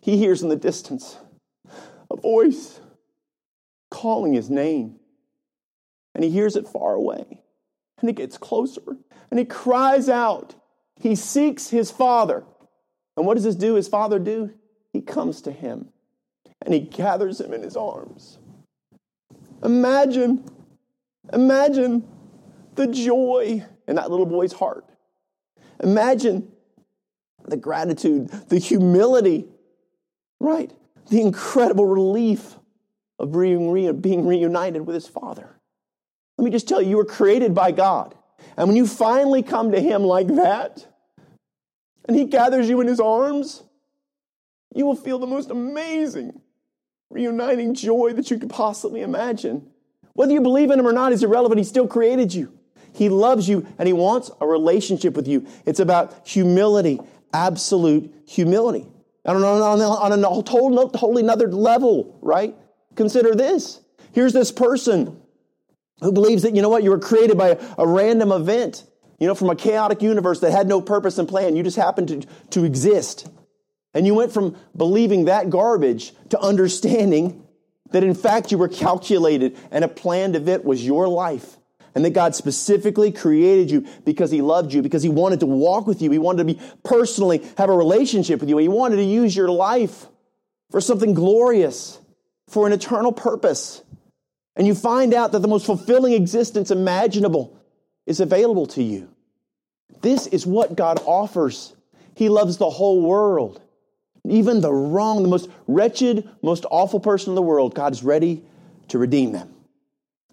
He 0.01 0.17
hears 0.17 0.43
in 0.43 0.49
the 0.49 0.55
distance 0.55 1.17
a 2.11 2.15
voice 2.15 2.80
calling 3.89 4.33
his 4.33 4.49
name. 4.49 4.99
And 6.15 6.23
he 6.23 6.29
hears 6.29 6.55
it 6.55 6.67
far 6.67 6.93
away. 6.93 7.41
And 7.99 8.09
he 8.09 8.13
gets 8.13 8.37
closer 8.37 8.97
and 9.29 9.39
he 9.39 9.45
cries 9.45 10.09
out. 10.09 10.55
He 10.99 11.15
seeks 11.15 11.69
his 11.69 11.91
father. 11.91 12.43
And 13.15 13.25
what 13.25 13.35
does 13.35 13.43
this 13.43 13.55
do? 13.55 13.75
His 13.75 13.87
father 13.87 14.19
do? 14.19 14.53
He 14.91 15.01
comes 15.01 15.41
to 15.43 15.51
him 15.51 15.89
and 16.61 16.73
he 16.73 16.79
gathers 16.79 17.39
him 17.39 17.53
in 17.53 17.61
his 17.61 17.77
arms. 17.77 18.37
Imagine, 19.63 20.43
imagine 21.33 22.07
the 22.75 22.87
joy 22.87 23.63
in 23.87 23.95
that 23.95 24.09
little 24.09 24.25
boy's 24.25 24.53
heart. 24.53 24.85
Imagine 25.81 26.51
the 27.45 27.57
gratitude, 27.57 28.29
the 28.49 28.59
humility, 28.59 29.47
right? 30.39 30.71
The 31.09 31.21
incredible 31.21 31.85
relief 31.85 32.55
of 33.20 33.32
being, 33.32 33.72
reunited 34.26 34.86
with 34.86 34.95
his 34.95 35.07
father. 35.07 35.59
Let 36.38 36.45
me 36.45 36.51
just 36.51 36.67
tell 36.67 36.82
you, 36.82 36.91
you 36.91 36.97
were 36.97 37.05
created 37.05 37.53
by 37.53 37.72
God. 37.72 38.15
And 38.55 38.67
when 38.67 38.78
you 38.78 38.88
finally 38.88 39.43
come 39.43 39.72
to 39.72 39.80
Him 39.80 40.03
like 40.03 40.28
that, 40.28 40.86
and 42.07 42.15
He 42.17 42.26
gathers 42.26 42.70
you 42.70 42.80
in 42.82 42.88
His 42.88 42.99
arms, 42.99 43.63
you 44.74 44.86
will 44.86 44.95
feel 44.95 45.20
the 45.20 45.28
most 45.28 45.49
amazing, 45.49 46.41
reuniting 47.09 47.74
joy 47.74 48.13
that 48.13 48.32
you 48.32 48.39
could 48.39 48.49
possibly 48.49 49.01
imagine. 49.01 49.70
Whether 50.13 50.34
you 50.34 50.41
believe 50.41 50.72
in 50.72 50.80
Him 50.80 50.88
or 50.88 50.93
not 50.93 51.11
is 51.11 51.24
irrelevant. 51.24 51.59
He 51.59 51.65
still 51.65 51.88
created 51.88 52.34
you. 52.34 52.57
He 52.93 53.09
loves 53.09 53.47
you 53.47 53.67
and 53.78 53.88
He 53.88 53.93
wants 53.93 54.32
a 54.41 54.47
relationship 54.47 55.15
with 55.15 55.28
you. 55.28 55.45
It's 55.65 55.80
about 55.80 56.28
humility, 56.28 56.99
absolute 57.34 58.13
humility. 58.26 58.88
I 59.26 59.34
don't 59.34 59.41
know, 59.41 59.61
on, 59.61 59.82
on 59.82 60.24
a 60.24 60.28
whole, 60.28 60.43
totally 60.43 61.22
another 61.22 61.51
level, 61.51 62.17
right? 62.22 62.55
Consider 63.00 63.34
this. 63.34 63.80
Here's 64.12 64.34
this 64.34 64.52
person 64.52 65.22
who 66.02 66.12
believes 66.12 66.41
that, 66.41 66.54
you 66.54 66.62
know 66.62 66.68
what, 66.68 66.84
you 66.84 66.89
were 66.89 67.00
created 67.00 67.38
by 67.38 67.58
a, 67.78 67.88
random 67.88 68.34
event, 68.34 68.84
you 69.22 69.26
know, 69.26 69.34
from 69.34 69.50
a 69.50 69.56
chaotic 69.56 70.02
universe 70.02 70.41
that 70.41 70.52
had 70.52 70.68
no 70.68 70.82
purpose 70.82 71.18
and 71.18 71.26
plan. 71.26 71.56
You 71.56 71.64
just 71.64 71.78
happened 71.78 72.10
to, 72.10 72.28
to 72.50 72.66
exist. 72.66 73.30
And 73.93 74.06
you 74.06 74.16
went 74.16 74.34
from 74.34 74.58
believing 74.76 75.26
that 75.26 75.50
garbage 75.50 76.12
to 76.32 76.39
understanding 76.41 77.41
that 77.91 78.04
in 78.04 78.16
fact 78.16 78.52
you 78.52 78.58
were 78.58 78.68
calculated 78.68 79.58
and 79.72 79.86
a 79.86 79.88
planned 79.88 80.36
event 80.36 80.66
was 80.66 80.86
your 80.86 81.08
life. 81.08 81.56
And 81.95 82.04
that 82.04 82.10
God 82.10 82.36
specifically 82.36 83.14
created 83.14 83.72
you 83.72 83.88
because 84.04 84.30
He 84.30 84.41
loved 84.41 84.74
you, 84.74 84.82
because 84.82 85.04
He 85.04 85.10
wanted 85.10 85.39
to 85.39 85.45
walk 85.45 85.88
with 85.88 86.02
you. 86.02 86.12
He 86.12 86.20
wanted 86.20 86.45
to 86.45 86.54
be 86.54 86.62
personally 86.84 87.47
have 87.58 87.70
a 87.70 87.74
relationship 87.74 88.41
with 88.41 88.50
you. 88.50 88.58
He 88.58 88.68
wanted 88.68 88.97
to 88.97 89.06
use 89.06 89.34
your 89.34 89.50
life 89.50 90.08
for 90.70 90.82
something 90.82 91.14
glorious, 91.14 91.97
for 92.50 92.68
an 92.68 92.74
eternal 92.74 93.12
purpose. 93.12 93.82
And 94.56 94.68
you 94.68 94.76
find 94.76 95.14
out 95.14 95.32
that 95.32 95.39
the 95.39 95.47
most 95.47 95.66
fulfilling 95.66 96.14
existence 96.14 96.72
imaginable 96.72 97.58
is 98.06 98.20
available 98.20 98.66
to 98.68 98.84
you. 98.84 99.10
This 100.02 100.28
is 100.28 100.45
what 100.45 100.76
God 100.76 101.00
offers. 101.06 101.74
He 102.16 102.28
loves 102.28 102.58
the 102.58 102.70
whole 102.70 103.02
world. 103.02 103.62
Even 104.28 104.62
the 104.62 104.74
wrong, 104.74 105.24
the 105.24 105.30
most 105.30 105.50
wretched, 105.68 106.28
most 106.41 106.66
awful 106.70 107.00
person 107.00 107.32
in 107.32 107.36
the 107.36 107.41
world, 107.41 107.74
God 107.74 107.93
is 107.93 108.04
ready 108.04 108.43
to 108.89 108.97
redeem 108.97 109.32
them. 109.32 109.54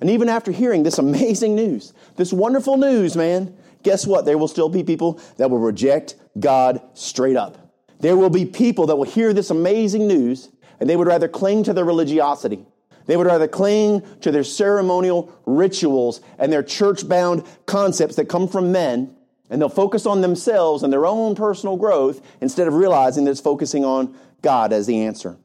And 0.01 0.11
even 0.11 0.29
after 0.29 0.51
hearing 0.51 0.83
this 0.83 0.99
amazing 0.99 1.55
news, 1.55 1.93
this 2.17 2.33
wonderful 2.33 2.77
news, 2.77 3.17
man, 3.17 3.57
guess 3.83 4.07
what? 4.07 4.25
There 4.25 4.39
will 4.39 4.49
still 4.49 4.69
be 4.69 4.83
people 4.83 5.21
that 5.37 5.51
will 5.51 5.59
reject 5.59 6.17
God 6.39 6.81
straight 6.95 7.37
up. 7.37 7.59
There 8.01 8.17
will 8.17 8.31
be 8.31 8.45
people 8.45 8.87
that 8.87 8.97
will 8.97 9.05
hear 9.05 9.33
this 9.33 9.51
amazing 9.51 10.07
news 10.07 10.51
and 10.81 10.89
they 10.89 10.97
would 10.97 11.07
rather 11.07 11.29
cling 11.29 11.64
to 11.64 11.72
their 11.72 11.85
religiosity. 11.85 12.66
They 13.07 13.16
would 13.16 13.27
rather 13.27 13.49
cling 13.49 14.03
to 14.20 14.33
their 14.33 14.45
ceremonial 14.45 15.33
rituals 15.47 16.20
and 16.39 16.53
their 16.53 16.62
church 16.62 17.09
bound 17.09 17.45
concepts 17.66 18.16
that 18.16 18.29
come 18.29 18.49
from 18.49 18.72
men, 18.72 19.14
and 19.49 19.61
they'll 19.61 19.68
focus 19.68 20.07
on 20.07 20.20
themselves 20.20 20.83
and 20.83 20.93
their 20.93 21.07
own 21.07 21.35
personal 21.35 21.77
growth 21.77 22.20
instead 22.41 22.66
of 22.66 22.74
realizing 22.74 23.24
that 23.24 23.31
it's 23.31 23.41
focusing 23.41 23.85
on 23.85 24.16
God 24.43 24.72
as 24.72 24.87
the 24.87 25.03
answer. 25.03 25.37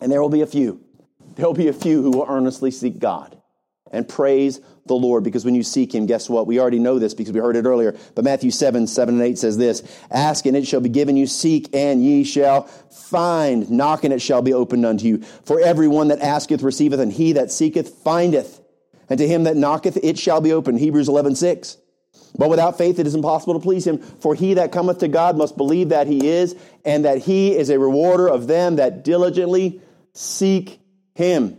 And 0.00 0.10
there 0.10 0.20
will 0.20 0.28
be 0.28 0.40
a 0.40 0.46
few. 0.46 0.80
There 1.36 1.46
will 1.46 1.54
be 1.54 1.68
a 1.68 1.72
few 1.72 2.02
who 2.02 2.10
will 2.10 2.26
earnestly 2.28 2.70
seek 2.70 2.98
God 2.98 3.41
and 3.92 4.08
praise 4.08 4.60
the 4.86 4.94
Lord 4.94 5.22
because 5.22 5.44
when 5.44 5.54
you 5.54 5.62
seek 5.62 5.94
him, 5.94 6.06
guess 6.06 6.28
what? 6.28 6.46
We 6.46 6.58
already 6.58 6.78
know 6.78 6.98
this 6.98 7.14
because 7.14 7.32
we 7.32 7.40
heard 7.40 7.56
it 7.56 7.66
earlier. 7.66 7.96
But 8.14 8.24
Matthew 8.24 8.50
7, 8.50 8.86
7 8.86 9.14
and 9.14 9.22
8 9.22 9.38
says 9.38 9.56
this 9.56 9.82
Ask 10.10 10.46
and 10.46 10.56
it 10.56 10.66
shall 10.66 10.80
be 10.80 10.88
given 10.88 11.16
you, 11.16 11.26
seek 11.26 11.68
and 11.74 12.04
ye 12.04 12.24
shall 12.24 12.62
find, 12.62 13.70
knock 13.70 14.04
and 14.04 14.12
it 14.12 14.20
shall 14.20 14.42
be 14.42 14.52
opened 14.52 14.84
unto 14.84 15.06
you. 15.06 15.18
For 15.44 15.60
everyone 15.60 16.08
that 16.08 16.20
asketh 16.20 16.62
receiveth, 16.62 17.00
and 17.00 17.12
he 17.12 17.34
that 17.34 17.52
seeketh 17.52 18.02
findeth. 18.02 18.60
And 19.08 19.18
to 19.18 19.28
him 19.28 19.44
that 19.44 19.56
knocketh 19.56 19.98
it 20.02 20.18
shall 20.18 20.40
be 20.40 20.52
opened. 20.52 20.80
Hebrews 20.80 21.08
11, 21.08 21.36
6. 21.36 21.76
But 22.38 22.48
without 22.48 22.78
faith 22.78 22.98
it 22.98 23.06
is 23.06 23.14
impossible 23.14 23.54
to 23.54 23.60
please 23.60 23.86
him. 23.86 23.98
For 23.98 24.34
he 24.34 24.54
that 24.54 24.72
cometh 24.72 24.98
to 24.98 25.08
God 25.08 25.36
must 25.36 25.56
believe 25.56 25.90
that 25.90 26.06
he 26.06 26.26
is, 26.26 26.56
and 26.84 27.04
that 27.04 27.18
he 27.18 27.56
is 27.56 27.68
a 27.68 27.78
rewarder 27.78 28.26
of 28.26 28.46
them 28.46 28.76
that 28.76 29.04
diligently 29.04 29.80
seek 30.14 30.80
him. 31.14 31.58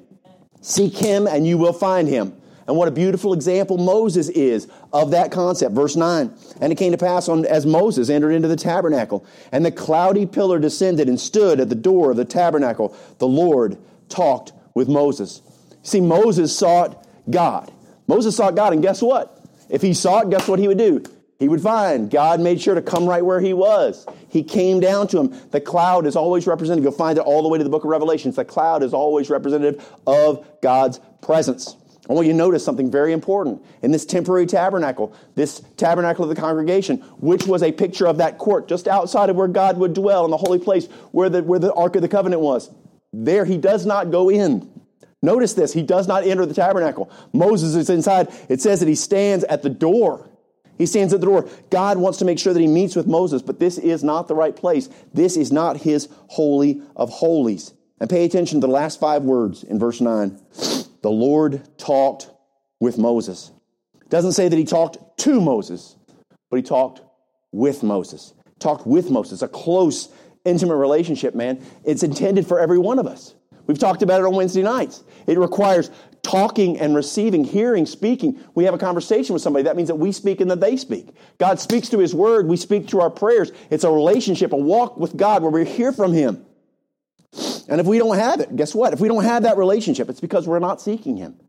Seek 0.64 0.98
him 0.98 1.28
and 1.28 1.46
you 1.46 1.58
will 1.58 1.74
find 1.74 2.08
him. 2.08 2.34
And 2.66 2.78
what 2.78 2.88
a 2.88 2.92
beautiful 2.92 3.34
example 3.34 3.78
Moses 3.78 4.30
is 4.30 4.70
of 4.94 5.12
that 5.12 5.32
concept. 5.32 5.76
Verse 5.76 5.98
9. 5.98 6.34
And 6.62 6.72
it 6.72 6.78
came 6.78 6.94
to 6.94 6.98
pass 6.98 7.28
on 7.28 7.46
as 7.46 7.66
Moses 7.66 8.10
entered 8.10 8.32
into 8.32 8.48
the 8.48 8.56
tabernacle, 8.56 9.26
and 9.52 9.66
the 9.66 9.72
cloudy 9.72 10.26
pillar 10.26 10.60
descended 10.60 11.10
and 11.10 11.20
stood 11.20 11.60
at 11.60 11.68
the 11.68 11.76
door 11.76 12.12
of 12.12 12.18
the 12.18 12.24
tabernacle. 12.24 12.96
The 13.18 13.28
Lord 13.28 13.78
talked 14.08 14.54
with 14.74 14.88
Moses. 14.88 15.42
See, 15.84 16.00
Moses 16.00 16.58
sought 16.58 17.06
God. 17.30 17.70
Moses 18.08 18.38
sought 18.38 18.56
God, 18.56 18.72
and 18.72 18.82
guess 18.82 19.02
what? 19.02 19.46
If 19.70 19.82
he 19.82 19.94
sought, 19.94 20.30
guess 20.30 20.48
what 20.48 20.60
he 20.60 20.70
would 20.70 20.78
do? 20.78 21.04
He 21.40 21.50
would 21.50 21.62
find. 21.62 22.10
God 22.10 22.40
made 22.40 22.62
sure 22.62 22.76
to 22.76 22.82
come 22.82 23.06
right 23.06 23.26
where 23.26 23.42
he 23.42 23.54
was. 23.54 24.06
He 24.30 24.44
came 24.44 24.80
down 24.80 25.08
to 25.10 25.20
him. 25.20 25.50
The 25.52 25.60
cloud 25.60 26.06
is 26.06 26.16
always 26.16 26.48
representative. 26.48 26.84
You'll 26.84 26.94
find 26.94 27.18
it 27.18 27.22
all 27.22 27.42
the 27.42 27.50
way 27.50 27.58
to 27.58 27.64
the 27.64 27.70
book 27.70 27.84
of 27.84 27.90
Revelations. 27.90 28.36
The 28.36 28.46
cloud 28.46 28.84
is 28.84 28.94
always 28.94 29.30
representative 29.30 29.86
of 30.08 30.46
God's 30.62 31.00
presence. 31.22 31.76
I 32.10 32.14
want 32.14 32.28
you 32.28 32.34
to 32.34 32.38
notice 32.38 32.66
something 32.66 32.92
very 32.92 33.14
important. 33.14 33.64
In 33.82 33.92
this 33.92 34.06
temporary 34.06 34.46
tabernacle, 34.46 35.14
this 35.36 35.62
tabernacle 35.78 36.24
of 36.24 36.36
the 36.36 36.40
congregation, 36.40 36.98
which 37.20 37.46
was 37.46 37.64
a 37.64 37.72
picture 37.72 38.08
of 38.08 38.18
that 38.18 38.38
court 38.38 38.68
just 38.68 38.90
outside 38.90 39.30
of 39.30 39.38
where 39.38 39.48
God 39.48 39.78
would 39.78 39.94
dwell 39.94 40.26
in 40.26 40.32
the 40.32 40.38
holy 40.38 40.60
place 40.60 40.88
where 41.12 41.30
the, 41.30 41.42
where 41.44 41.60
the 41.60 41.74
Ark 41.74 41.96
of 41.96 42.02
the 42.02 42.10
Covenant 42.10 42.42
was, 42.42 42.70
there 43.14 43.46
he 43.46 43.58
does 43.58 43.86
not 43.86 44.12
go 44.12 44.30
in. 44.30 44.70
Notice 45.22 45.54
this, 45.54 45.72
he 45.72 45.82
does 45.82 46.06
not 46.06 46.26
enter 46.26 46.46
the 46.46 46.54
tabernacle. 46.54 47.10
Moses 47.32 47.76
is 47.76 47.90
inside. 47.90 48.28
It 48.50 48.60
says 48.60 48.82
that 48.82 48.90
he 48.90 48.96
stands 48.96 49.46
at 49.46 49.62
the 49.62 49.70
door. 49.70 50.30
He 50.84 50.88
stands 50.88 51.14
at 51.14 51.22
the 51.22 51.28
door. 51.28 51.48
God 51.70 51.98
wants 51.98 52.20
to 52.20 52.26
make 52.26 52.38
sure 52.38 52.52
that 52.52 52.60
he 52.60 52.68
meets 52.68 52.94
with 52.94 53.08
Moses, 53.08 53.42
but 53.42 53.58
this 53.58 53.78
is 53.78 54.04
not 54.04 54.28
the 54.28 54.36
right 54.36 54.54
place. 54.54 54.90
This 55.14 55.38
is 55.38 55.50
not 55.50 55.78
his 55.78 56.10
holy 56.28 56.82
of 56.98 57.10
holies. 57.10 57.74
And 58.02 58.10
pay 58.10 58.26
attention 58.26 58.60
to 58.60 58.68
the 58.68 58.74
last 58.74 59.00
five 59.00 59.24
words 59.24 59.64
in 59.64 59.80
verse 59.80 60.02
9. 60.02 60.38
The 61.02 61.10
Lord 61.10 61.66
talked 61.78 62.30
with 62.82 62.98
Moses. 62.98 63.50
It 64.02 64.10
doesn't 64.10 64.34
say 64.34 64.50
that 64.50 64.58
he 64.58 64.66
talked 64.66 65.20
to 65.20 65.40
Moses, 65.40 65.96
but 66.50 66.58
he 66.58 66.64
talked 66.64 67.00
with 67.54 67.82
Moses. 67.82 68.34
Talked 68.60 68.86
with 68.86 69.10
Moses, 69.10 69.42
a 69.42 69.48
close, 69.48 70.10
intimate 70.44 70.76
relationship, 70.76 71.34
man. 71.34 71.64
It's 71.86 72.04
intended 72.04 72.46
for 72.46 72.60
every 72.60 72.78
one 72.78 73.00
of 73.00 73.08
us. 73.08 73.36
We've 73.68 73.80
talked 73.80 74.02
about 74.02 74.20
it 74.20 74.26
on 74.26 74.36
Wednesday 74.36 74.64
nights. 74.64 75.02
It 75.28 75.38
requires 75.40 75.92
talking 76.24 76.80
and 76.80 76.96
receiving, 76.96 77.44
hearing, 77.44 77.86
speaking. 77.86 78.40
We 78.56 78.64
have 78.64 78.74
a 78.74 78.78
conversation 78.78 79.34
with 79.34 79.42
somebody. 79.42 79.64
That 79.64 79.76
means 79.76 79.90
that 79.90 79.96
we 79.96 80.12
speak 80.12 80.42
and 80.42 80.50
that 80.50 80.62
they 80.62 80.78
speak. 80.78 81.10
God 81.38 81.60
speaks 81.60 81.90
to 81.90 82.00
His 82.00 82.16
Word. 82.16 82.48
We 82.48 82.58
speak 82.58 82.90
through 82.90 83.02
our 83.02 83.10
prayers. 83.10 83.52
It's 83.70 83.84
a 83.84 83.92
relationship, 83.92 84.54
a 84.54 84.58
walk 84.58 84.98
with 84.98 85.16
God 85.16 85.44
where 85.44 85.52
we 85.52 85.66
hear 85.66 85.92
from 85.92 86.14
Him. 86.14 86.46
And 87.68 87.82
if 87.82 87.88
we 87.88 87.98
don't 88.00 88.18
have 88.18 88.40
it, 88.40 88.56
guess 88.56 88.74
what? 88.74 88.94
If 88.94 89.00
we 89.00 89.08
don't 89.08 89.24
have 89.24 89.44
that 89.44 89.58
relationship, 89.58 90.10
it's 90.10 90.22
because 90.22 90.48
we're 90.48 90.60
not 90.60 90.82
seeking 90.82 91.18
Him. 91.18 91.40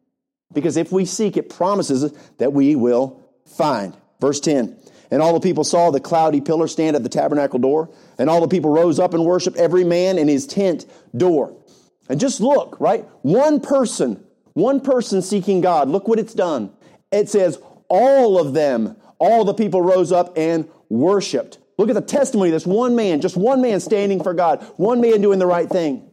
Because 0.52 0.76
if 0.76 0.92
we 0.92 1.04
seek, 1.04 1.36
it 1.36 1.48
promises 1.48 2.12
that 2.38 2.52
we 2.52 2.76
will 2.76 3.22
find. 3.46 3.96
Verse 4.20 4.40
10 4.40 4.76
And 5.10 5.22
all 5.22 5.34
the 5.34 5.40
people 5.40 5.64
saw 5.64 5.90
the 5.90 6.00
cloudy 6.00 6.40
pillar 6.40 6.68
stand 6.68 6.96
at 6.96 7.02
the 7.02 7.08
tabernacle 7.08 7.58
door, 7.58 7.90
and 8.18 8.28
all 8.28 8.40
the 8.40 8.48
people 8.48 8.70
rose 8.70 8.98
up 8.98 9.14
and 9.14 9.24
worshiped 9.24 9.56
every 9.56 9.84
man 9.84 10.18
in 10.18 10.28
his 10.28 10.46
tent 10.46 10.86
door. 11.16 11.56
And 12.08 12.20
just 12.20 12.40
look, 12.40 12.76
right? 12.80 13.06
One 13.22 13.60
person 13.60 14.24
one 14.54 14.80
person 14.80 15.20
seeking 15.22 15.60
God. 15.60 15.88
Look 15.88 16.08
what 16.08 16.18
it's 16.18 16.34
done. 16.34 16.72
It 17.12 17.28
says, 17.28 17.58
all 17.88 18.38
of 18.38 18.54
them, 18.54 18.96
all 19.18 19.44
the 19.44 19.54
people 19.54 19.82
rose 19.82 20.10
up 20.10 20.36
and 20.36 20.68
worshiped. 20.88 21.58
Look 21.76 21.88
at 21.88 21.94
the 21.94 22.00
testimony. 22.00 22.50
This 22.50 22.66
one 22.66 22.96
man, 22.96 23.20
just 23.20 23.36
one 23.36 23.60
man 23.60 23.80
standing 23.80 24.22
for 24.22 24.32
God, 24.32 24.62
one 24.76 25.00
man 25.00 25.20
doing 25.20 25.38
the 25.38 25.46
right 25.46 25.68
thing. 25.68 26.08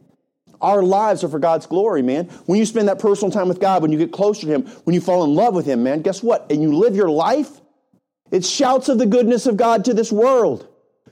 Our 0.60 0.82
lives 0.82 1.24
are 1.24 1.28
for 1.28 1.40
God's 1.40 1.66
glory, 1.66 2.02
man. 2.02 2.26
When 2.46 2.58
you 2.58 2.66
spend 2.66 2.88
that 2.88 3.00
personal 3.00 3.32
time 3.32 3.48
with 3.48 3.60
God, 3.60 3.82
when 3.82 3.90
you 3.90 3.98
get 3.98 4.12
closer 4.12 4.42
to 4.42 4.52
Him, 4.52 4.62
when 4.84 4.94
you 4.94 5.00
fall 5.00 5.24
in 5.24 5.34
love 5.34 5.54
with 5.54 5.66
Him, 5.66 5.82
man, 5.82 6.02
guess 6.02 6.22
what? 6.22 6.50
And 6.50 6.62
you 6.62 6.76
live 6.76 6.94
your 6.94 7.10
life, 7.10 7.60
it 8.30 8.44
shouts 8.44 8.88
of 8.88 8.98
the 8.98 9.06
goodness 9.06 9.46
of 9.46 9.56
God 9.56 9.84
to 9.86 9.94
this 9.94 10.12
world. 10.12 10.68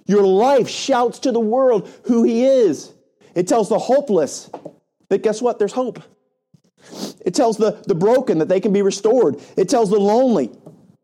Your 0.07 0.25
life 0.25 0.69
shouts 0.69 1.21
to 1.21 1.33
the 1.33 1.41
world 1.41 1.91
who 2.05 2.23
He 2.23 2.45
is. 2.45 2.93
It 3.35 3.49
tells 3.49 3.69
the 3.69 3.79
hopeless 3.79 4.51
that 5.09 5.23
guess 5.23 5.43
what? 5.43 5.59
There's 5.59 5.73
hope. 5.73 6.01
It 7.25 7.35
tells 7.35 7.57
the, 7.57 7.83
the 7.87 7.95
broken 7.95 8.39
that 8.39 8.49
they 8.49 8.61
can 8.61 8.73
be 8.73 8.83
restored. 8.83 9.37
It 9.57 9.69
tells 9.69 9.91
the 9.91 9.99
lonely 9.99 10.51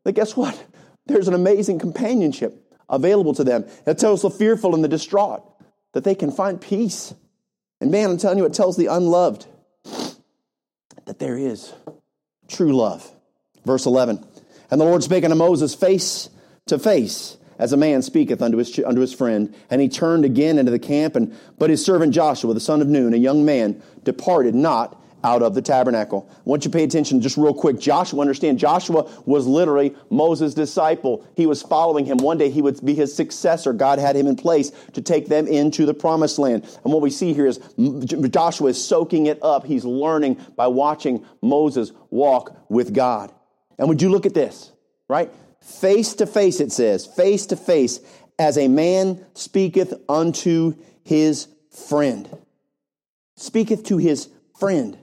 that 0.04 0.12
guess 0.12 0.36
what? 0.36 0.60
There's 1.06 1.28
an 1.28 1.34
amazing 1.34 1.78
companionship 1.78 2.62
available 2.88 3.34
to 3.34 3.44
them. 3.44 3.64
It 3.86 3.98
tells 3.98 4.22
the 4.22 4.30
fearful 4.30 4.74
and 4.74 4.82
the 4.82 4.88
distraught 4.88 5.42
that 5.92 6.04
they 6.04 6.14
can 6.14 6.30
find 6.30 6.60
peace. 6.60 7.14
And 7.80 7.90
man, 7.90 8.10
I'm 8.10 8.18
telling 8.18 8.38
you, 8.38 8.44
it 8.44 8.54
tells 8.54 8.76
the 8.76 8.86
unloved 8.86 9.46
that 11.04 11.18
there 11.18 11.36
is 11.38 11.72
true 12.48 12.76
love. 12.76 13.10
Verse 13.64 13.86
11 13.86 14.24
And 14.70 14.80
the 14.80 14.84
Lord 14.84 15.02
spake 15.02 15.24
unto 15.24 15.36
Moses 15.36 15.74
face 15.74 16.28
to 16.66 16.78
face, 16.78 17.36
as 17.58 17.72
a 17.72 17.76
man 17.76 18.02
speaketh 18.02 18.42
unto 18.42 18.58
his, 18.58 18.78
unto 18.84 19.00
his 19.00 19.12
friend. 19.14 19.54
And 19.70 19.80
he 19.80 19.88
turned 19.88 20.24
again 20.24 20.58
into 20.58 20.70
the 20.70 20.78
camp, 20.78 21.16
and 21.16 21.36
but 21.58 21.70
his 21.70 21.84
servant 21.84 22.14
Joshua, 22.14 22.54
the 22.54 22.60
son 22.60 22.80
of 22.80 22.88
Nun, 22.88 23.14
a 23.14 23.18
young 23.18 23.44
man, 23.44 23.82
departed 24.04 24.54
not 24.54 25.00
out 25.26 25.42
of 25.42 25.54
the 25.54 25.60
tabernacle. 25.60 26.30
I 26.30 26.40
want 26.44 26.64
you 26.64 26.70
to 26.70 26.78
pay 26.78 26.84
attention 26.84 27.20
just 27.20 27.36
real 27.36 27.52
quick. 27.52 27.80
Joshua, 27.80 28.20
understand, 28.20 28.60
Joshua 28.60 29.10
was 29.26 29.44
literally 29.44 29.92
Moses' 30.08 30.54
disciple. 30.54 31.26
He 31.34 31.46
was 31.46 31.62
following 31.62 32.06
him. 32.06 32.18
One 32.18 32.38
day 32.38 32.48
he 32.48 32.62
would 32.62 32.82
be 32.84 32.94
his 32.94 33.12
successor. 33.12 33.72
God 33.72 33.98
had 33.98 34.14
him 34.14 34.28
in 34.28 34.36
place 34.36 34.70
to 34.92 35.02
take 35.02 35.26
them 35.26 35.48
into 35.48 35.84
the 35.84 35.94
promised 35.94 36.38
land. 36.38 36.62
And 36.84 36.92
what 36.92 37.02
we 37.02 37.10
see 37.10 37.34
here 37.34 37.46
is 37.46 37.58
Joshua 38.30 38.68
is 38.68 38.82
soaking 38.82 39.26
it 39.26 39.42
up. 39.42 39.66
He's 39.66 39.84
learning 39.84 40.36
by 40.54 40.68
watching 40.68 41.26
Moses 41.42 41.90
walk 42.10 42.56
with 42.68 42.94
God. 42.94 43.32
And 43.78 43.88
would 43.88 44.00
you 44.00 44.10
look 44.10 44.26
at 44.26 44.34
this, 44.34 44.70
right? 45.08 45.32
Face 45.60 46.14
to 46.14 46.26
face, 46.26 46.60
it 46.60 46.70
says, 46.70 47.04
face 47.04 47.46
to 47.46 47.56
face, 47.56 47.98
as 48.38 48.56
a 48.56 48.68
man 48.68 49.26
speaketh 49.34 49.92
unto 50.08 50.74
his 51.02 51.48
friend. 51.88 52.28
Speaketh 53.36 53.82
to 53.86 53.96
his 53.98 54.28
friend. 54.58 54.96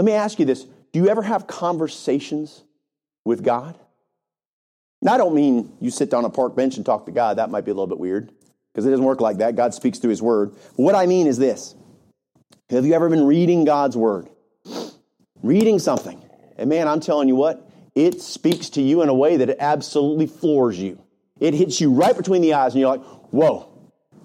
Let 0.00 0.06
me 0.06 0.12
ask 0.12 0.38
you 0.38 0.46
this 0.46 0.64
do 0.94 0.98
you 0.98 1.10
ever 1.10 1.20
have 1.20 1.46
conversations 1.46 2.64
with 3.26 3.44
God? 3.44 3.78
Now, 5.02 5.12
I 5.12 5.18
don't 5.18 5.34
mean 5.34 5.76
you 5.78 5.90
sit 5.90 6.08
down 6.08 6.20
on 6.20 6.24
a 6.24 6.30
park 6.30 6.56
bench 6.56 6.78
and 6.78 6.86
talk 6.86 7.04
to 7.04 7.12
God. 7.12 7.36
That 7.36 7.50
might 7.50 7.66
be 7.66 7.70
a 7.70 7.74
little 7.74 7.86
bit 7.86 7.98
weird 7.98 8.32
because 8.72 8.86
it 8.86 8.90
doesn't 8.92 9.04
work 9.04 9.20
like 9.20 9.36
that. 9.38 9.56
God 9.56 9.74
speaks 9.74 9.98
through 9.98 10.08
His 10.08 10.22
Word. 10.22 10.52
But 10.52 10.84
what 10.84 10.94
I 10.94 11.04
mean 11.04 11.26
is 11.26 11.36
this 11.36 11.74
Have 12.70 12.86
you 12.86 12.94
ever 12.94 13.10
been 13.10 13.26
reading 13.26 13.66
God's 13.66 13.94
Word? 13.94 14.30
Reading 15.42 15.78
something. 15.78 16.18
And 16.56 16.70
man, 16.70 16.88
I'm 16.88 17.00
telling 17.00 17.28
you 17.28 17.36
what, 17.36 17.70
it 17.94 18.22
speaks 18.22 18.70
to 18.70 18.80
you 18.80 19.02
in 19.02 19.10
a 19.10 19.14
way 19.14 19.36
that 19.36 19.50
it 19.50 19.58
absolutely 19.60 20.28
floors 20.28 20.78
you. 20.78 20.98
It 21.40 21.52
hits 21.52 21.78
you 21.78 21.92
right 21.92 22.16
between 22.16 22.40
the 22.40 22.54
eyes, 22.54 22.72
and 22.72 22.80
you're 22.80 22.88
like, 22.88 23.04
whoa, 23.32 23.68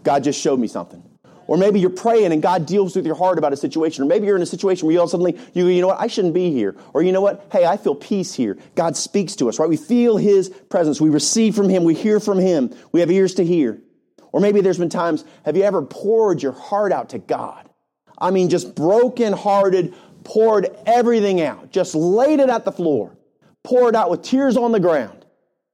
God 0.04 0.24
just 0.24 0.40
showed 0.40 0.58
me 0.58 0.70
something. 0.70 1.04
Or 1.48 1.58
maybe 1.58 1.80
you're 1.80 1.90
praying 1.90 2.32
and 2.32 2.42
God 2.42 2.66
deals 2.66 2.96
with 2.96 3.06
your 3.06 3.16
heart 3.16 3.38
about 3.38 3.54
a 3.54 3.58
situation. 3.58 4.04
Or 4.04 4.08
maybe 4.08 4.26
you're 4.26 4.36
in 4.36 4.42
a 4.42 4.48
situation 4.48 4.88
where 4.88 4.94
you 4.94 5.00
all 5.00 5.08
suddenly, 5.08 5.38
you 5.54 5.68
you 5.68 5.82
know 5.82 5.88
what, 5.88 6.00
I 6.00 6.08
shouldn't 6.08 6.34
be 6.34 6.52
here. 6.52 6.76
Or 6.94 7.04
you 7.04 7.12
know 7.12 7.22
what, 7.22 7.48
hey, 7.52 7.66
I 7.66 7.78
feel 7.78 7.96
peace 7.96 8.34
here. 8.34 8.58
God 8.76 8.98
speaks 8.98 9.36
to 9.38 9.50
us, 9.50 9.60
right? 9.60 9.70
We 9.70 9.78
feel 9.78 10.18
His 10.18 10.50
presence. 10.50 11.00
We 11.00 11.10
receive 11.10 11.56
from 11.56 11.70
Him. 11.70 11.84
We 11.84 11.94
hear 11.94 12.20
from 12.20 12.40
Him. 12.40 12.76
We 12.92 13.00
have 13.00 13.12
ears 13.12 13.36
to 13.36 13.46
hear. 13.46 13.80
Or 14.32 14.42
maybe 14.42 14.62
there's 14.62 14.80
been 14.80 14.90
times, 14.90 15.24
have 15.46 15.56
you 15.56 15.64
ever 15.64 15.82
poured 15.82 16.42
your 16.42 16.52
heart 16.52 16.92
out 16.92 17.10
to 17.10 17.20
God? 17.20 17.70
I 18.18 18.32
mean, 18.32 18.50
just 18.50 18.76
broken 18.76 19.34
hearted, 19.34 19.94
poured 20.24 20.68
everything 20.86 21.42
out, 21.42 21.72
just 21.72 21.96
laid 21.96 22.40
it 22.40 22.50
at 22.50 22.66
the 22.66 22.72
floor, 22.72 23.16
poured 23.64 23.96
out 23.96 24.10
with 24.10 24.24
tears 24.24 24.58
on 24.58 24.72
the 24.72 24.80
ground. 24.80 25.26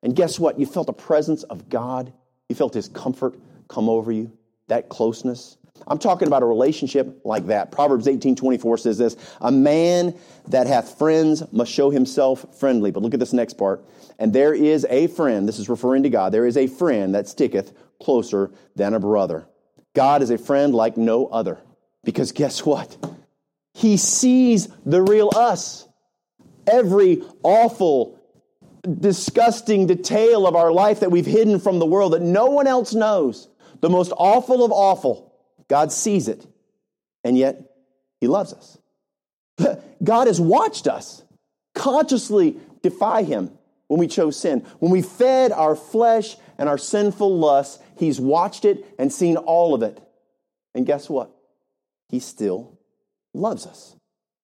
And 0.04 0.16
guess 0.16 0.40
what? 0.40 0.60
You 0.60 0.66
felt 0.66 0.88
the 0.88 0.94
presence 0.94 1.44
of 1.44 1.70
God. 1.70 2.14
You 2.50 2.56
felt 2.56 2.74
His 2.74 2.88
comfort 2.88 3.40
come 3.68 3.90
over 3.90 4.12
you, 4.12 4.32
that 4.68 4.90
closeness. 4.90 5.58
I'm 5.88 5.98
talking 5.98 6.28
about 6.28 6.44
a 6.44 6.46
relationship 6.46 7.22
like 7.24 7.48
that. 7.48 7.72
Proverbs 7.72 8.08
18 8.08 8.36
24 8.36 8.78
says 8.78 8.98
this 8.98 9.16
A 9.42 9.52
man 9.52 10.18
that 10.48 10.68
hath 10.68 10.98
friends 10.98 11.44
must 11.52 11.72
show 11.72 11.90
himself 11.90 12.46
friendly. 12.60 12.92
But 12.92 13.04
look 13.04 13.14
at 13.14 13.20
this 13.20 13.34
next 13.34 13.54
part. 13.54 13.84
And 14.20 14.34
there 14.34 14.54
is 14.54 14.86
a 14.90 15.08
friend, 15.08 15.48
this 15.48 15.60
is 15.60 15.70
referring 15.70 16.04
to 16.04 16.10
God, 16.10 16.32
there 16.32 16.46
is 16.46 16.58
a 16.58 16.68
friend 16.68 17.16
that 17.16 17.28
sticketh 17.28 17.74
closer 18.00 18.52
than 18.76 18.94
a 18.94 19.00
brother. 19.00 19.48
God 19.94 20.22
is 20.22 20.30
a 20.30 20.38
friend 20.38 20.74
like 20.74 20.98
no 20.98 21.28
other. 21.28 21.60
Because 22.04 22.32
guess 22.32 22.66
what? 22.66 22.98
He 23.74 23.98
sees 23.98 24.68
the 24.86 25.02
real 25.02 25.30
us. 25.36 25.88
Every 26.68 27.24
awful, 27.44 28.20
disgusting 29.00 29.88
detail 29.88 30.48
of 30.48 30.56
our 30.56 30.72
life 30.72 31.00
that 31.02 31.12
we've 31.12 31.26
hidden 31.26 31.60
from 31.60 31.80
the 31.80 31.86
world 31.86 32.14
that 32.14 32.22
no 32.22 32.48
one 32.48 32.68
else 32.68 32.94
knows. 32.94 33.48
The 33.82 33.90
most 33.90 34.14
awful 34.16 34.64
of 34.64 34.72
awful 34.72 35.31
God 35.72 35.94
sees 35.94 36.28
it, 36.28 36.46
and 37.24 37.38
yet 37.38 37.62
He 38.20 38.28
loves 38.28 38.52
us. 38.52 38.78
God 40.04 40.28
has 40.28 40.40
watched 40.40 40.86
us 40.86 41.24
consciously 41.74 42.58
defy 42.84 43.24
Him 43.24 43.58
when 43.88 43.98
we 43.98 44.08
chose 44.08 44.38
sin. 44.38 44.66
When 44.80 44.92
we 44.92 45.02
fed 45.02 45.54
our 45.54 45.78
flesh 45.78 46.36
and 46.58 46.68
our 46.68 46.78
sinful 46.78 47.38
lusts, 47.38 47.82
He's 47.96 48.20
watched 48.20 48.66
it 48.66 48.86
and 49.00 49.14
seen 49.14 49.38
all 49.38 49.74
of 49.74 49.82
it. 49.82 49.98
And 50.76 50.86
guess 50.86 51.10
what? 51.10 51.32
He 52.10 52.20
still 52.20 52.78
loves 53.34 53.66
us. 53.66 53.96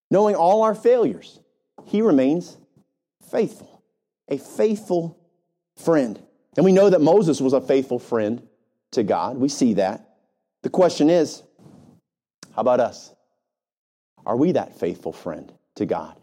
Knowing 0.10 0.36
all 0.36 0.64
our 0.64 0.76
failures, 0.76 1.42
He 1.88 2.02
remains 2.02 2.56
faithful, 3.30 3.84
a 4.30 4.38
faithful 4.38 5.20
friend. 5.76 6.24
And 6.56 6.64
we 6.64 6.72
know 6.72 6.90
that 6.90 7.02
Moses 7.02 7.42
was 7.42 7.52
a 7.52 7.60
faithful 7.60 8.00
friend 8.00 8.48
to 8.92 9.04
God. 9.04 9.36
We 9.36 9.50
see 9.50 9.74
that. 9.74 10.07
The 10.68 10.72
question 10.72 11.10
is 11.10 11.44
how 12.54 12.60
about 12.60 12.82
us? 12.82 13.16
Are 14.26 14.36
we 14.36 14.52
that 14.52 14.78
faithful 14.78 15.14
friend 15.14 15.50
to 15.78 15.86
God? 15.86 16.22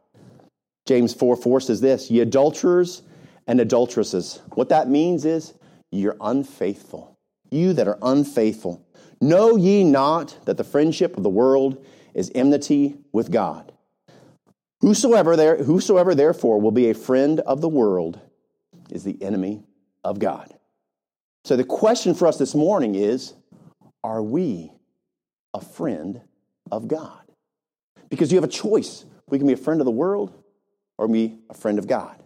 James 0.84 1.14
4 1.14 1.34
4 1.34 1.62
says 1.62 1.80
this 1.80 2.10
Ye 2.10 2.20
adulterers 2.20 3.00
and 3.46 3.58
adulteresses. 3.58 4.42
What 4.52 4.68
that 4.68 4.90
means 4.90 5.24
is 5.24 5.54
you're 5.90 6.18
unfaithful. 6.20 7.18
You 7.50 7.72
that 7.72 7.88
are 7.88 7.96
unfaithful. 8.02 8.86
Know 9.18 9.56
ye 9.56 9.82
not 9.82 10.36
that 10.44 10.58
the 10.58 10.62
friendship 10.62 11.16
of 11.16 11.22
the 11.22 11.30
world 11.30 11.82
is 12.12 12.30
enmity 12.34 12.96
with 13.12 13.30
God? 13.30 13.72
Whosoever, 14.82 15.36
there, 15.36 15.64
whosoever 15.64 16.14
therefore 16.14 16.60
will 16.60 16.70
be 16.70 16.90
a 16.90 16.94
friend 16.94 17.40
of 17.40 17.62
the 17.62 17.70
world 17.70 18.20
is 18.90 19.04
the 19.04 19.22
enemy 19.22 19.64
of 20.04 20.18
God. 20.18 20.54
So 21.46 21.56
the 21.56 21.64
question 21.64 22.14
for 22.14 22.26
us 22.26 22.38
this 22.38 22.54
morning 22.54 22.94
is 22.94 23.32
are 24.04 24.22
we 24.22 24.70
a 25.54 25.60
friend 25.60 26.20
of 26.70 26.86
God? 26.86 27.22
Because 28.10 28.30
you 28.30 28.36
have 28.36 28.44
a 28.44 28.52
choice. 28.52 29.04
We 29.28 29.38
can 29.38 29.46
be 29.46 29.54
a 29.54 29.56
friend 29.56 29.80
of 29.80 29.86
the 29.86 29.90
world 29.90 30.32
or 30.98 31.08
be 31.08 31.38
a 31.48 31.54
friend 31.54 31.78
of 31.78 31.88
God. 31.88 32.22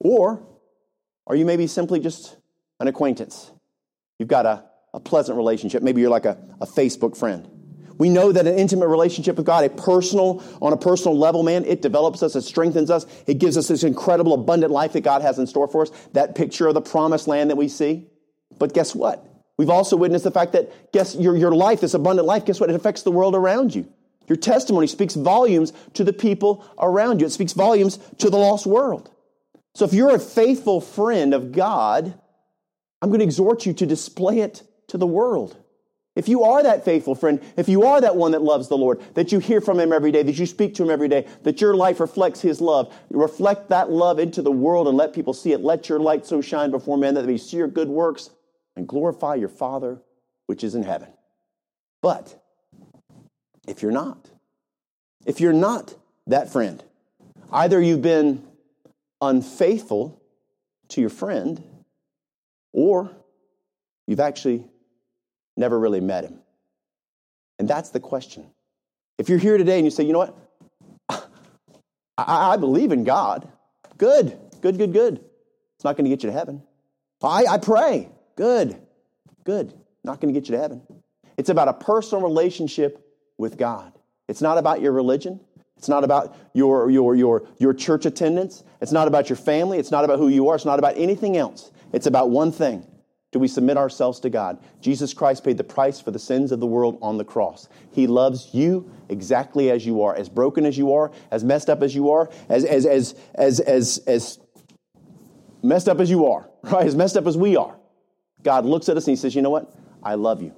Or 0.00 0.42
are 1.26 1.36
you 1.36 1.46
maybe 1.46 1.68
simply 1.68 2.00
just 2.00 2.36
an 2.80 2.88
acquaintance? 2.88 3.52
You've 4.18 4.28
got 4.28 4.44
a, 4.44 4.64
a 4.92 5.00
pleasant 5.00 5.38
relationship. 5.38 5.82
Maybe 5.82 6.00
you're 6.00 6.10
like 6.10 6.26
a, 6.26 6.36
a 6.60 6.66
Facebook 6.66 7.16
friend. 7.16 7.48
We 7.96 8.08
know 8.08 8.32
that 8.32 8.46
an 8.46 8.58
intimate 8.58 8.88
relationship 8.88 9.36
with 9.36 9.46
God, 9.46 9.62
a 9.64 9.68
personal, 9.68 10.42
on 10.60 10.72
a 10.72 10.76
personal 10.76 11.16
level, 11.16 11.42
man, 11.42 11.66
it 11.66 11.82
develops 11.82 12.22
us, 12.22 12.34
it 12.34 12.42
strengthens 12.42 12.90
us, 12.90 13.04
it 13.26 13.34
gives 13.34 13.58
us 13.58 13.68
this 13.68 13.84
incredible, 13.84 14.32
abundant 14.32 14.72
life 14.72 14.94
that 14.94 15.02
God 15.02 15.20
has 15.20 15.38
in 15.38 15.46
store 15.46 15.68
for 15.68 15.82
us. 15.82 15.90
That 16.14 16.34
picture 16.34 16.66
of 16.66 16.74
the 16.74 16.80
promised 16.80 17.28
land 17.28 17.50
that 17.50 17.56
we 17.56 17.68
see. 17.68 18.06
But 18.58 18.72
guess 18.72 18.94
what? 18.94 19.29
We've 19.60 19.68
also 19.68 19.94
witnessed 19.94 20.24
the 20.24 20.30
fact 20.30 20.52
that, 20.52 20.90
guess, 20.90 21.14
your, 21.14 21.36
your 21.36 21.52
life, 21.52 21.82
this 21.82 21.92
abundant 21.92 22.26
life, 22.26 22.46
guess 22.46 22.58
what? 22.58 22.70
It 22.70 22.76
affects 22.76 23.02
the 23.02 23.10
world 23.10 23.34
around 23.34 23.74
you. 23.74 23.86
Your 24.26 24.38
testimony 24.38 24.86
speaks 24.86 25.14
volumes 25.14 25.74
to 25.92 26.02
the 26.02 26.14
people 26.14 26.64
around 26.78 27.20
you. 27.20 27.26
It 27.26 27.30
speaks 27.32 27.52
volumes 27.52 27.98
to 28.20 28.30
the 28.30 28.38
lost 28.38 28.64
world. 28.64 29.10
So 29.74 29.84
if 29.84 29.92
you're 29.92 30.14
a 30.14 30.18
faithful 30.18 30.80
friend 30.80 31.34
of 31.34 31.52
God, 31.52 32.18
I'm 33.02 33.10
going 33.10 33.18
to 33.18 33.24
exhort 33.26 33.66
you 33.66 33.74
to 33.74 33.84
display 33.84 34.40
it 34.40 34.62
to 34.88 34.96
the 34.96 35.06
world. 35.06 35.58
If 36.16 36.26
you 36.26 36.44
are 36.44 36.62
that 36.62 36.86
faithful 36.86 37.14
friend, 37.14 37.38
if 37.58 37.68
you 37.68 37.82
are 37.82 38.00
that 38.00 38.16
one 38.16 38.32
that 38.32 38.40
loves 38.40 38.68
the 38.68 38.78
Lord, 38.78 39.02
that 39.12 39.30
you 39.30 39.40
hear 39.40 39.60
from 39.60 39.78
Him 39.78 39.92
every 39.92 40.10
day, 40.10 40.22
that 40.22 40.38
you 40.38 40.46
speak 40.46 40.74
to 40.76 40.84
Him 40.84 40.90
every 40.90 41.08
day, 41.08 41.28
that 41.42 41.60
your 41.60 41.74
life 41.74 42.00
reflects 42.00 42.40
His 42.40 42.62
love, 42.62 42.94
reflect 43.10 43.68
that 43.68 43.90
love 43.90 44.18
into 44.18 44.40
the 44.40 44.50
world 44.50 44.88
and 44.88 44.96
let 44.96 45.12
people 45.12 45.34
see 45.34 45.52
it. 45.52 45.60
Let 45.60 45.90
your 45.90 46.00
light 46.00 46.24
so 46.24 46.40
shine 46.40 46.70
before 46.70 46.96
men 46.96 47.12
that 47.16 47.26
they 47.26 47.36
see 47.36 47.58
your 47.58 47.68
good 47.68 47.88
works 47.88 48.30
and 48.76 48.86
glorify 48.86 49.34
your 49.34 49.48
Father 49.48 50.00
which 50.46 50.64
is 50.64 50.74
in 50.74 50.82
heaven. 50.82 51.08
But 52.02 52.42
if 53.68 53.82
you're 53.82 53.92
not, 53.92 54.28
if 55.26 55.40
you're 55.40 55.52
not 55.52 55.94
that 56.26 56.52
friend, 56.52 56.82
either 57.52 57.80
you've 57.80 58.02
been 58.02 58.46
unfaithful 59.20 60.20
to 60.88 61.00
your 61.00 61.10
friend 61.10 61.62
or 62.72 63.10
you've 64.06 64.20
actually 64.20 64.64
never 65.56 65.78
really 65.78 66.00
met 66.00 66.24
him. 66.24 66.40
And 67.58 67.68
that's 67.68 67.90
the 67.90 68.00
question. 68.00 68.46
If 69.18 69.28
you're 69.28 69.38
here 69.38 69.58
today 69.58 69.76
and 69.76 69.84
you 69.84 69.90
say, 69.90 70.04
you 70.04 70.12
know 70.12 70.18
what? 70.18 70.36
I, 72.18 72.54
I 72.54 72.56
believe 72.56 72.92
in 72.92 73.04
God. 73.04 73.48
Good, 73.98 74.38
good, 74.60 74.78
good, 74.78 74.92
good. 74.92 75.24
It's 75.76 75.84
not 75.84 75.96
going 75.96 76.04
to 76.04 76.10
get 76.10 76.22
you 76.22 76.30
to 76.30 76.36
heaven. 76.36 76.62
I, 77.22 77.44
I 77.46 77.58
pray. 77.58 78.08
Good. 78.40 78.80
Good. 79.44 79.74
Not 80.02 80.18
going 80.18 80.32
to 80.32 80.40
get 80.40 80.48
you 80.48 80.56
to 80.56 80.62
heaven. 80.62 80.80
It's 81.36 81.50
about 81.50 81.68
a 81.68 81.74
personal 81.74 82.22
relationship 82.22 83.06
with 83.36 83.58
God. 83.58 83.92
It's 84.28 84.40
not 84.40 84.56
about 84.56 84.80
your 84.80 84.92
religion. 84.92 85.40
It's 85.76 85.90
not 85.90 86.04
about 86.04 86.34
your, 86.54 86.90
your, 86.90 87.14
your, 87.14 87.46
your 87.58 87.74
church 87.74 88.06
attendance. 88.06 88.64
It's 88.80 88.92
not 88.92 89.08
about 89.08 89.28
your 89.28 89.36
family. 89.36 89.76
It's 89.76 89.90
not 89.90 90.06
about 90.06 90.18
who 90.18 90.28
you 90.28 90.48
are. 90.48 90.54
It's 90.54 90.64
not 90.64 90.78
about 90.78 90.96
anything 90.96 91.36
else. 91.36 91.70
It's 91.92 92.06
about 92.06 92.30
one 92.30 92.50
thing. 92.50 92.86
Do 93.30 93.38
we 93.38 93.46
submit 93.46 93.76
ourselves 93.76 94.20
to 94.20 94.30
God? 94.30 94.58
Jesus 94.80 95.12
Christ 95.12 95.44
paid 95.44 95.58
the 95.58 95.64
price 95.64 96.00
for 96.00 96.10
the 96.10 96.18
sins 96.18 96.50
of 96.50 96.60
the 96.60 96.66
world 96.66 96.98
on 97.02 97.18
the 97.18 97.24
cross. 97.26 97.68
He 97.92 98.06
loves 98.06 98.54
you 98.54 98.90
exactly 99.10 99.70
as 99.70 99.84
you 99.84 100.02
are, 100.02 100.16
as 100.16 100.30
broken 100.30 100.64
as 100.64 100.78
you 100.78 100.94
are, 100.94 101.12
as 101.30 101.44
messed 101.44 101.68
up 101.68 101.82
as 101.82 101.94
you 101.94 102.10
are, 102.10 102.30
as, 102.48 102.64
as, 102.64 102.86
as, 102.86 103.14
as, 103.34 103.60
as, 103.60 103.98
as 104.06 104.38
messed 105.62 105.90
up 105.90 106.00
as 106.00 106.08
you 106.08 106.24
are, 106.24 106.48
right? 106.62 106.86
As 106.86 106.96
messed 106.96 107.18
up 107.18 107.26
as 107.26 107.36
we 107.36 107.54
are. 107.54 107.76
God 108.42 108.64
looks 108.64 108.88
at 108.88 108.96
us 108.96 109.06
and 109.06 109.12
he 109.12 109.16
says, 109.16 109.34
You 109.34 109.42
know 109.42 109.50
what? 109.50 109.72
I 110.02 110.14
love 110.14 110.42
you. 110.42 110.54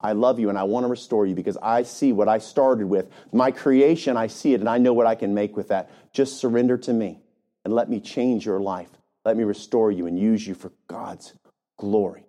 I 0.00 0.12
love 0.12 0.38
you 0.38 0.50
and 0.50 0.58
I 0.58 0.64
want 0.64 0.84
to 0.84 0.88
restore 0.88 1.26
you 1.26 1.34
because 1.34 1.56
I 1.62 1.82
see 1.82 2.12
what 2.12 2.28
I 2.28 2.38
started 2.38 2.86
with. 2.86 3.08
My 3.32 3.50
creation, 3.50 4.16
I 4.16 4.26
see 4.26 4.52
it 4.52 4.60
and 4.60 4.68
I 4.68 4.76
know 4.76 4.92
what 4.92 5.06
I 5.06 5.14
can 5.14 5.32
make 5.32 5.56
with 5.56 5.68
that. 5.68 5.90
Just 6.12 6.38
surrender 6.38 6.76
to 6.78 6.92
me 6.92 7.20
and 7.64 7.72
let 7.72 7.88
me 7.88 8.00
change 8.00 8.44
your 8.44 8.60
life. 8.60 8.90
Let 9.24 9.36
me 9.36 9.44
restore 9.44 9.90
you 9.90 10.06
and 10.06 10.18
use 10.18 10.46
you 10.46 10.54
for 10.54 10.72
God's 10.88 11.32
glory. 11.78 12.26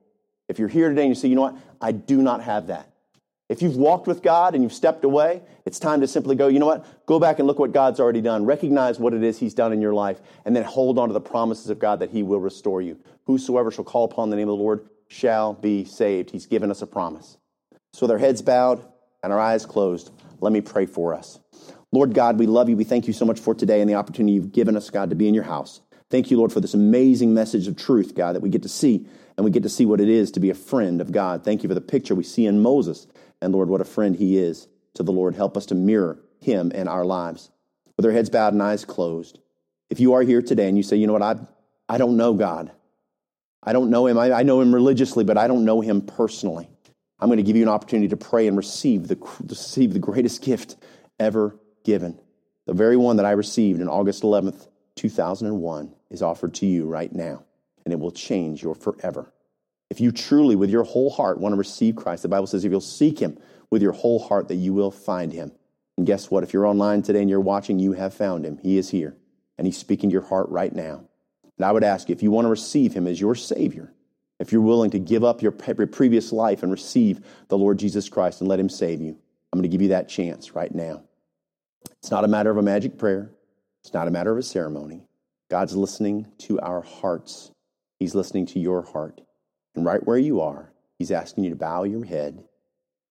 If 0.48 0.60
you're 0.60 0.70
here 0.70 0.88
today 0.88 1.02
and 1.02 1.10
you 1.10 1.16
say, 1.16 1.28
you 1.28 1.36
know 1.36 1.42
what, 1.42 1.58
I 1.82 1.92
do 1.92 2.22
not 2.22 2.42
have 2.44 2.68
that. 2.68 2.90
If 3.48 3.62
you've 3.62 3.76
walked 3.76 4.08
with 4.08 4.24
God 4.24 4.56
and 4.56 4.64
you've 4.64 4.74
stepped 4.74 5.04
away, 5.04 5.44
it's 5.66 5.78
time 5.78 6.02
to 6.02 6.08
simply 6.08 6.36
go, 6.36 6.48
you 6.48 6.58
know 6.58 6.66
what? 6.66 7.06
Go 7.06 7.20
back 7.20 7.38
and 7.38 7.48
look 7.48 7.60
what 7.60 7.72
God's 7.72 8.00
already 8.00 8.22
done. 8.22 8.46
Recognize 8.46 8.98
what 8.98 9.14
it 9.14 9.24
is 9.24 9.38
He's 9.38 9.54
done 9.54 9.72
in 9.72 9.82
your 9.82 9.94
life, 9.94 10.20
and 10.46 10.56
then 10.56 10.64
hold 10.64 10.98
on 10.98 11.10
to 11.10 11.14
the 11.14 11.22
promises 11.22 11.70
of 11.70 11.78
God 11.78 12.00
that 12.00 12.10
He 12.10 12.24
will 12.24 12.40
restore 12.40 12.82
you. 12.82 13.00
Whosoever 13.26 13.70
shall 13.70 13.84
call 13.84 14.06
upon 14.06 14.30
the 14.30 14.36
name 14.36 14.50
of 14.50 14.58
the 14.58 14.64
Lord 14.64 14.90
shall 15.08 15.54
be 15.54 15.86
saved. 15.86 16.32
He's 16.32 16.48
given 16.48 16.72
us 16.72 16.82
a 16.82 16.88
promise. 16.88 17.38
So, 17.94 18.06
with 18.06 18.12
our 18.12 18.18
heads 18.18 18.42
bowed 18.42 18.84
and 19.24 19.32
our 19.32 19.40
eyes 19.40 19.66
closed, 19.66 20.12
let 20.40 20.52
me 20.52 20.62
pray 20.62 20.88
for 20.88 21.14
us. 21.14 21.40
Lord 21.92 22.16
God, 22.16 22.40
we 22.40 22.48
love 22.48 22.68
you. 22.68 22.76
We 22.76 22.84
thank 22.84 23.06
you 23.06 23.14
so 23.14 23.26
much 23.26 23.40
for 23.40 23.54
today 23.54 23.80
and 23.80 23.90
the 23.90 23.96
opportunity 23.96 24.34
you've 24.34 24.52
given 24.52 24.76
us, 24.76 24.90
God, 24.90 25.12
to 25.12 25.16
be 25.16 25.28
in 25.28 25.36
your 25.36 25.44
house. 25.44 25.82
Thank 26.10 26.32
you, 26.32 26.38
Lord, 26.38 26.52
for 26.52 26.60
this 26.60 26.74
amazing 26.74 27.34
message 27.34 27.68
of 27.68 27.76
truth, 27.76 28.16
God, 28.16 28.36
that 28.36 28.42
we 28.42 28.50
get 28.50 28.64
to 28.64 28.70
see 28.70 29.08
and 29.38 29.44
we 29.44 29.52
get 29.52 29.64
to 29.64 29.70
see 29.70 29.86
what 29.86 30.02
it 30.02 30.10
is 30.10 30.32
to 30.32 30.40
be 30.40 30.50
a 30.50 30.56
friend 30.56 31.02
of 31.02 31.12
God. 31.12 31.44
Thank 31.44 31.64
you 31.64 31.70
for 31.70 31.76
the 31.76 31.82
picture 31.82 32.16
we 32.16 32.24
see 32.24 32.46
in 32.46 32.62
Moses. 32.62 33.08
And 33.46 33.54
Lord, 33.54 33.70
what 33.70 33.80
a 33.80 33.86
friend 33.86 34.16
he 34.16 34.40
is 34.40 34.68
to 34.96 35.04
the 35.04 35.12
Lord. 35.12 35.36
Help 35.36 35.56
us 35.56 35.68
to 35.68 35.76
mirror 35.76 36.18
him 36.40 36.72
in 36.72 36.88
our 36.88 37.06
lives. 37.06 37.52
With 37.96 38.08
our 38.08 38.12
heads 38.12 38.32
bowed 38.32 38.54
and 38.54 38.64
eyes 38.64 38.84
closed, 38.86 39.38
if 39.88 40.00
you 40.00 40.14
are 40.14 40.24
here 40.24 40.42
today 40.42 40.68
and 40.68 40.76
you 40.76 40.82
say, 40.82 40.98
you 40.98 41.06
know 41.06 41.14
what, 41.14 41.22
I, 41.22 41.36
I 41.88 42.00
don't 42.00 42.18
know 42.18 42.34
God. 42.34 42.72
I 43.62 43.72
don't 43.72 43.92
know 43.92 44.08
him. 44.08 44.18
I, 44.18 44.32
I 44.32 44.42
know 44.42 44.62
him 44.62 44.74
religiously, 44.74 45.24
but 45.24 45.38
I 45.38 45.48
don't 45.48 45.64
know 45.64 45.80
him 45.80 46.02
personally. 46.02 46.68
I'm 47.20 47.30
going 47.30 47.38
to 47.38 47.44
give 47.44 47.56
you 47.56 47.62
an 47.62 47.70
opportunity 47.70 48.08
to 48.08 48.18
pray 48.18 48.48
and 48.48 48.58
receive 48.58 49.08
the, 49.08 49.18
receive 49.48 49.94
the 49.94 50.00
greatest 50.00 50.42
gift 50.42 50.76
ever 51.20 51.56
given. 51.84 52.20
The 52.66 52.74
very 52.74 52.98
one 52.98 53.18
that 53.18 53.28
I 53.28 53.32
received 53.34 53.80
on 53.80 53.88
August 53.88 54.24
11th, 54.24 54.68
2001 54.96 55.94
is 56.10 56.24
offered 56.24 56.56
to 56.56 56.66
you 56.66 56.88
right 56.88 57.14
now, 57.14 57.44
and 57.86 57.94
it 57.94 58.00
will 58.00 58.10
change 58.10 58.64
your 58.64 58.74
forever. 58.74 59.32
If 59.90 60.00
you 60.00 60.12
truly, 60.12 60.56
with 60.56 60.70
your 60.70 60.84
whole 60.84 61.10
heart, 61.10 61.40
want 61.40 61.54
to 61.54 61.58
receive 61.58 61.96
Christ, 61.96 62.24
the 62.24 62.30
Bible 62.30 62.48
says 62.48 62.66
if 62.66 62.72
you'll 62.72 62.82
seek 62.82 63.20
Him 63.20 63.38
with 63.70 63.82
your 63.82 63.92
whole 63.92 64.20
heart, 64.20 64.48
that 64.48 64.56
you 64.56 64.74
will 64.74 64.92
find 64.92 65.32
Him. 65.32 65.52
And 65.98 66.08
guess 66.08 66.30
what? 66.30 66.44
If 66.44 66.54
you're 66.54 66.66
online 66.66 67.02
today 67.02 67.22
and 67.22 67.30
you're 67.30 67.40
watching, 67.40 67.80
you 67.80 67.94
have 67.94 68.14
found 68.14 68.46
Him. 68.46 68.58
He 68.58 68.78
is 68.78 68.90
here, 68.90 69.16
and 69.58 69.68
He's 69.68 69.78
speaking 69.78 70.10
to 70.10 70.14
your 70.14 70.24
heart 70.24 70.50
right 70.50 70.74
now. 70.74 71.06
And 71.58 71.66
I 71.66 71.72
would 71.72 71.84
ask 71.84 72.10
you, 72.10 72.14
if 72.14 72.24
you 72.24 72.32
want 72.32 72.46
to 72.46 72.50
receive 72.50 72.94
Him 72.94 73.08
as 73.08 73.22
your 73.22 73.36
Savior, 73.36 73.94
if 74.40 74.52
you're 74.52 74.62
willing 74.62 74.92
to 74.92 75.00
give 75.00 75.24
up 75.24 75.42
your 75.42 75.52
previous 75.52 76.32
life 76.34 76.64
and 76.64 76.72
receive 76.72 77.26
the 77.48 77.58
Lord 77.58 77.80
Jesus 77.80 78.10
Christ 78.10 78.42
and 78.42 78.50
let 78.50 78.60
Him 78.60 78.70
save 78.70 79.02
you, 79.02 79.18
I'm 79.54 79.60
going 79.60 79.64
to 79.64 79.70
give 79.70 79.82
you 79.82 79.90
that 79.90 80.10
chance 80.10 80.54
right 80.54 80.74
now. 80.74 81.04
It's 82.02 82.12
not 82.12 82.26
a 82.26 82.28
matter 82.28 82.50
of 82.50 82.58
a 82.58 82.62
magic 82.62 82.98
prayer. 82.98 83.32
It's 83.84 83.94
not 83.94 84.08
a 84.08 84.12
matter 84.12 84.32
of 84.32 84.38
a 84.38 84.44
ceremony. 84.44 85.04
God's 85.50 85.76
listening 85.76 86.28
to 86.40 86.60
our 86.60 86.82
hearts. 86.82 87.52
He's 88.00 88.16
listening 88.16 88.48
to 88.48 88.60
your 88.60 88.82
heart. 88.82 89.22
And 89.76 89.86
right 89.86 90.06
where 90.06 90.18
you 90.18 90.42
are, 90.42 90.72
He's 90.98 91.12
asking 91.12 91.44
you 91.44 91.50
to 91.50 91.56
bow 91.56 91.84
your 91.84 92.06
head. 92.06 92.44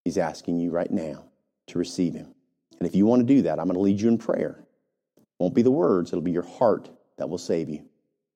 He's 0.04 0.18
asking 0.18 0.58
you 0.58 0.70
right 0.70 0.90
now 0.90 1.24
to 1.68 1.78
receive 1.78 2.14
Him. 2.14 2.34
And 2.78 2.88
if 2.88 2.94
you 2.94 3.06
want 3.06 3.20
to 3.20 3.34
do 3.34 3.42
that, 3.42 3.58
I'm 3.58 3.66
going 3.66 3.74
to 3.74 3.80
lead 3.80 4.00
you 4.00 4.08
in 4.08 4.18
prayer. 4.18 4.64
It 5.16 5.22
won't 5.38 5.54
be 5.54 5.62
the 5.62 5.70
words, 5.70 6.10
it'll 6.10 6.22
be 6.22 6.30
your 6.30 6.42
heart 6.42 6.90
that 7.18 7.28
will 7.28 7.38
save 7.38 7.68
you. 7.68 7.84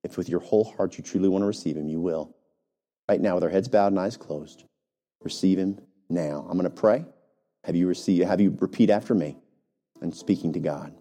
If 0.05 0.17
with 0.17 0.29
your 0.29 0.41
whole 0.41 0.65
heart 0.65 0.97
you 0.97 1.05
truly 1.05 1.29
want 1.29 1.43
to 1.43 1.47
receive 1.47 1.77
Him, 1.77 1.89
you 1.89 2.01
will. 2.01 2.35
Right 3.09 3.21
now, 3.21 3.35
with 3.35 3.45
our 3.45 3.51
heads 3.51 3.69
bowed 3.69 3.93
and 3.93 3.99
eyes 3.99 4.17
closed, 4.17 4.65
receive 5.23 5.59
Him 5.59 5.81
now. 6.09 6.47
I'm 6.49 6.59
going 6.59 6.71
to 6.71 6.71
pray. 6.71 7.05
Have 7.65 7.75
you 7.75 7.89
receive, 7.89 8.27
have 8.27 8.41
you 8.41 8.57
repeat 8.61 8.91
after 8.91 9.15
me 9.15 9.37
and 10.01 10.15
speaking 10.15 10.53
to 10.53 10.61
God. 10.61 10.95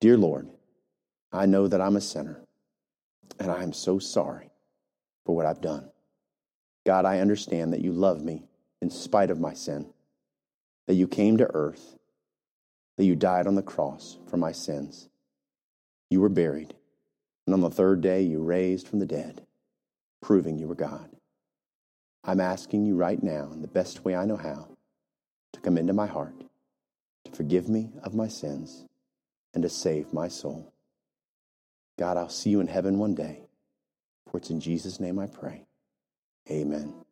Dear 0.00 0.16
Lord, 0.16 0.48
I 1.32 1.46
know 1.46 1.68
that 1.68 1.80
I'm 1.80 1.96
a 1.96 2.00
sinner, 2.00 2.40
and 3.38 3.50
I 3.50 3.62
am 3.62 3.72
so 3.72 3.98
sorry 3.98 4.50
for 5.24 5.34
what 5.34 5.46
I've 5.46 5.60
done. 5.60 5.90
God, 6.88 7.04
I 7.04 7.18
understand 7.18 7.74
that 7.74 7.82
you 7.82 7.92
love 7.92 8.24
me 8.24 8.44
in 8.80 8.88
spite 8.88 9.28
of 9.28 9.38
my 9.38 9.52
sin, 9.52 9.92
that 10.86 10.94
you 10.94 11.06
came 11.06 11.36
to 11.36 11.50
earth, 11.52 11.98
that 12.96 13.04
you 13.04 13.14
died 13.14 13.46
on 13.46 13.56
the 13.56 13.62
cross 13.62 14.16
for 14.30 14.38
my 14.38 14.52
sins. 14.52 15.10
You 16.08 16.22
were 16.22 16.30
buried, 16.30 16.72
and 17.46 17.52
on 17.52 17.60
the 17.60 17.68
third 17.68 18.00
day 18.00 18.22
you 18.22 18.42
raised 18.42 18.88
from 18.88 19.00
the 19.00 19.04
dead, 19.04 19.44
proving 20.22 20.56
you 20.56 20.66
were 20.66 20.74
God. 20.74 21.10
I'm 22.24 22.40
asking 22.40 22.86
you 22.86 22.96
right 22.96 23.22
now, 23.22 23.50
in 23.52 23.60
the 23.60 23.68
best 23.68 24.06
way 24.06 24.16
I 24.16 24.24
know 24.24 24.38
how, 24.38 24.68
to 25.52 25.60
come 25.60 25.76
into 25.76 25.92
my 25.92 26.06
heart, 26.06 26.40
to 27.26 27.32
forgive 27.32 27.68
me 27.68 27.90
of 28.02 28.14
my 28.14 28.28
sins, 28.28 28.86
and 29.52 29.62
to 29.62 29.68
save 29.68 30.14
my 30.14 30.28
soul. 30.28 30.72
God, 31.98 32.16
I'll 32.16 32.30
see 32.30 32.48
you 32.48 32.60
in 32.60 32.66
heaven 32.66 32.98
one 32.98 33.14
day. 33.14 33.42
For 34.30 34.38
it's 34.38 34.48
in 34.48 34.60
Jesus' 34.60 35.00
name 35.00 35.18
I 35.18 35.26
pray. 35.26 35.67
Amen. 36.50 37.07